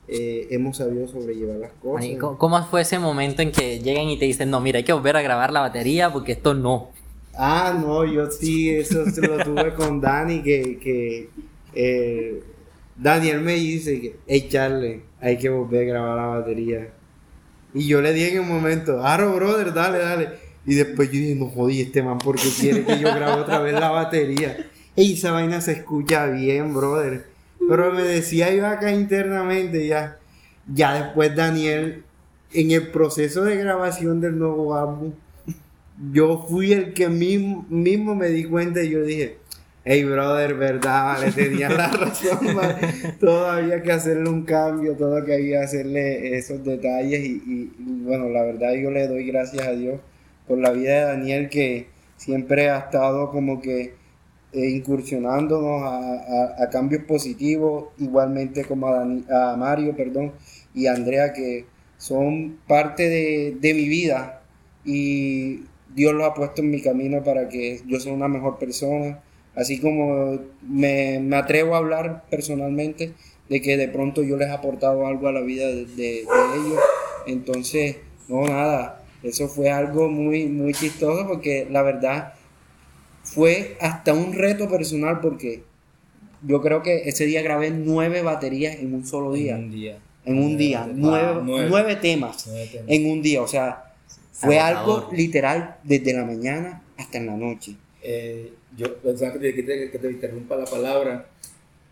eh, 0.10 0.48
hemos 0.52 0.78
sabido 0.78 1.08
sobrellevar 1.08 1.58
las 1.58 1.72
cosas. 1.72 2.06
¿Cómo 2.38 2.64
fue 2.66 2.82
ese 2.82 3.00
momento 3.00 3.42
en 3.42 3.52
que 3.52 3.80
llegan 3.80 4.10
y 4.10 4.20
te 4.20 4.26
dicen, 4.26 4.50
no, 4.50 4.60
mira, 4.60 4.78
hay 4.78 4.84
que 4.84 4.94
volver 4.94 5.16
a 5.16 5.22
grabar 5.22 5.52
la 5.52 5.62
batería 5.62 6.12
porque 6.12 6.34
esto 6.34 6.54
no? 6.54 6.90
Ah, 7.34 7.80
no, 7.80 8.06
yo 8.06 8.30
sí, 8.30 8.70
eso 8.70 9.06
se 9.06 9.22
lo 9.26 9.42
tuve 9.44 9.74
con 9.74 10.02
Dani, 10.02 10.44
que, 10.44 10.78
que 10.80 11.30
eh, 11.74 12.44
Daniel 12.98 13.40
me 13.40 13.54
dice 13.54 14.02
que 14.02 14.16
echarle, 14.28 15.04
hay 15.22 15.38
que 15.38 15.48
volver 15.48 15.84
a 15.84 15.94
grabar 15.94 16.18
la 16.18 16.40
batería. 16.40 16.94
Y 17.74 17.88
yo 17.88 18.02
le 18.02 18.14
dije 18.14 18.34
en 18.34 18.42
un 18.42 18.50
momento, 18.50 19.06
Aro, 19.06 19.34
brother, 19.36 19.74
dale, 19.74 20.00
dale. 20.00 20.30
Y 20.66 20.76
después 20.76 21.12
yo 21.12 21.20
dije, 21.20 21.36
no 21.36 21.48
jodí 21.48 21.82
este 21.82 22.04
man 22.04 22.18
porque 22.18 22.50
quiere 22.60 22.86
que 22.86 23.00
yo 23.00 23.14
grabe 23.14 23.42
otra 23.42 23.60
vez 23.60 23.74
la 23.74 23.90
batería. 23.90 24.68
Y 24.96 25.14
esa 25.14 25.32
vaina 25.32 25.62
se 25.62 25.74
escucha 25.74 26.26
bien, 26.28 26.74
brother. 26.74 27.26
Pero 27.68 27.94
me 27.94 28.04
decía 28.04 28.54
yo 28.54 28.68
acá 28.68 28.92
internamente 28.92 29.88
ya. 29.88 30.18
Ya 30.72 30.94
después 30.94 31.36
Daniel, 31.36 32.04
en 32.54 32.72
el 32.72 32.88
proceso 32.90 33.44
de 33.44 33.56
grabación 33.56 34.22
del 34.22 34.38
nuevo 34.38 34.76
álbum, 34.76 35.14
yo 36.12 36.46
fui 36.50 36.74
el 36.74 36.94
que 36.94 37.10
mismo, 37.10 37.66
mismo 37.70 38.16
me 38.16 38.30
di 38.30 38.46
cuenta 38.46 38.82
y 38.84 38.90
yo 38.90 39.04
dije, 39.04 39.38
hey 39.86 40.04
brother, 40.04 40.54
verdad, 40.56 41.06
vale, 41.06 41.32
tenía 41.32 41.70
la 41.70 41.88
razón, 41.92 42.40
vale. 42.56 42.76
todavía 43.20 43.82
que 43.82 43.92
hacerle 43.92 44.30
un 44.30 44.44
cambio, 44.44 44.96
todo 44.96 45.24
que 45.26 45.34
había 45.34 45.60
que 45.60 45.66
hacerle 45.66 46.38
esos 46.38 46.64
detalles 46.64 47.22
y, 47.22 47.32
y- 47.46 47.72
y, 47.80 48.02
bueno, 48.04 48.30
la 48.30 48.44
verdad 48.44 48.74
yo 48.74 48.92
le 48.92 49.08
doy 49.08 49.26
gracias 49.26 49.66
a 49.68 49.72
Dios 49.72 50.00
por 50.48 50.58
la 50.60 50.72
vida 50.72 50.94
de 51.00 51.02
Daniel 51.18 51.50
que 51.50 51.88
siempre 52.18 52.70
ha 52.70 52.80
estado 52.80 53.32
como 53.32 53.62
que 53.62 53.94
eh, 54.52 54.70
incursionándonos 54.70 55.82
a, 55.84 55.98
a- 55.98 56.64
a 56.64 56.70
cambios 56.70 57.04
positivos, 57.04 57.90
igualmente 58.00 58.66
como 58.66 58.88
a, 58.88 59.00
Dani- 59.06 59.26
a 59.32 59.56
Mario, 59.56 59.96
perdón, 59.96 60.34
y 60.74 60.88
Andrea 60.88 61.34
que 61.34 61.66
son 61.98 62.58
parte 62.68 63.08
de, 63.10 63.58
de 63.60 63.74
mi 63.74 63.88
vida 63.88 64.42
y 64.86 65.62
Dios 65.94 66.14
los 66.14 66.28
ha 66.28 66.34
puesto 66.34 66.62
en 66.62 66.72
mi 66.72 66.82
camino 66.82 67.24
para 67.24 67.48
que 67.50 67.82
yo 67.88 68.00
sea 68.00 68.14
una 68.14 68.28
mejor 68.28 68.58
persona. 68.58 69.20
Así 69.60 69.80
como 69.80 70.40
me, 70.62 71.20
me 71.20 71.36
atrevo 71.36 71.76
a 71.76 71.80
hablar 71.80 72.24
personalmente 72.30 73.14
de 73.50 73.62
que 73.62 73.76
de 73.78 73.88
pronto 73.90 74.24
yo 74.24 74.38
les 74.38 74.48
he 74.48 74.52
aportado 74.52 75.06
algo 75.06 75.28
a 75.28 75.32
la 75.32 75.42
vida 75.42 75.68
de, 75.68 75.86
de- 75.86 75.96
de 75.96 76.22
ellos. 76.56 76.80
Entonces, 77.28 77.98
no, 78.28 78.48
nada, 78.48 79.04
eso 79.24 79.48
fue 79.48 79.70
algo 79.70 80.08
muy, 80.08 80.46
muy 80.46 80.74
chistoso 80.74 81.28
porque 81.28 81.68
la 81.70 81.82
verdad 81.82 82.34
fue 83.24 83.76
hasta 83.82 84.14
un 84.14 84.34
reto 84.34 84.70
personal 84.70 85.20
porque 85.20 85.64
yo 86.44 86.62
creo 86.62 86.82
que 86.82 87.10
ese 87.10 87.26
día 87.26 87.42
grabé 87.42 87.70
nueve 87.72 88.22
baterías 88.22 88.78
en 88.78 88.94
un 88.94 89.06
solo 89.06 89.34
día. 89.34 89.56
En 89.58 89.64
un 89.66 89.72
día. 89.72 89.98
En 90.26 90.38
un 90.38 90.58
día, 90.58 90.84
Ah, 90.86 90.92
nueve, 90.94 91.42
nueve. 91.44 91.68
nueve 91.70 91.96
temas 91.98 92.48
en 92.88 93.10
un 93.12 93.22
día. 93.22 93.42
O 93.42 93.48
sea, 93.48 93.94
fue 94.32 94.58
Agotador. 94.60 95.04
algo 95.04 95.16
literal 95.18 95.76
desde 95.84 96.14
la 96.14 96.24
mañana 96.24 96.82
hasta 96.98 97.18
en 97.18 97.26
la 97.26 97.36
noche. 97.36 97.76
Eh, 98.02 98.54
yo, 98.78 98.96
pensaba 98.98 99.34
que 99.34 99.40
te, 99.40 99.54
que 99.92 100.00
te- 100.00 100.12
interrumpa 100.12 100.56
la 100.56 100.66
palabra. 100.66 101.28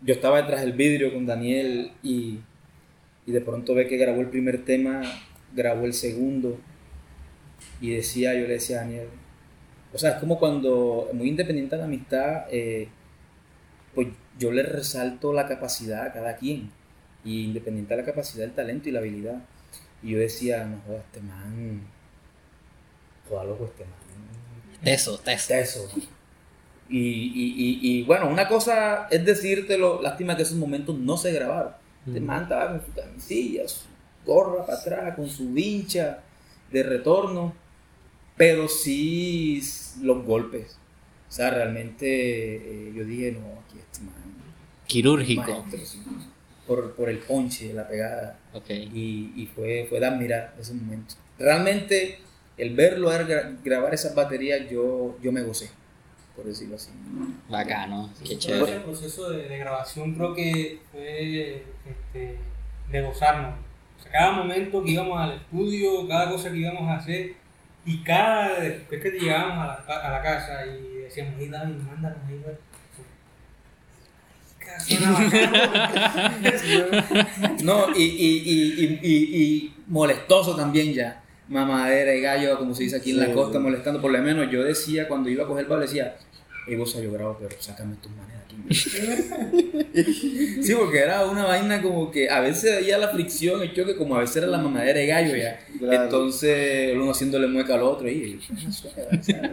Yo 0.02 0.14
estaba 0.14 0.40
detrás 0.40 0.60
del 0.60 0.72
vidrio 0.72 1.12
con 1.12 1.26
Daniel 1.26 1.92
y, 2.02 2.38
y 3.26 3.32
de 3.32 3.40
pronto 3.40 3.74
ve 3.74 3.86
que 3.88 3.96
grabó 3.96 4.20
el 4.20 4.28
primer 4.28 4.64
tema, 4.64 5.02
grabó 5.54 5.84
el 5.86 5.94
segundo 5.94 6.58
y 7.80 7.90
decía, 7.90 8.34
yo 8.34 8.42
le 8.46 8.54
decía 8.54 8.78
a 8.78 8.80
Daniel, 8.80 9.08
o 9.92 9.98
sea, 9.98 10.10
es 10.12 10.16
como 10.16 10.38
cuando, 10.38 11.08
muy 11.12 11.28
independiente 11.28 11.76
de 11.76 11.80
la 11.80 11.86
amistad, 11.86 12.46
eh, 12.50 12.88
pues 13.94 14.08
yo 14.38 14.52
le 14.52 14.62
resalto 14.62 15.32
la 15.32 15.48
capacidad 15.48 16.06
a 16.06 16.12
cada 16.12 16.36
quien 16.36 16.70
y 17.24 17.44
independiente 17.44 17.94
de 17.94 18.02
la 18.02 18.06
capacidad, 18.06 18.44
el 18.44 18.52
talento 18.52 18.88
y 18.88 18.92
la 18.92 19.00
habilidad. 19.00 19.42
Y 20.02 20.10
yo 20.12 20.18
decía, 20.18 20.64
no 20.64 20.80
jodas, 20.86 21.04
este 21.06 21.20
man, 21.20 21.82
joda 23.28 23.44
loco, 23.44 23.64
este 23.66 23.84
man 23.84 24.07
Teso, 24.82 25.18
teso. 25.18 25.54
eso. 25.54 25.90
Y, 26.88 26.98
y, 26.98 27.54
y, 27.56 27.78
y 27.82 28.02
bueno, 28.04 28.28
una 28.28 28.48
cosa 28.48 29.08
es 29.10 29.24
decírtelo, 29.24 30.00
lástima 30.00 30.36
que 30.36 30.42
esos 30.42 30.56
momentos 30.56 30.96
no 30.98 31.16
se 31.16 31.32
grabaron. 31.32 31.72
Este 32.06 32.20
man 32.20 32.44
estaba 32.44 32.70
con 32.70 32.86
su 32.86 32.92
camisilla, 32.94 33.68
su 33.68 33.80
gorra 34.24 34.64
para 34.64 34.78
atrás, 34.78 35.14
con 35.16 35.28
su 35.28 35.50
vincha 35.52 36.20
de 36.72 36.82
retorno, 36.82 37.54
pero 38.36 38.68
sí 38.68 39.60
los 40.00 40.24
golpes. 40.24 40.78
O 41.28 41.32
sea, 41.32 41.50
realmente 41.50 42.06
eh, 42.06 42.92
yo 42.94 43.04
dije, 43.04 43.32
no, 43.32 43.60
aquí 43.66 43.78
este 43.78 44.00
man. 44.04 44.14
Quirúrgico. 44.86 45.42
maestro, 45.42 45.84
sí, 45.84 45.98
por, 46.66 46.94
por 46.94 47.10
el 47.10 47.18
ponche, 47.18 47.72
la 47.74 47.86
pegada 47.86 48.38
Ok. 48.54 48.70
y, 48.70 49.32
y 49.36 49.46
fue, 49.54 49.86
fue 49.90 50.00
de 50.00 50.06
admirar 50.06 50.54
ese 50.58 50.72
momento. 50.72 51.14
Realmente, 51.38 52.20
el 52.58 52.74
verlo 52.74 53.10
gra- 53.10 53.56
grabar 53.64 53.94
esas 53.94 54.14
baterías, 54.14 54.68
yo, 54.70 55.16
yo 55.22 55.32
me 55.32 55.42
gocé, 55.42 55.70
por 56.36 56.44
decirlo 56.44 56.76
así. 56.76 56.90
Bacano, 57.48 58.10
qué 58.24 58.36
chévere. 58.38 58.72
ese 58.72 58.80
proceso 58.80 59.30
de, 59.30 59.48
de 59.48 59.58
grabación 59.58 60.14
creo 60.14 60.34
que 60.34 60.80
fue 60.92 61.62
este, 61.88 62.36
de 62.90 63.02
gozarnos. 63.02 63.54
O 63.98 64.02
sea, 64.02 64.12
cada 64.12 64.32
momento 64.32 64.82
que 64.84 64.90
íbamos 64.92 65.18
al 65.20 65.32
estudio, 65.32 66.06
cada 66.08 66.30
cosa 66.30 66.50
que 66.50 66.58
íbamos 66.58 66.88
a 66.88 66.96
hacer, 66.96 67.32
y 67.86 68.02
cada 68.02 68.60
después 68.60 69.00
que 69.02 69.10
llegábamos 69.12 69.58
a 69.64 69.84
la, 69.88 69.96
a 69.96 70.10
la 70.10 70.22
casa 70.22 70.66
y 70.66 70.98
decíamos, 71.02 71.34
hey 71.38 71.48
David, 71.50 71.74
mándanos 71.76 72.18
ahí, 72.28 72.40
güey". 72.44 72.56
Suena 74.78 75.10
bacano. 75.12 76.38
No, 77.62 77.96
y, 77.96 78.02
y, 78.02 78.42
y, 78.44 78.84
y, 78.84 78.98
y, 79.02 79.42
y 79.42 79.74
molestoso 79.86 80.54
también 80.54 80.92
ya. 80.92 81.22
Mamadera 81.48 82.14
y 82.14 82.20
gallo, 82.20 82.58
como 82.58 82.74
se 82.74 82.84
dice 82.84 82.96
aquí 82.96 83.10
en 83.12 83.20
la 83.20 83.26
Sí. 83.26 83.32
costa, 83.32 83.58
molestando. 83.58 84.00
Por 84.00 84.12
lo 84.12 84.18
menos 84.22 84.50
yo 84.50 84.62
decía, 84.62 85.08
cuando 85.08 85.28
iba 85.30 85.44
a 85.44 85.46
coger 85.46 85.66
el 85.70 85.80
decía, 85.80 86.16
hey, 86.66 86.76
vos 86.76 86.94
yo 87.00 87.12
grabo, 87.12 87.36
pero 87.40 87.56
sácame 87.60 87.96
tus 88.02 88.10
maneras 88.12 88.42
aquí. 88.44 88.48
sí, 90.62 90.74
porque 90.74 90.98
era 90.98 91.24
una 91.26 91.44
vaina 91.44 91.80
como 91.80 92.10
que 92.10 92.28
a 92.28 92.40
veces 92.40 92.80
veía 92.80 92.98
la 92.98 93.08
fricción, 93.08 93.62
el 93.62 93.72
choque, 93.74 93.96
como 93.96 94.16
a 94.16 94.20
veces 94.20 94.36
era 94.36 94.46
la 94.46 94.58
mamadera 94.58 94.98
de 94.98 95.06
gallo 95.06 95.36
ya. 95.36 95.58
Claro. 95.78 96.02
Entonces, 96.04 96.92
uno 96.94 97.10
haciéndole 97.10 97.46
mueca 97.46 97.74
al 97.74 97.82
otro 97.82 98.08
y... 98.10 98.40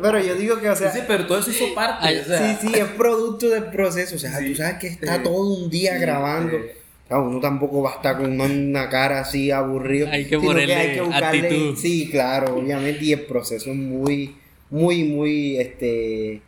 Pero 0.02 0.20
yo 0.20 0.36
digo 0.36 0.60
que, 0.60 0.70
o 0.70 0.76
sea, 0.76 0.92
Sí, 0.92 1.00
pero 1.08 1.26
todo 1.28 1.40
eso 1.40 1.52
hizo 1.52 1.74
parte. 1.74 2.00
Ay, 2.08 2.18
o 2.18 2.24
sea, 2.26 2.58
sí, 2.60 2.68
sí, 2.68 2.74
es 2.80 2.86
producto 2.98 3.48
del 3.50 3.66
proceso. 3.66 4.16
O 4.16 4.20
sea, 4.20 4.38
Sí. 4.40 4.50
tú 4.50 4.56
sabes 4.56 4.80
que 4.80 4.88
está 4.88 5.22
todo 5.24 5.56
un 5.64 5.70
día 5.70 5.98
grabando. 5.98 6.58
eh, 6.58 6.76
Claro, 7.08 7.26
uno 7.26 7.40
tampoco 7.40 7.84
va 7.84 7.92
a 7.92 7.96
estar 7.96 8.18
con 8.18 8.40
una, 8.40 8.90
cara 8.90 9.20
así 9.20 9.52
aburrido. 9.52 10.08
Hay 10.10 10.26
que 10.26 10.40
ponerle 10.40 11.00
actitud. 11.00 11.78
Sí, 11.78 12.10
claro, 12.10 12.56
obviamente. 12.58 13.04
Y 13.04 13.14
el 13.14 13.22
proceso 13.22 13.70
es 13.70 13.76
muy, 13.76 14.36
muy, 14.72 15.04
muy, 15.04 15.58
este, 15.58 16.42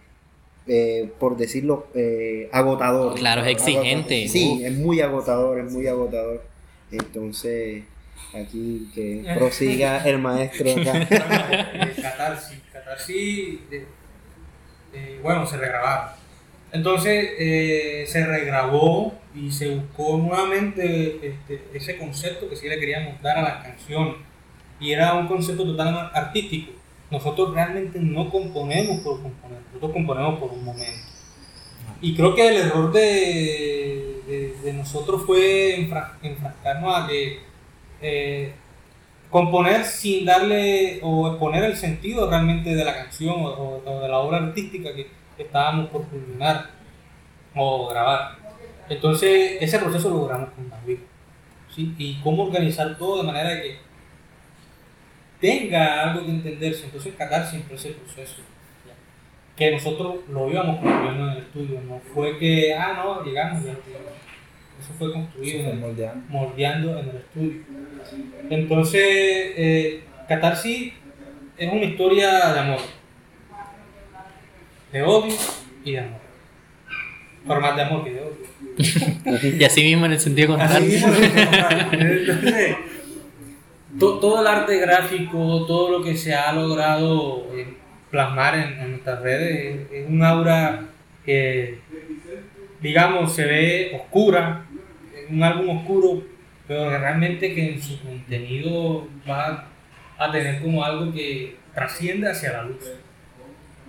eh, 0.65 1.09
por 1.19 1.37
decirlo, 1.37 1.87
eh, 1.93 2.49
agotador. 2.51 3.15
Claro, 3.15 3.43
es 3.43 3.51
exigente. 3.51 4.23
Agotador. 4.23 4.29
Sí, 4.29 4.51
Uf. 4.53 4.65
es 4.65 4.73
muy 4.73 5.01
agotador, 5.01 5.59
es 5.59 5.71
muy 5.71 5.87
agotador. 5.87 6.43
Entonces, 6.91 7.83
aquí 8.33 8.89
que 8.95 9.25
prosiga 9.35 10.03
el 10.05 10.17
maestro 10.17 10.71
acá. 10.71 11.07
Catarsis. 12.01 12.59
Catarsis, 12.73 13.59
eh, 14.93 15.19
bueno, 15.21 15.45
se 15.45 15.57
regrabaron. 15.57 16.16
Entonces 16.71 17.29
eh, 17.39 18.03
se 18.07 18.25
regrabó 18.25 19.13
y 19.33 19.51
se 19.51 19.75
buscó 19.75 20.17
nuevamente 20.17 21.19
este, 21.27 21.63
ese 21.73 21.97
concepto 21.97 22.49
que 22.49 22.55
sí 22.55 22.67
le 22.67 22.79
queríamos 22.79 23.21
dar 23.21 23.37
a 23.37 23.41
las 23.41 23.63
canciones. 23.63 24.15
Y 24.79 24.91
era 24.91 25.13
un 25.15 25.27
concepto 25.27 25.63
totalmente 25.65 26.11
artístico. 26.17 26.71
nosotros 27.09 27.53
realmente 27.53 27.99
no 27.99 28.29
componemos 28.29 28.99
por 28.99 29.21
componer, 29.21 29.59
nosotros 29.67 29.91
componemos 29.93 30.39
por 30.39 30.51
un 30.51 30.65
momento. 30.65 31.07
Y 32.01 32.13
creo 32.15 32.35
que 32.35 32.47
el 32.49 32.57
error 32.57 32.91
de, 32.91 34.53
de, 34.63 34.73
nosotros 34.73 35.23
fue 35.25 35.77
enfra- 35.79 36.17
enfrascarnos 36.21 36.95
a 36.95 37.07
que 37.07 37.39
eh, 38.01 38.51
componer 39.31 39.83
sin 39.85 40.25
darle 40.25 40.99
o 41.01 41.29
exponer 41.29 41.63
el 41.63 41.75
sentido 41.77 42.29
realmente 42.29 42.75
de 42.75 42.83
la 42.85 42.93
canción 42.93 43.35
o- 43.37 43.81
o 43.85 43.99
de 44.01 44.07
la 44.09 44.17
obra 44.19 44.37
artística 44.37 44.93
que 44.93 45.07
estábamos 45.43 45.89
por 45.89 46.05
culminar 46.07 46.71
o 47.55 47.87
grabar. 47.89 48.37
Entonces, 48.89 49.57
ese 49.61 49.79
proceso 49.79 50.09
lo 50.09 50.17
logramos 50.17 50.49
con 50.51 50.69
David. 50.69 50.99
¿sí? 51.73 51.93
Y 51.97 52.19
cómo 52.21 52.43
organizar 52.45 52.97
todo 52.97 53.17
de 53.21 53.27
manera 53.27 53.61
que 53.61 53.77
tenga 55.39 56.03
algo 56.03 56.25
que 56.25 56.31
entenderse. 56.31 56.85
Entonces, 56.85 57.13
catar 57.15 57.45
siempre 57.45 57.75
ese 57.75 57.91
proceso. 57.91 58.37
¿ya? 58.85 58.93
Que 59.55 59.71
nosotros 59.71 60.15
lo 60.29 60.49
íbamos 60.49 60.79
construyendo 60.79 61.25
en 61.25 61.31
el 61.31 61.37
estudio. 61.39 61.81
No 61.81 61.99
fue 62.13 62.37
que, 62.37 62.73
ah, 62.73 62.93
no, 63.03 63.23
llegamos. 63.23 63.63
ya. 63.63 63.71
Eso 63.71 64.93
fue 64.97 65.11
construido 65.11 65.59
en 65.61 65.65
el- 65.69 65.77
moldeando. 65.79 66.23
moldeando 66.29 66.99
en 66.99 67.09
el 67.09 67.15
estudio. 67.17 67.61
Entonces, 68.49 69.01
eh, 69.03 70.03
Catarsis 70.27 70.93
es 71.57 71.71
una 71.73 71.83
historia 71.83 72.53
de 72.53 72.59
amor, 72.59 72.79
de 74.91 75.01
odio 75.03 75.35
y 75.83 75.91
de 75.93 75.99
amor. 75.99 76.19
Por 77.45 77.61
más 77.61 77.75
de 77.75 77.81
amor 77.83 78.03
que 78.03 78.13
de 78.13 78.21
odio. 78.21 78.47
Y 79.59 79.63
así 79.63 79.83
mismo 79.83 80.05
en 80.05 80.13
el 80.13 80.19
sentido 80.19 80.49
contrario. 80.49 80.89
Entonces, 81.91 82.75
to- 83.99 84.19
todo 84.19 84.41
el 84.41 84.47
arte 84.47 84.77
gráfico, 84.79 85.65
todo 85.65 85.97
lo 85.99 86.03
que 86.03 86.15
se 86.15 86.33
ha 86.35 86.51
logrado 86.53 87.47
eh, 87.55 87.73
plasmar 88.11 88.55
en, 88.55 88.79
en 88.79 88.91
nuestras 88.91 89.21
redes 89.21 89.87
es, 89.91 89.91
es 90.03 90.09
un 90.09 90.23
aura 90.23 90.85
que, 91.25 91.79
digamos, 92.81 93.33
se 93.33 93.45
ve 93.45 93.91
oscura, 93.95 94.65
un 95.29 95.43
álbum 95.43 95.77
oscuro, 95.77 96.23
pero 96.67 96.89
que 96.89 96.97
realmente 96.97 97.53
que 97.53 97.73
en 97.73 97.81
su 97.81 97.99
contenido 98.01 99.07
va 99.29 99.67
a 100.17 100.31
tener 100.31 100.61
como 100.61 100.83
algo 100.83 101.11
que 101.11 101.55
trasciende 101.73 102.29
hacia 102.29 102.53
la 102.53 102.63
luz. 102.63 102.77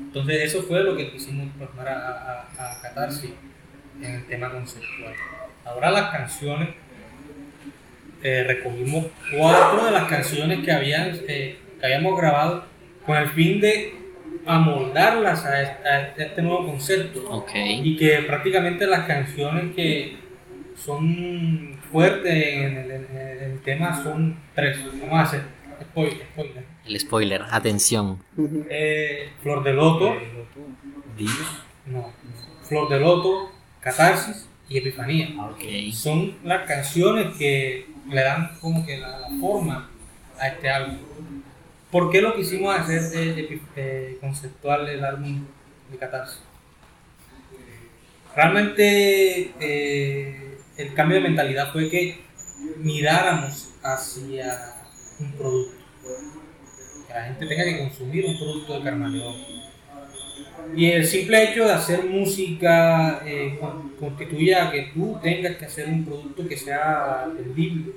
Entonces 0.01 0.43
eso 0.43 0.63
fue 0.63 0.83
lo 0.83 0.97
que 0.97 1.11
quisimos 1.11 1.49
plasmar 1.57 1.89
a, 1.89 2.09
a, 2.09 2.41
a 2.43 2.83
Catarsis 2.83 3.31
en 4.03 4.15
el 4.15 4.27
tema 4.27 4.51
conceptual. 4.51 5.13
Ahora 5.65 5.91
las 5.91 6.11
canciones, 6.11 6.69
eh, 8.23 8.45
recogimos 8.47 9.07
cuatro 9.37 9.85
de 9.85 9.91
las 9.93 10.05
canciones 10.09 10.65
que, 10.65 10.73
habían, 10.73 11.13
eh, 11.29 11.59
que 11.79 11.87
habíamos 11.87 12.19
grabado 12.19 12.65
con 13.05 13.17
el 13.17 13.29
fin 13.29 13.61
de 13.61 13.95
amoldarlas 14.47 15.45
a 15.45 15.63
este, 15.63 15.89
a 15.89 16.07
este 16.17 16.43
nuevo 16.43 16.67
concepto 16.67 17.29
Ok. 17.31 17.51
y 17.55 17.97
que 17.97 18.19
prácticamente 18.27 18.87
las 18.87 19.07
canciones 19.07 19.75
que 19.75 20.17
son 20.77 21.79
fuertes 21.93 22.33
en 22.33 22.77
el, 22.77 22.91
en 22.91 23.51
el 23.53 23.61
tema 23.63 24.03
son 24.03 24.39
tres. 24.55 24.79
Vamos 25.01 25.19
a 25.19 25.23
hacer 25.23 25.43
spoiler. 25.83 26.27
spoiler. 26.33 26.65
El 26.89 26.99
spoiler, 26.99 27.43
atención. 27.51 28.23
Eh, 28.71 29.31
Flor 29.43 29.63
de 29.63 29.73
Loto, 29.75 30.15
no, 31.87 32.13
Flor 32.63 32.89
de 32.89 32.99
Loto, 33.01 33.51
Catarsis 33.81 34.49
y 34.69 34.79
Epifanía. 34.79 35.29
Ok. 35.51 35.93
Son 35.93 36.35
las 36.45 36.67
canciones 36.67 37.37
que 37.37 37.87
le 38.09 38.23
dan 38.23 38.59
como 38.61 38.87
que 38.87 38.97
la, 38.99 39.19
la 39.21 39.29
forma 39.41 39.91
a 40.39 40.49
este 40.49 40.71
álbum. 40.71 40.97
¿Por 41.91 42.11
qué 42.11 42.21
lo 42.23 42.35
quisimos 42.35 42.75
hacer 42.79 43.03
de, 43.11 43.33
de- 43.35 43.61
de 43.77 44.19
conceptual 44.21 44.89
el 44.89 45.05
álbum 45.05 45.45
de 45.91 45.97
Catarsis? 45.99 46.41
Realmente 48.35 49.53
eh, 49.61 50.59
el 50.77 50.95
cambio 50.95 51.17
de 51.17 51.23
mentalidad 51.25 51.73
fue 51.73 51.91
que 51.91 52.21
miráramos 52.79 53.71
hacia 53.83 54.75
un 55.19 55.33
producto. 55.33 55.79
Que 57.09 57.15
la 57.15 57.25
gente 57.25 57.47
tenga 57.47 57.65
que 57.65 57.79
consumir 57.79 58.27
un 58.27 58.39
producto 58.39 58.79
de 58.79 58.85
Carmaleón. 58.85 59.35
Y 60.77 60.91
el 60.91 61.07
simple 61.07 61.51
hecho 61.51 61.65
de 61.65 61.73
hacer 61.73 62.05
música 62.05 63.23
eh, 63.25 63.57
con- 63.59 63.91
constituye 63.99 64.55
a 64.55 64.71
que 64.71 64.91
tú 64.95 65.19
tengas 65.23 65.57
que 65.57 65.65
hacer 65.65 65.89
un 65.89 66.05
producto 66.05 66.47
que 66.47 66.57
sea 66.59 67.27
vendible, 67.35 67.93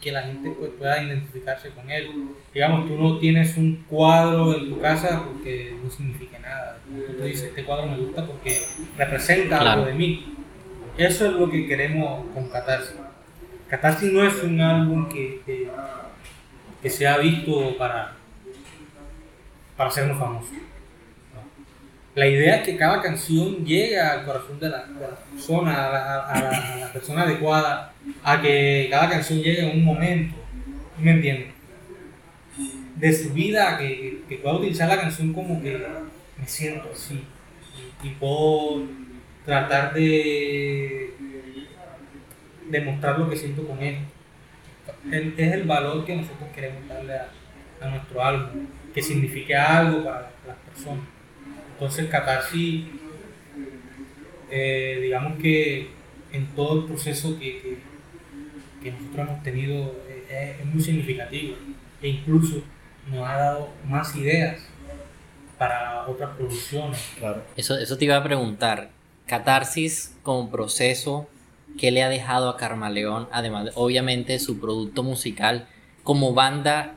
que 0.00 0.12
la 0.12 0.22
gente 0.22 0.50
pues, 0.56 0.70
pueda 0.78 1.02
identificarse 1.02 1.70
con 1.70 1.90
él. 1.90 2.08
Digamos, 2.54 2.86
tú 2.86 2.94
no 2.96 3.18
tienes 3.18 3.56
un 3.56 3.84
cuadro 3.88 4.56
en 4.56 4.68
tu 4.70 4.80
casa 4.80 5.24
porque 5.26 5.74
no 5.82 5.90
significa 5.90 6.38
nada. 6.38 6.78
Tú 7.18 7.24
dices, 7.24 7.44
este 7.48 7.64
cuadro 7.64 7.86
me 7.88 7.96
gusta 7.98 8.24
porque 8.24 8.56
representa 8.96 9.58
Claro. 9.58 9.80
algo 9.80 9.86
de 9.86 9.94
mí. 9.94 10.34
Eso 10.96 11.26
es 11.26 11.32
lo 11.32 11.50
que 11.50 11.66
queremos 11.66 12.24
con 12.32 12.48
Catarsis. 12.48 12.94
Catarsis 13.68 14.12
no 14.12 14.24
es 14.24 14.40
un 14.44 14.60
álbum 14.60 15.08
que, 15.08 15.40
que, 15.44 15.68
que 16.86 16.90
se 16.90 17.04
ha 17.04 17.18
visto 17.18 17.76
para, 17.76 18.12
para 19.76 19.90
hacernos 19.90 20.20
famosos. 20.20 20.56
La 22.14 22.28
idea 22.28 22.58
es 22.58 22.62
que 22.62 22.76
cada 22.76 23.02
canción 23.02 23.66
llegue 23.66 23.98
al 23.98 24.24
corazón 24.24 24.60
de 24.60 24.68
la, 24.68 24.84
persona, 25.32 25.88
a 25.88 26.78
la, 26.78 26.92
persona 26.92 27.22
adecuada, 27.22 27.92
a 28.22 28.40
que 28.40 28.86
cada 28.88 29.10
canción 29.10 29.40
llegue 29.40 29.68
en 29.68 29.78
un 29.78 29.84
momento, 29.84 30.36
¿me 30.96 31.10
entiendes? 31.10 31.54
De 32.94 33.12
su 33.12 33.32
vida, 33.32 33.78
que, 33.78 34.22
pueda 34.40 34.54
utilizar 34.54 34.88
la 34.88 35.00
canción 35.00 35.32
como 35.32 35.60
que 35.60 35.84
me 36.38 36.46
siento 36.46 36.88
así 36.94 37.20
y 38.04 38.10
puedo 38.10 38.84
tratar 39.44 39.92
de 39.92 41.14
demostrar 42.70 43.18
lo 43.18 43.28
que 43.28 43.36
siento 43.36 43.66
con 43.66 43.82
él. 43.82 43.96
El- 45.10 45.34
es 45.36 45.52
el 45.52 45.64
valor 45.64 46.04
que 46.04 46.16
nosotros 46.16 46.48
queremos 46.54 46.86
darle 46.88 47.14
a, 47.16 47.28
a 47.80 47.88
nuestro 47.90 48.22
álbum, 48.22 48.66
que 48.94 49.02
signifique 49.02 49.54
algo 49.54 50.04
para 50.04 50.30
las 50.46 50.56
personas. 50.68 51.04
Entonces, 51.74 52.06
Catarsis, 52.08 52.84
eh, 54.50 54.98
digamos 55.02 55.38
que 55.40 55.88
en 56.32 56.46
todo 56.54 56.80
el 56.80 56.84
proceso 56.86 57.38
que, 57.38 57.60
que- 57.60 57.78
que 58.82 58.92
nosotros 58.92 59.28
hemos 59.28 59.42
tenido 59.42 59.96
eh, 60.08 60.54
es, 60.58 60.60
es 60.60 60.66
muy 60.74 60.82
significativo 60.82 61.56
e 62.02 62.08
incluso 62.08 62.62
nos 63.10 63.26
ha 63.28 63.36
dado 63.36 63.68
más 63.88 64.14
ideas 64.16 64.60
para 65.58 66.06
otras 66.06 66.30
producciones. 66.36 67.00
Claro. 67.18 67.42
Eso, 67.56 67.76
eso 67.78 67.96
te 67.96 68.04
iba 68.04 68.16
a 68.16 68.22
preguntar. 68.22 68.90
Catarsis 69.26 70.14
como 70.22 70.50
proceso, 70.50 71.28
¿qué 71.78 71.90
le 71.90 72.02
ha 72.02 72.08
dejado 72.08 72.48
a 72.48 72.56
Carmaleón? 72.56 73.28
Además, 73.32 73.66
de, 73.66 73.72
obviamente, 73.74 74.38
su 74.38 74.60
producto 74.60 75.02
musical. 75.02 75.68
Como 76.02 76.34
banda, 76.34 76.94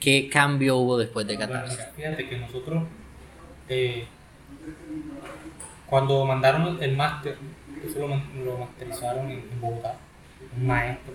¿qué 0.00 0.28
cambio 0.28 0.76
hubo 0.76 0.98
después 0.98 1.26
de 1.26 1.36
Bueno, 1.36 1.52
Catarsis? 1.52 1.78
mira, 1.78 1.92
fíjate 1.96 2.28
que 2.28 2.38
nosotros, 2.38 2.84
eh, 3.68 4.06
cuando 5.86 6.24
mandaron 6.24 6.82
el 6.82 6.96
máster, 6.96 7.36
eso 7.84 8.06
lo, 8.08 8.58
masterizaron 8.58 9.30
en, 9.30 9.38
en 9.38 9.60
Bogotá, 9.60 9.96
un 10.56 10.66
maestro 10.66 11.14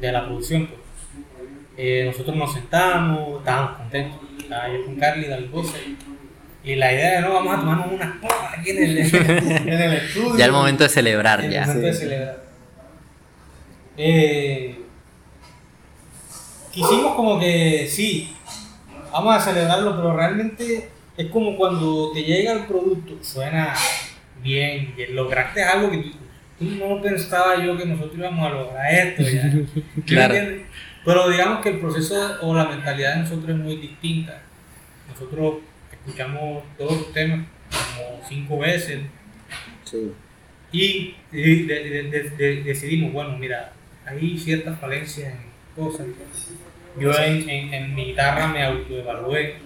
de 0.00 0.12
la 0.12 0.24
producción, 0.24 0.66
pues. 0.66 0.80
Eh, 1.80 2.06
nosotros 2.06 2.34
nos 2.34 2.52
sentamos, 2.52 3.38
estábamos 3.38 3.78
contentos. 3.78 4.18
Estaba 4.38 4.68
yo 4.68 4.84
con 4.84 4.96
Carly 4.96 5.26
del 5.28 5.48
y 6.64 6.74
la 6.74 6.92
idea 6.92 7.16
de 7.16 7.20
no, 7.22 7.34
vamos 7.34 7.54
a 7.54 7.60
tomarnos 7.60 7.92
unas 7.92 8.14
copas 8.16 8.58
aquí 8.58 8.70
en 8.70 8.82
el, 8.82 8.98
en 8.98 9.68
el 9.68 9.92
estudio. 9.94 10.36
Ya 10.36 10.44
el 10.44 10.52
momento 10.52 10.84
de 10.84 10.90
celebrar, 10.90 11.44
El 11.44 11.50
ya. 11.52 11.66
momento 11.66 11.86
de 11.86 11.94
celebrar. 11.94 12.42
Eh, 13.96 14.78
quisimos 16.72 17.14
como 17.14 17.38
que 17.38 17.86
sí, 17.90 18.34
vamos 19.12 19.36
a 19.36 19.40
celebrarlo, 19.40 19.96
pero 19.96 20.16
realmente 20.16 20.88
es 21.16 21.26
como 21.26 21.56
cuando 21.56 22.12
te 22.12 22.22
llega 22.22 22.52
el 22.52 22.64
producto, 22.66 23.14
suena 23.22 23.74
bien, 24.42 24.94
y 24.96 25.12
lograste 25.12 25.64
algo 25.64 25.90
que 25.90 25.98
tú, 25.98 26.10
tú 26.58 26.64
no 26.64 27.00
pensaba 27.02 27.62
yo 27.64 27.76
que 27.76 27.86
nosotros 27.86 28.16
íbamos 28.18 28.46
a 28.46 28.54
lograr 28.54 28.94
esto. 28.94 29.22
ya. 29.22 29.42
¿Sí 29.52 29.62
me 29.96 30.02
Claro. 30.04 30.34
Pero 31.04 31.30
digamos 31.30 31.60
que 31.62 31.70
el 31.70 31.80
proceso 31.80 32.36
o 32.42 32.54
la 32.54 32.66
mentalidad 32.66 33.14
de 33.14 33.20
nosotros 33.20 33.48
es 33.48 33.56
muy 33.56 33.76
distinta. 33.76 34.42
Nosotros 35.08 35.54
escuchamos 36.08 36.62
todos 36.76 36.92
los 36.92 37.12
temas 37.12 37.40
como 37.70 38.20
cinco 38.28 38.58
veces, 38.58 39.00
Sí. 39.84 40.12
y, 40.72 41.14
y 41.32 41.62
de- 41.66 41.90
de- 41.90 42.02
de- 42.04 42.30
de- 42.30 42.62
decidimos, 42.62 43.12
bueno, 43.12 43.36
mira, 43.38 43.72
hay 44.06 44.36
ciertas 44.38 44.78
falencias 44.80 45.32
en 45.34 45.82
cosas. 45.84 46.06
Yo 46.98 47.12
en, 47.18 47.48
en- 47.48 47.74
en 47.74 47.94
mi 47.94 48.06
guitarra 48.06 48.48
me 48.48 48.62
autoevalué, 48.64 49.56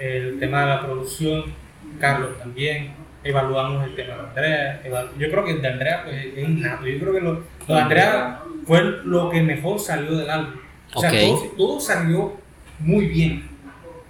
el 0.00 0.38
tema 0.38 0.60
de 0.62 0.66
la 0.68 0.80
producción, 0.86 1.44
Carlos 2.00 2.38
también, 2.38 2.92
evaluamos 3.24 3.84
el 3.84 3.94
tema 3.96 4.14
de 4.14 4.20
Andrea, 4.20 4.82
yo 5.18 5.30
creo 5.30 5.44
que 5.44 5.50
el 5.52 5.62
de 5.62 5.68
Andrea 5.68 6.02
pues, 6.04 6.24
es 6.36 6.48
innato, 6.48 6.86
yo 6.86 6.98
creo 7.00 7.12
que 7.12 7.20
lo, 7.20 7.32
lo 7.66 7.74
de 7.74 7.80
Andrea 7.80 8.40
fue 8.64 8.82
lo 9.04 9.28
que 9.30 9.42
mejor 9.42 9.78
salió 9.80 10.16
del 10.16 10.30
álbum. 10.30 10.54
O 10.94 11.00
sea, 11.00 11.10
todo, 11.10 11.42
todo 11.56 11.80
salió 11.80 12.40
muy 12.78 13.06
bien. 13.06 13.48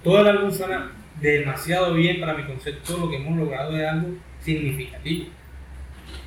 Todo 0.05 0.21
el 0.21 0.29
álbum 0.29 0.53
suena 0.53 0.93
demasiado 1.21 1.95
bien 1.95 2.21
para 2.21 2.35
mi 2.35 2.45
concepto. 2.45 2.99
Lo 2.99 3.11
que 3.11 3.17
hemos 3.17 3.37
logrado 3.37 3.77
es 3.77 3.87
algo 3.87 4.09
significativo. 4.41 5.27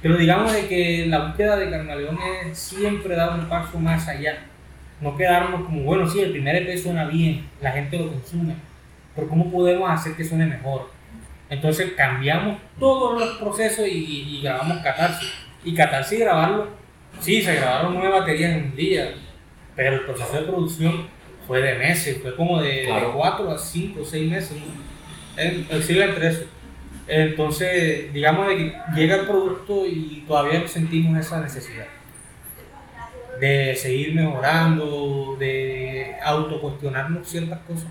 Pero 0.01 0.17
digamos 0.17 0.51
de 0.53 0.67
que 0.67 1.05
la 1.07 1.27
búsqueda 1.27 1.57
de 1.57 1.69
Carnaleón 1.69 2.17
es 2.45 2.57
siempre 2.57 3.15
dar 3.15 3.39
un 3.39 3.45
paso 3.47 3.79
más 3.79 4.07
allá. 4.07 4.45
No 4.99 5.15
quedarnos 5.15 5.63
como, 5.65 5.83
bueno, 5.83 6.07
sí, 6.07 6.21
el 6.21 6.31
primer 6.31 6.55
EP 6.55 6.77
suena 6.77 7.05
bien, 7.05 7.47
la 7.59 7.71
gente 7.71 7.97
lo 7.97 8.11
consume, 8.11 8.53
pero 9.15 9.27
¿cómo 9.27 9.51
podemos 9.51 9.89
hacer 9.89 10.13
que 10.13 10.23
suene 10.23 10.45
mejor? 10.45 10.91
Entonces 11.49 11.93
cambiamos 11.97 12.59
todos 12.79 13.19
los 13.19 13.37
procesos 13.37 13.87
y, 13.87 14.37
y 14.37 14.41
grabamos 14.41 14.77
Catarsis. 14.79 15.33
Y 15.63 15.73
Catarsis 15.73 16.19
grabarlo, 16.19 16.67
sí, 17.19 17.41
se 17.41 17.55
grabaron 17.55 17.95
nueve 17.95 18.19
baterías 18.19 18.51
en 18.51 18.65
un 18.65 18.75
día, 18.75 19.11
pero 19.75 19.95
el 19.95 20.01
proceso 20.01 20.33
de 20.33 20.43
producción 20.43 21.07
fue 21.51 21.61
de 21.61 21.75
meses, 21.75 22.17
fue 22.21 22.33
como 22.33 22.61
de, 22.61 22.85
Claro. 22.85 23.11
4 23.13 23.51
a 23.51 23.57
5 23.57 23.99
o 23.99 24.05
6 24.05 24.31
meses. 24.31 24.57
¿no? 24.57 24.63
El, 25.35 25.67
entre 25.69 26.29
eso. 26.29 26.45
Entonces, 27.09 28.13
digamos 28.13 28.47
de 28.47 28.55
que 28.55 28.73
llega 28.95 29.15
el 29.17 29.25
producto 29.25 29.85
y 29.85 30.23
todavía 30.25 30.65
sentimos 30.65 31.19
esa 31.19 31.41
necesidad 31.41 31.87
de 33.41 33.75
seguir 33.75 34.15
mejorando, 34.15 35.35
de 35.37 36.15
autocuestionarnos 36.23 37.27
ciertas 37.27 37.59
cosas 37.67 37.89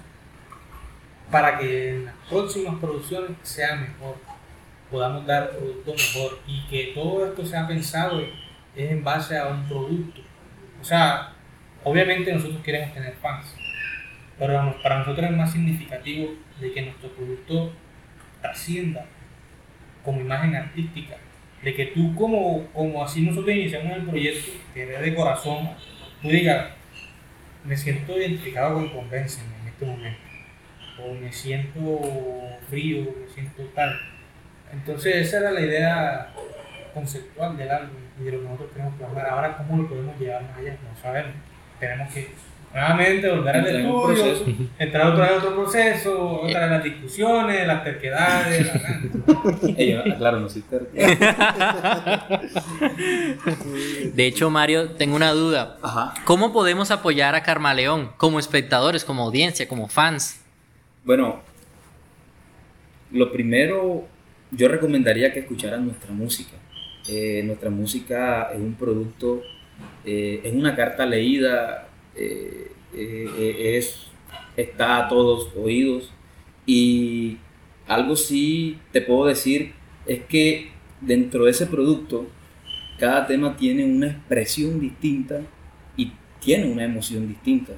para 1.31 1.59
que 1.59 1.91
en 1.91 2.07
las 2.07 2.15
próximas 2.31 2.81
producciones 2.81 3.33
sea 3.43 3.77
mejor, 3.77 4.17
podamos 4.91 5.27
dar 5.27 5.51
producto 5.51 5.93
mejor 5.93 6.39
y 6.47 6.67
que 6.67 6.93
todo 6.95 7.27
esto 7.27 7.45
sea 7.45 7.69
pensado 7.69 8.21
es 8.21 8.33
en 8.75 9.05
base 9.05 9.37
a 9.37 9.49
un 9.49 9.69
producto. 9.69 10.23
O 10.81 10.85
sea, 10.85 11.35
obviamente 11.85 12.33
nosotros 12.33 12.63
queremos 12.63 12.93
tener 12.95 13.15
fans, 13.15 13.55
pero 14.39 14.77
para 14.83 14.99
nosotros 14.99 15.31
es 15.31 15.37
más 15.37 15.53
significativo 15.53 16.31
de 16.61 16.73
que 16.73 16.83
nuestro 16.83 17.11
producto 17.11 17.73
trascienda 18.41 19.05
como 20.05 20.21
imagen 20.21 20.55
artística, 20.55 21.17
de 21.63 21.75
que 21.75 21.87
tú 21.87 22.15
como, 22.15 22.67
como 22.73 23.05
así 23.05 23.23
nosotros 23.23 23.55
iniciamos 23.55 23.97
el 23.97 24.05
proyecto, 24.05 24.53
que 24.73 24.87
ve 24.87 24.99
de 24.99 25.15
corazón, 25.15 25.71
tú 26.23 26.29
digas, 26.29 26.69
me 27.65 27.77
siento 27.77 28.17
identificado 28.17 28.75
con 28.75 28.89
Convencen 28.89 29.45
en 29.61 29.69
este 29.69 29.85
momento, 29.85 30.21
o 31.03 31.15
me 31.15 31.33
siento 31.33 32.01
frío, 32.69 33.15
me 33.21 33.33
siento 33.33 33.63
tal. 33.75 34.01
Entonces 34.73 35.17
esa 35.17 35.39
era 35.39 35.51
la 35.51 35.61
idea 35.61 36.33
conceptual 36.95 37.57
del 37.57 37.71
álbum 37.71 37.97
y 38.21 38.25
de 38.25 38.33
lo 38.33 38.39
que 38.39 38.45
nosotros 38.45 38.71
queremos 38.73 38.95
plasmar. 38.95 39.27
Ahora, 39.27 39.57
¿cómo 39.57 39.83
lo 39.83 39.89
podemos 39.89 40.19
llevar 40.19 40.43
más 40.43 40.59
allá? 40.59 40.73
No 40.73 41.01
sabemos. 41.01 41.50
Tenemos 41.81 42.13
que 42.13 42.29
nuevamente 42.73 43.29
volver 43.31 43.57
al 43.57 43.67
estudio, 43.67 44.45
entrar 44.79 45.07
otra 45.09 45.25
vez 45.25 45.33
a 45.33 45.37
otro 45.39 45.55
proceso, 45.57 46.41
otra 46.43 46.61
vez 46.61 46.71
las 46.71 46.85
discusiones, 46.85 47.67
las 47.67 47.83
terquedades, 47.83 48.71
la- 48.75 49.01
Ella, 49.77 50.05
claro, 50.19 50.39
no 50.41 50.49
soy 50.49 50.63
terco. 50.63 50.89
De 54.15 54.27
hecho, 54.27 54.51
Mario, 54.51 54.91
tengo 54.93 55.17
una 55.17 55.33
duda. 55.33 55.79
Ajá. 55.83 56.15
¿Cómo 56.25 56.53
podemos 56.53 56.91
apoyar 56.91 57.35
a 57.35 57.43
Carmaleón 57.43 58.11
como 58.17 58.39
espectadores, 58.39 59.05
como 59.05 59.23
audiencia, 59.25 59.69
como 59.69 59.89
fans? 59.89 60.41
Bueno, 61.05 61.41
lo 63.13 63.33
primero, 63.33 64.07
yo 64.51 64.69
recomendaría 64.69 65.33
que 65.33 65.41
escucharan 65.41 65.87
nuestra 65.87 66.13
música. 66.13 66.57
Eh, 67.09 67.43
nuestra 67.45 67.71
música 67.71 68.51
es 68.53 68.59
un 68.61 68.75
producto, 68.75 69.43
eh, 70.05 70.41
es 70.45 70.55
una 70.55 70.75
carta 70.75 71.07
leída, 71.07 71.89
eh, 72.17 72.73
eh, 72.95 73.31
eh, 73.39 73.77
es, 73.79 74.07
está 74.57 74.99
a 74.99 75.09
todos 75.09 75.51
oídos. 75.57 76.11
Y 76.67 77.39
algo 77.87 78.17
sí 78.17 78.79
te 78.93 79.01
puedo 79.01 79.27
decir 79.27 79.73
es 80.07 80.23
que 80.25 80.71
dentro 81.01 81.45
de 81.45 81.53
ese 81.53 81.67
producto, 81.67 82.27
cada 82.99 83.27
tema 83.27 83.57
tiene 83.57 83.85
una 83.85 84.09
expresión 84.09 84.79
distinta 84.81 85.41
y 85.97 86.13
tiene 86.41 86.71
una 86.71 86.85
emoción 86.85 87.29
distinta. 87.29 87.73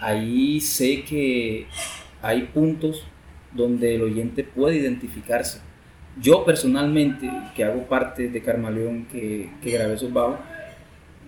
Ahí 0.00 0.60
sé 0.60 1.02
que 1.02 1.66
hay 2.22 2.42
puntos 2.42 3.04
donde 3.52 3.94
el 3.94 4.02
oyente 4.02 4.44
puede 4.44 4.76
identificarse. 4.76 5.60
Yo 6.20 6.44
personalmente, 6.44 7.30
que 7.54 7.64
hago 7.64 7.86
parte 7.86 8.28
de 8.28 8.40
Carmaleón, 8.42 9.06
que, 9.06 9.50
que 9.62 9.70
grabé 9.70 9.94
esos 9.94 10.12
bajos, 10.12 10.38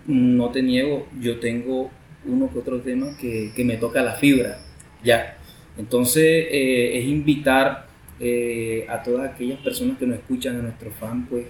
no 0.07 0.51
te 0.51 0.63
niego, 0.63 1.07
yo 1.21 1.39
tengo 1.39 1.91
uno 2.25 2.51
que 2.51 2.59
otro 2.59 2.81
tema 2.81 3.17
que, 3.19 3.53
que 3.55 3.65
me 3.65 3.77
toca 3.77 4.03
la 4.03 4.15
fibra, 4.15 4.59
ya. 5.05 5.37
Entonces 5.79 6.25
eh, 6.25 6.99
es 6.99 7.05
invitar 7.07 7.87
eh, 8.19 8.87
a 8.89 9.03
todas 9.03 9.31
aquellas 9.31 9.61
personas 9.61 9.97
que 9.99 10.07
nos 10.07 10.19
escuchan, 10.19 10.59
a 10.59 10.63
nuestros 10.63 10.95
fans, 10.95 11.27
pues, 11.31 11.47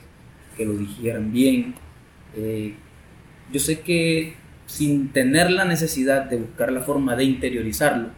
que 0.57 0.65
lo 0.65 0.75
digieran 0.75 1.33
bien. 1.33 1.75
Eh, 2.37 2.75
yo 3.53 3.59
sé 3.59 3.81
que 3.81 4.35
sin 4.67 5.09
tener 5.09 5.51
la 5.51 5.65
necesidad 5.65 6.25
de 6.27 6.37
buscar 6.37 6.71
la 6.71 6.81
forma 6.81 7.17
de 7.17 7.25
interiorizarlo, 7.25 8.09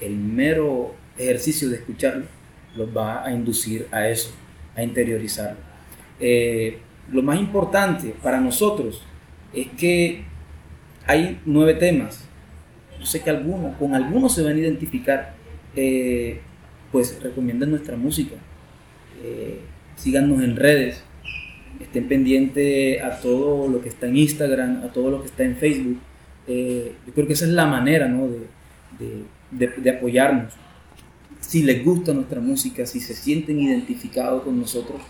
el 0.00 0.16
mero 0.16 0.94
ejercicio 1.16 1.68
de 1.70 1.76
escucharlo 1.76 2.35
los 2.76 2.94
va 2.96 3.24
a 3.24 3.32
inducir 3.32 3.86
a 3.90 4.08
eso, 4.08 4.30
a 4.74 4.82
interiorizarlo. 4.82 5.58
Eh, 6.20 6.78
lo 7.12 7.22
más 7.22 7.38
importante 7.38 8.14
para 8.22 8.40
nosotros 8.40 9.02
es 9.52 9.68
que 9.78 10.24
hay 11.06 11.40
nueve 11.44 11.74
temas. 11.74 12.24
Yo 12.98 13.06
sé 13.06 13.22
que 13.22 13.30
algunos, 13.30 13.76
con 13.76 13.94
algunos 13.94 14.34
se 14.34 14.42
van 14.42 14.56
a 14.56 14.58
identificar. 14.58 15.34
Eh, 15.74 16.40
pues 16.92 17.22
recomienden 17.22 17.70
nuestra 17.70 17.96
música. 17.96 18.36
Eh, 19.22 19.60
síganos 19.96 20.42
en 20.42 20.56
redes. 20.56 21.02
Estén 21.80 22.08
pendientes 22.08 23.02
a 23.02 23.20
todo 23.20 23.68
lo 23.68 23.82
que 23.82 23.90
está 23.90 24.06
en 24.06 24.16
Instagram, 24.16 24.82
a 24.82 24.92
todo 24.92 25.10
lo 25.10 25.20
que 25.20 25.26
está 25.26 25.44
en 25.44 25.56
Facebook. 25.56 25.98
Yo 26.48 27.12
creo 27.14 27.26
que 27.26 27.34
esa 27.34 27.44
es 27.44 27.50
la 27.50 27.66
manera 27.66 28.08
¿no? 28.08 28.28
de 29.50 29.90
apoyarnos. 29.90 30.54
Si 31.40 31.62
les 31.62 31.84
gusta 31.84 32.12
nuestra 32.12 32.40
música, 32.40 32.86
si 32.86 33.00
se 33.00 33.14
sienten 33.14 33.60
identificados 33.60 34.42
con 34.42 34.58
nosotros, 34.58 35.00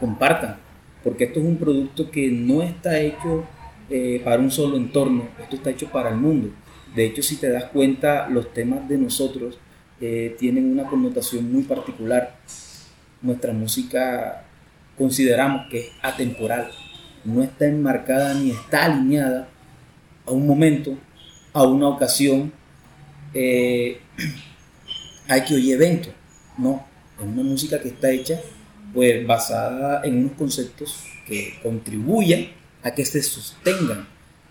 compartan. 0.00 0.56
Porque 1.02 1.24
esto 1.24 1.40
es 1.40 1.46
un 1.46 1.56
producto 1.56 2.10
que 2.10 2.30
no 2.30 2.62
está 2.62 2.98
hecho 2.98 3.44
eh, 3.90 4.20
para 4.24 4.40
un 4.40 4.50
solo 4.50 4.76
entorno, 4.76 5.28
esto 5.40 5.56
está 5.56 5.70
hecho 5.70 5.90
para 5.90 6.10
el 6.10 6.16
mundo. 6.16 6.50
De 6.94 7.04
hecho, 7.04 7.22
si 7.22 7.36
te 7.36 7.50
das 7.50 7.64
cuenta, 7.64 8.28
los 8.28 8.52
temas 8.54 8.88
de 8.88 8.96
nosotros 8.96 9.58
eh, 10.00 10.34
tienen 10.38 10.70
una 10.70 10.84
connotación 10.84 11.52
muy 11.52 11.62
particular. 11.62 12.36
Nuestra 13.20 13.52
música 13.52 14.44
consideramos 14.96 15.66
que 15.70 15.80
es 15.80 15.92
atemporal, 16.02 16.70
no 17.24 17.42
está 17.42 17.66
enmarcada 17.66 18.34
ni 18.34 18.50
está 18.50 18.84
alineada 18.84 19.48
a 20.26 20.30
un 20.30 20.46
momento, 20.46 20.96
a 21.52 21.64
una 21.64 21.88
ocasión, 21.88 22.52
eh, 23.32 24.00
hay 25.28 25.44
que 25.44 25.54
oír 25.54 25.74
eventos. 25.74 26.12
No, 26.58 26.86
es 27.18 27.24
una 27.24 27.42
música 27.42 27.80
que 27.80 27.88
está 27.88 28.10
hecha 28.10 28.40
pues 28.92 29.26
basada 29.26 30.02
en 30.04 30.18
unos 30.18 30.32
conceptos 30.32 31.04
que 31.26 31.54
contribuyan 31.62 32.46
a 32.82 32.94
que 32.94 33.04
se 33.04 33.22
sostengan 33.22 34.06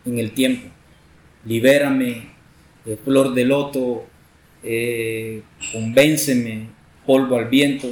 en 0.06 0.20
el 0.20 0.32
tiempo. 0.32 0.68
Libérame, 1.46 2.30
eh, 2.86 2.98
Flor 3.04 3.34
de 3.34 3.46
Loto, 3.46 4.06
eh, 4.64 5.44
Convénceme, 5.72 6.68
Polvo 7.06 7.38
al 7.38 7.48
Viento. 7.48 7.88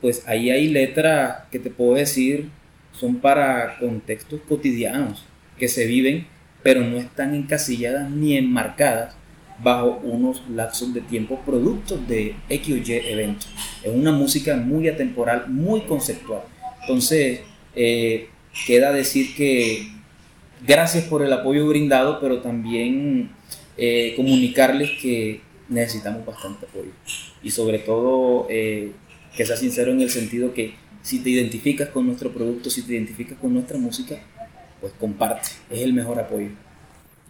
Pues 0.00 0.26
ahí 0.26 0.50
hay 0.50 0.68
letras 0.68 1.44
que 1.50 1.58
te 1.58 1.70
puedo 1.70 1.94
decir 1.94 2.50
son 2.92 3.16
para 3.16 3.76
contextos 3.78 4.40
cotidianos 4.48 5.24
que 5.58 5.68
se 5.68 5.86
viven, 5.86 6.26
pero 6.62 6.80
no 6.80 6.96
están 6.96 7.34
encasilladas 7.34 8.10
ni 8.10 8.36
enmarcadas 8.36 9.16
bajo 9.62 10.00
unos 10.02 10.42
lapsos 10.48 10.92
de 10.92 11.00
tiempo 11.00 11.40
productos 11.44 12.06
de 12.08 12.34
X 12.48 12.74
o 12.74 12.76
Y 12.76 12.92
eventos. 12.92 13.48
Es 13.82 13.92
una 13.92 14.12
música 14.12 14.56
muy 14.56 14.88
atemporal, 14.88 15.48
muy 15.48 15.82
conceptual. 15.82 16.42
Entonces, 16.82 17.40
eh, 17.74 18.28
queda 18.66 18.92
decir 18.92 19.34
que 19.34 19.88
gracias 20.66 21.04
por 21.04 21.22
el 21.22 21.32
apoyo 21.32 21.66
brindado, 21.68 22.20
pero 22.20 22.40
también 22.40 23.30
eh, 23.76 24.14
comunicarles 24.16 24.90
que 25.00 25.40
necesitamos 25.68 26.24
bastante 26.24 26.66
apoyo. 26.66 26.90
Y 27.42 27.50
sobre 27.50 27.78
todo, 27.78 28.46
eh, 28.50 28.92
que 29.36 29.44
sea 29.44 29.56
sincero 29.56 29.92
en 29.92 30.00
el 30.00 30.10
sentido 30.10 30.52
que 30.52 30.74
si 31.02 31.18
te 31.20 31.30
identificas 31.30 31.88
con 31.90 32.06
nuestro 32.06 32.32
producto, 32.32 32.70
si 32.70 32.82
te 32.82 32.94
identificas 32.94 33.38
con 33.38 33.52
nuestra 33.52 33.78
música, 33.78 34.16
pues 34.80 34.92
comparte. 34.98 35.48
Es 35.70 35.80
el 35.80 35.92
mejor 35.92 36.18
apoyo. 36.18 36.50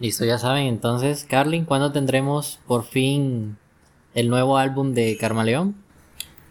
Listo, 0.00 0.24
ya 0.24 0.38
saben. 0.38 0.66
Entonces, 0.66 1.24
Carlin, 1.28 1.64
¿cuándo 1.64 1.92
tendremos 1.92 2.60
por 2.66 2.84
fin 2.84 3.56
el 4.14 4.28
nuevo 4.28 4.58
álbum 4.58 4.92
de 4.92 5.16
Carmaleón? 5.16 5.74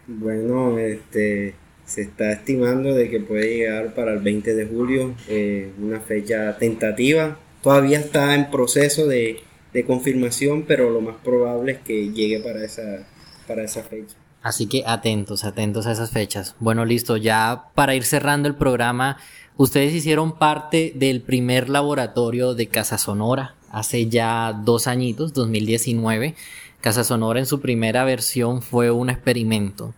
Bueno, 0.06 0.78
este 0.78 1.54
se 1.84 2.02
está 2.02 2.32
estimando 2.32 2.94
de 2.94 3.10
que 3.10 3.20
puede 3.20 3.56
llegar 3.56 3.94
para 3.94 4.12
el 4.14 4.20
20 4.20 4.54
de 4.54 4.66
julio, 4.66 5.14
eh, 5.28 5.70
una 5.78 6.00
fecha 6.00 6.56
tentativa. 6.56 7.38
Todavía 7.62 7.98
está 7.98 8.34
en 8.34 8.50
proceso 8.50 9.06
de, 9.06 9.40
de 9.72 9.84
confirmación, 9.84 10.62
pero 10.62 10.90
lo 10.90 11.00
más 11.00 11.16
probable 11.16 11.72
es 11.72 11.78
que 11.80 12.10
llegue 12.10 12.40
para 12.40 12.64
esa, 12.64 13.06
para 13.46 13.64
esa 13.64 13.82
fecha. 13.82 14.16
Así 14.42 14.66
que 14.66 14.84
atentos, 14.86 15.44
atentos 15.44 15.86
a 15.86 15.92
esas 15.92 16.10
fechas. 16.10 16.54
Bueno, 16.60 16.84
listo, 16.84 17.16
ya 17.16 17.64
para 17.74 17.94
ir 17.94 18.04
cerrando 18.04 18.46
el 18.46 18.54
programa, 18.54 19.16
ustedes 19.56 19.94
hicieron 19.94 20.32
parte 20.32 20.92
del 20.94 21.20
primer 21.20 21.68
laboratorio 21.68 22.54
de 22.54 22.68
Casa 22.68 22.98
Sonora 22.98 23.54
hace 23.70 24.08
ya 24.08 24.52
dos 24.64 24.86
añitos, 24.86 25.32
2019. 25.32 26.34
Casa 26.80 27.02
Sonora 27.02 27.40
en 27.40 27.46
su 27.46 27.60
primera 27.60 28.04
versión 28.04 28.62
fue 28.62 28.90
un 28.90 29.10
experimento 29.10 29.94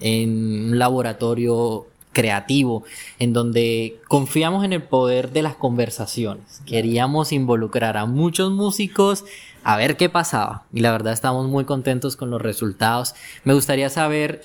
en 0.00 0.70
un 0.70 0.78
laboratorio 0.78 1.86
creativo 2.12 2.84
en 3.18 3.32
donde 3.32 4.00
confiamos 4.08 4.64
en 4.64 4.72
el 4.72 4.82
poder 4.82 5.30
de 5.30 5.42
las 5.42 5.54
conversaciones. 5.54 6.62
Queríamos 6.66 7.32
involucrar 7.32 7.96
a 7.96 8.06
muchos 8.06 8.50
músicos 8.50 9.24
a 9.64 9.76
ver 9.76 9.96
qué 9.96 10.08
pasaba 10.08 10.64
y 10.72 10.80
la 10.80 10.92
verdad 10.92 11.12
estamos 11.12 11.48
muy 11.48 11.64
contentos 11.64 12.16
con 12.16 12.30
los 12.30 12.42
resultados. 12.42 13.14
Me 13.44 13.54
gustaría 13.54 13.88
saber 13.88 14.44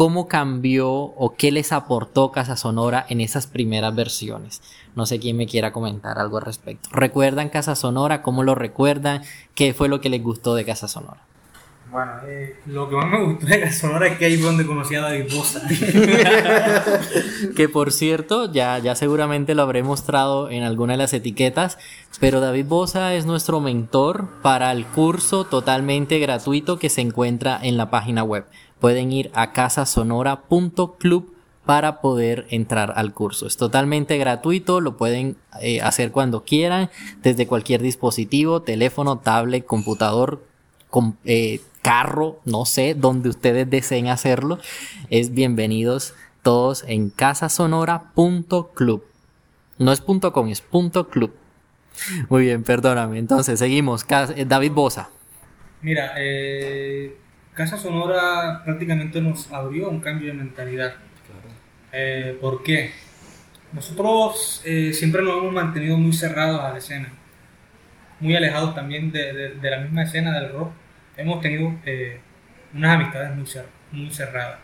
cómo 0.00 0.28
cambió 0.28 0.90
o 0.90 1.34
qué 1.36 1.52
les 1.52 1.72
aportó 1.72 2.32
Casa 2.32 2.56
Sonora 2.56 3.04
en 3.10 3.20
esas 3.20 3.46
primeras 3.46 3.94
versiones. 3.94 4.62
No 4.96 5.04
sé 5.04 5.20
quién 5.20 5.36
me 5.36 5.46
quiera 5.46 5.72
comentar 5.72 6.18
algo 6.18 6.38
al 6.38 6.44
respecto. 6.46 6.88
¿Recuerdan 6.90 7.50
Casa 7.50 7.74
Sonora? 7.74 8.22
¿Cómo 8.22 8.42
lo 8.42 8.54
recuerdan? 8.54 9.20
¿Qué 9.54 9.74
fue 9.74 9.90
lo 9.90 10.00
que 10.00 10.08
les 10.08 10.22
gustó 10.22 10.54
de 10.54 10.64
Casa 10.64 10.88
Sonora? 10.88 11.20
Bueno, 11.90 12.12
eh, 12.24 12.56
lo 12.64 12.88
que 12.88 12.96
más 12.96 13.10
me 13.10 13.24
gustó 13.24 13.44
de 13.44 13.60
Casa 13.60 13.78
Sonora 13.78 14.06
es 14.06 14.16
que 14.16 14.24
ahí 14.24 14.38
fue 14.38 14.46
donde 14.46 14.64
conocí 14.64 14.94
a 14.94 15.02
David 15.02 15.34
Bosa. 15.34 15.60
que 17.54 17.68
por 17.68 17.92
cierto, 17.92 18.50
ya, 18.50 18.78
ya 18.78 18.94
seguramente 18.94 19.54
lo 19.54 19.60
habré 19.60 19.82
mostrado 19.82 20.48
en 20.48 20.62
alguna 20.62 20.94
de 20.94 20.98
las 20.98 21.12
etiquetas, 21.12 21.76
pero 22.20 22.40
David 22.40 22.64
Bosa 22.64 23.12
es 23.12 23.26
nuestro 23.26 23.60
mentor 23.60 24.28
para 24.40 24.72
el 24.72 24.86
curso 24.86 25.44
totalmente 25.44 26.18
gratuito 26.20 26.78
que 26.78 26.88
se 26.88 27.02
encuentra 27.02 27.58
en 27.60 27.76
la 27.76 27.90
página 27.90 28.22
web. 28.22 28.46
Pueden 28.80 29.12
ir 29.12 29.30
a 29.34 29.52
casasonora.club 29.52 31.34
para 31.66 32.00
poder 32.00 32.46
entrar 32.50 32.94
al 32.96 33.12
curso. 33.12 33.46
Es 33.46 33.56
totalmente 33.56 34.18
gratuito, 34.18 34.80
lo 34.80 34.96
pueden 34.96 35.36
eh, 35.60 35.80
hacer 35.82 36.10
cuando 36.10 36.44
quieran, 36.44 36.90
desde 37.22 37.46
cualquier 37.46 37.82
dispositivo, 37.82 38.62
teléfono, 38.62 39.18
tablet, 39.18 39.64
computador, 39.66 40.42
eh, 41.24 41.60
carro, 41.82 42.40
no 42.44 42.64
sé, 42.64 42.94
donde 42.94 43.28
ustedes 43.28 43.68
deseen 43.70 44.08
hacerlo, 44.08 44.58
es 45.10 45.32
bienvenidos 45.32 46.14
todos 46.42 46.84
en 46.86 47.10
casasonora.club. 47.10 49.04
No 49.78 49.92
es 49.92 50.00
.com, 50.00 50.48
es 50.48 50.62
.club. 50.62 51.32
Muy 52.28 52.42
bien, 52.44 52.62
perdóname. 52.62 53.18
Entonces, 53.18 53.58
seguimos. 53.58 54.04
Eh, 54.36 54.44
David 54.46 54.72
Bosa. 54.72 55.10
Mira, 55.82 56.12
eh, 56.18 57.16
Casa 57.60 57.76
Sonora 57.76 58.62
prácticamente 58.64 59.20
nos 59.20 59.52
abrió 59.52 59.90
un 59.90 60.00
cambio 60.00 60.28
de 60.28 60.34
mentalidad. 60.34 60.94
Eh, 61.92 62.38
¿Por 62.40 62.62
qué? 62.62 62.92
Nosotros 63.72 64.62
siempre 64.92 65.22
nos 65.22 65.36
hemos 65.36 65.52
mantenido 65.52 65.96
muy 65.98 66.12
cerrados 66.12 66.60
a 66.60 66.70
la 66.70 66.78
escena, 66.78 67.12
muy 68.18 68.34
alejados 68.34 68.74
también 68.74 69.12
de 69.12 69.58
la 69.62 69.78
misma 69.78 70.04
escena 70.04 70.32
del 70.40 70.52
rock 70.52 70.72
hemos 71.20 71.40
tenido 71.40 71.74
eh, 71.84 72.20
unas 72.74 72.96
amistades 72.96 73.36
muy, 73.36 73.46
muy 73.92 74.10
cerradas. 74.10 74.58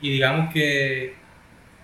Y 0.00 0.10
digamos 0.10 0.52
que 0.52 1.14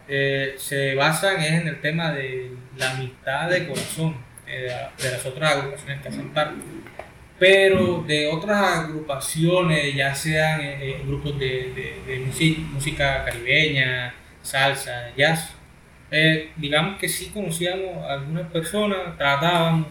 eh, 0.09 0.55
se 0.57 0.95
basan 0.95 1.43
en 1.43 1.69
el 1.69 1.81
tema 1.81 2.13
de 2.13 2.53
la 2.77 2.93
amistad 2.93 3.51
de 3.51 3.67
corazón 3.67 4.17
eh, 4.47 4.71
de 5.03 5.11
las 5.11 5.25
otras 5.27 5.57
agrupaciones 5.57 6.01
que 6.01 6.09
hacen 6.09 6.29
parte. 6.31 6.61
Pero 7.39 8.05
de 8.07 8.29
otras 8.29 8.79
agrupaciones, 8.79 9.95
ya 9.95 10.15
sean 10.15 10.61
grupos 11.07 11.39
de, 11.39 12.01
de, 12.07 12.59
música, 12.73 13.25
caribeña, 13.25 14.15
salsa, 14.41 15.13
jazz, 15.17 15.55
digamos 16.57 16.99
que 16.99 17.09
sí 17.09 17.31
conocíamos 17.35 18.05
a 18.05 18.15
algunas 18.15 18.51
personas, 18.51 19.17
tratábamos, 19.19 19.89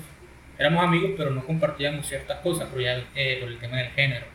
éramos 0.58 0.84
amigos, 0.84 1.12
pero 1.18 1.32
no 1.32 1.46
compartíamos 1.46 2.08
ciertas 2.08 2.40
cosas 2.40 2.70
por, 2.70 2.82
eh, 2.82 3.04
el 3.16 3.58
tema 3.60 3.78
del 3.78 3.90
género. 3.90 4.26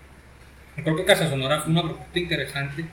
creo 0.76 0.96
que 0.96 1.04
Casa 1.04 1.28
Sonora 1.30 1.60
fue 1.60 1.72
una 1.72 1.82
propuesta 1.82 2.18
interesante, 2.18 2.84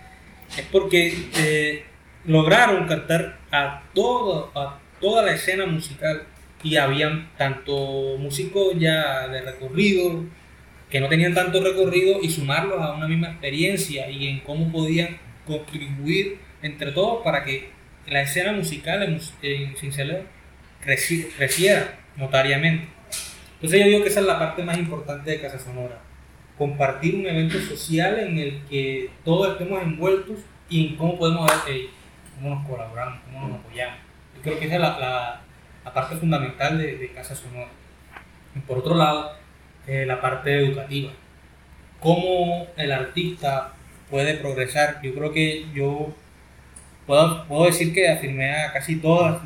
es 0.58 0.66
porque 0.72 1.30
eh, 1.38 1.84
lograron 2.26 2.88
captar 2.88 3.38
a, 3.52 3.84
todo, 3.94 4.52
a 4.56 4.80
toda 5.02 5.24
la 5.24 5.34
escena 5.34 5.66
musical 5.66 6.24
y 6.64 6.78
habían 6.78 7.30
tanto 7.38 8.18
músicos 8.18 8.74
ya 8.78 9.28
de 9.28 9.42
recorrido, 9.42 10.24
que 10.90 11.00
no 11.00 11.08
tenían 11.08 11.34
tanto 11.34 11.64
recorrido, 11.64 12.20
y 12.22 12.30
sumarlos 12.30 12.80
a 12.82 12.94
una 12.94 13.08
misma 13.08 13.32
experiencia 13.32 14.10
y 14.10 14.28
en 14.28 14.40
cómo 14.40 14.72
podían 14.72 15.18
contribuir 15.46 16.40
entre 16.62 16.92
todos 16.92 17.24
para 17.24 17.44
que 17.44 17.70
la 18.08 18.22
escena 18.22 18.52
musical 18.52 19.04
en, 19.04 19.76
Cincelejo 19.76 20.24
creciera 20.82 22.00
notariamente. 22.18 22.88
Entonces 23.56 23.80
yo 23.80 23.88
digo 23.88 24.04
que 24.04 24.10
esa 24.10 24.20
es 24.20 24.26
la 24.26 24.40
parte 24.40 24.64
más 24.64 24.78
importante 24.78 25.32
de 25.32 25.42
Casa 25.42 25.60
Sonora. 25.60 26.02
Compartir 26.58 27.16
un 27.16 27.26
evento 27.26 27.60
social 27.60 28.20
en 28.20 28.38
el 28.38 28.62
que 28.70 29.10
todos 29.24 29.54
estemos 29.54 29.82
envueltos 29.82 30.40
y 30.70 30.88
en 30.88 30.96
cómo 30.96 31.18
podemos 31.18 31.50
ver 31.66 31.90
cómo 32.36 32.56
nos 32.56 32.68
colaboramos, 32.68 33.20
cómo 33.26 33.48
nos 33.48 33.60
apoyamos. 33.60 33.98
Yo 34.36 34.42
creo 34.42 34.60
que 34.60 34.66
esa 34.66 34.76
es 34.76 34.82
la, 34.82 35.42
parte 35.94 36.16
fundamental 36.16 36.78
de, 36.78 36.98
de, 36.98 37.12
Casa 37.12 37.36
Sonora. 37.36 37.70
Y 38.56 38.60
por 38.60 38.80
otro 38.80 38.96
lado, 38.96 39.34
eh, 39.88 40.06
la 40.06 40.22
parte 40.22 40.58
educativa. 40.58 41.12
Cómo 42.00 42.68
el 42.78 42.92
artista 42.92 43.74
puede 44.10 44.36
progresar. 44.36 45.00
Yo 45.02 45.14
creo 45.14 45.32
que 45.32 45.66
yo 45.74 46.14
puedo, 47.06 47.46
puedo 47.48 47.66
decir 47.66 47.94
que 47.94 48.10
afirmé 48.10 48.52
a 48.54 48.74
casi 48.74 48.98
todos 48.98 49.42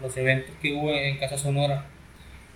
los 0.00 0.16
eventos 0.16 0.54
que 0.60 0.72
hubo 0.72 0.92
en 0.92 1.18
Casa 1.18 1.38
Sonora 1.38 1.84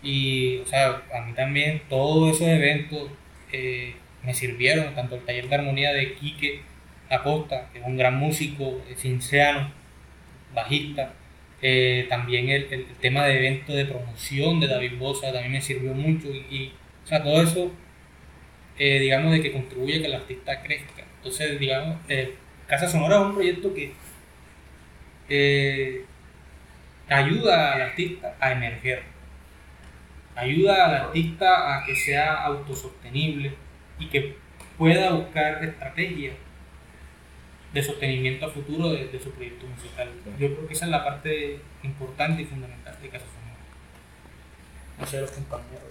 y, 0.03 0.59
o 0.59 0.67
sea, 0.67 1.03
a 1.15 1.21
mí 1.23 1.33
también 1.35 1.83
todos 1.89 2.37
esos 2.37 2.49
eventos 2.49 3.11
eh, 3.53 3.97
me 4.23 4.35
sirvieron, 4.35 4.95
tanto 4.95 5.17
el 5.17 5.25
taller 5.25 5.49
de 5.49 5.55
armonía 5.55 5.93
de 5.93 6.15
Quique 6.15 6.63
Acosta, 7.11 7.69
que 7.73 7.81
es 7.81 7.85
un 7.85 7.97
gran 7.97 8.17
músico, 8.17 8.81
cinciano, 8.97 9.73
bajista, 10.55 11.13
eh, 11.63 12.07
también 12.09 12.49
el, 12.49 12.87
tema 13.01 13.27
de 13.27 13.39
eventos 13.39 13.75
de 13.75 13.85
promoción 13.85 14.61
de 14.61 14.69
David 14.69 14.99
Bosa 14.99 15.33
también 15.33 15.53
me 15.53 15.61
sirvió 15.61 15.93
mucho 15.95 16.29
y, 16.29 16.73
o 17.05 17.07
sea, 17.07 17.23
todo 17.23 17.43
eso, 17.43 17.73
eh, 18.79 19.01
digamos, 19.01 19.33
de 19.33 19.43
que 19.43 19.53
contribuye 19.53 19.97
a 19.97 20.01
que 20.01 20.07
el 20.07 20.15
artista 20.15 20.63
crezca. 20.63 21.05
Entonces, 21.17 21.59
digamos, 21.59 21.99
Casa 22.67 22.89
Sonora 22.89 23.17
es 23.17 23.23
un 23.23 23.35
proyecto 23.35 23.75
que 23.75 23.93
ayuda 27.09 27.75
al 27.75 27.83
artista 27.83 28.37
a 28.41 28.53
emerger 28.53 29.03
ayuda 30.39 30.87
al 30.87 30.95
artista 30.95 31.77
a 31.77 31.85
que 31.85 31.97
sea 31.97 32.35
autosostenible 32.45 33.53
y 33.99 34.07
que 34.07 34.37
pueda 34.77 35.13
buscar 35.13 35.65
estrategias 35.65 36.35
de 37.73 37.83
sostenimiento 37.83 38.47
a 38.47 38.51
futuro 38.51 38.91
de, 38.91 39.21
su 39.23 39.31
proyecto 39.31 39.67
musical. 39.67 40.09
Yo 40.39 40.55
creo 40.55 40.67
que 40.67 40.75
esa 40.75 40.87
es 40.87 40.91
la 40.91 41.05
parte 41.05 41.61
importante 41.83 42.43
y 42.43 42.45
fundamental 42.47 42.97
de 43.03 43.09
Casa 43.09 43.27
Sonora. 43.27 43.59
No 44.99 45.07
sé 45.07 45.21
los 45.21 45.31
compañeros. 45.31 45.83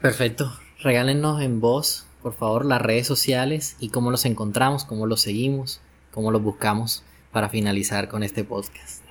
Perfecto. 0.00 0.52
Regálenos 0.82 1.40
en 1.40 1.60
voz, 1.60 2.06
por 2.22 2.34
favor, 2.34 2.66
las 2.66 2.82
redes 2.82 3.06
sociales 3.06 3.76
y 3.80 3.88
cómo 3.88 4.10
los 4.10 4.26
encontramos, 4.26 4.84
cómo 4.84 5.06
los 5.06 5.22
seguimos, 5.22 5.80
cómo 6.10 6.30
los 6.30 6.42
buscamos 6.42 7.02
para 7.32 7.48
finalizar 7.48 8.08
con 8.08 8.22
este 8.22 8.44
podcast. 8.44 9.02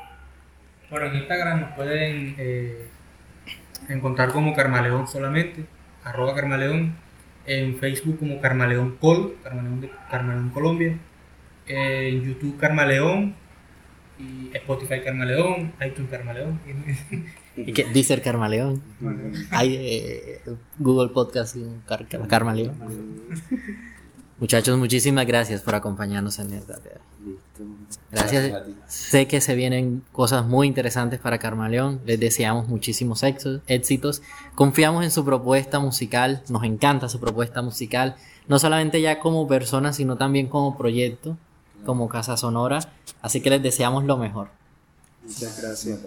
Bueno, 0.90 1.08
en 1.08 1.16
Instagram 1.16 1.62
nos 1.62 1.72
pueden 1.72 2.36
eh, 2.38 2.88
encontrar 3.90 4.32
como 4.32 4.54
Carmaleón 4.54 5.08
solamente, 5.08 5.66
arroba 6.04 6.36
Carmaleón, 6.36 6.96
en 7.46 7.78
Facebook 7.80 8.20
como 8.20 8.40
Carmaleón 8.40 8.98
Col, 9.02 9.36
Carmaleón, 9.44 9.82
de, 9.82 9.92
Carmaleón 10.12 10.50
Colombia, 10.52 10.98
en 11.68 12.24
YouTube 12.24 12.58
Carmaleón, 12.58 13.36
y 14.20 14.56
Spotify 14.56 15.02
Carmaleón, 15.04 15.74
iTunes 15.86 16.10
Carmaleón. 16.10 16.60
¿Y 17.56 17.74
qué? 17.74 17.86
Deezer 17.86 18.22
Carmaleón. 18.22 18.82
Hay 19.52 19.76
eh, 19.76 20.42
Google 20.78 21.10
Podcast 21.10 21.56
Car 21.88 22.08
Carmaleón. 22.28 22.76
Muchachos, 24.40 24.78
muchísimas 24.78 25.26
gracias 25.26 25.62
por 25.62 25.76
acompañarnos 25.76 26.40
en 26.40 26.54
esta. 26.54 26.80
Gracias. 28.12 28.64
Sé 28.88 29.28
que 29.28 29.40
se 29.42 29.56
vienen 29.56 30.04
cosas 30.12 30.46
muy 30.46 30.68
interesantes 30.68 31.20
para 31.20 31.38
Carmaleón. 31.38 32.02
Les 32.06 32.20
deseamos 32.20 32.68
muchísimos 32.68 33.24
éxitos. 33.24 34.22
Confiamos 34.56 35.04
en 35.04 35.12
su 35.12 35.24
propuesta 35.24 35.80
musical. 35.80 36.44
Nos 36.50 36.64
encanta 36.64 37.10
su 37.10 37.20
propuesta 37.20 37.62
musical. 37.62 38.16
No 38.48 38.60
solamente 38.60 39.00
ya 39.02 39.20
como 39.20 39.48
persona, 39.48 39.94
sino 39.94 40.18
también 40.18 40.48
como 40.48 40.78
proyecto, 40.78 41.38
como 41.86 42.10
Casa 42.10 42.38
Sonora. 42.38 42.80
Así 43.22 43.42
que 43.42 43.50
les 43.50 43.64
deseamos 43.64 44.04
lo 44.04 44.18
mejor. 44.18 44.50
Muchas 45.24 45.62
gracias. 45.62 46.00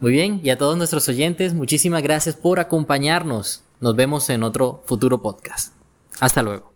Muy 0.00 0.12
bien, 0.12 0.40
y 0.42 0.50
a 0.50 0.58
todos 0.58 0.76
nuestros 0.76 1.08
oyentes, 1.08 1.54
muchísimas 1.54 2.02
gracias 2.02 2.34
por 2.34 2.58
acompañarnos. 2.58 3.62
Nos 3.80 3.94
vemos 3.94 4.28
en 4.30 4.42
otro 4.42 4.82
futuro 4.86 5.22
podcast. 5.22 5.72
Hasta 6.20 6.42
luego. 6.42 6.73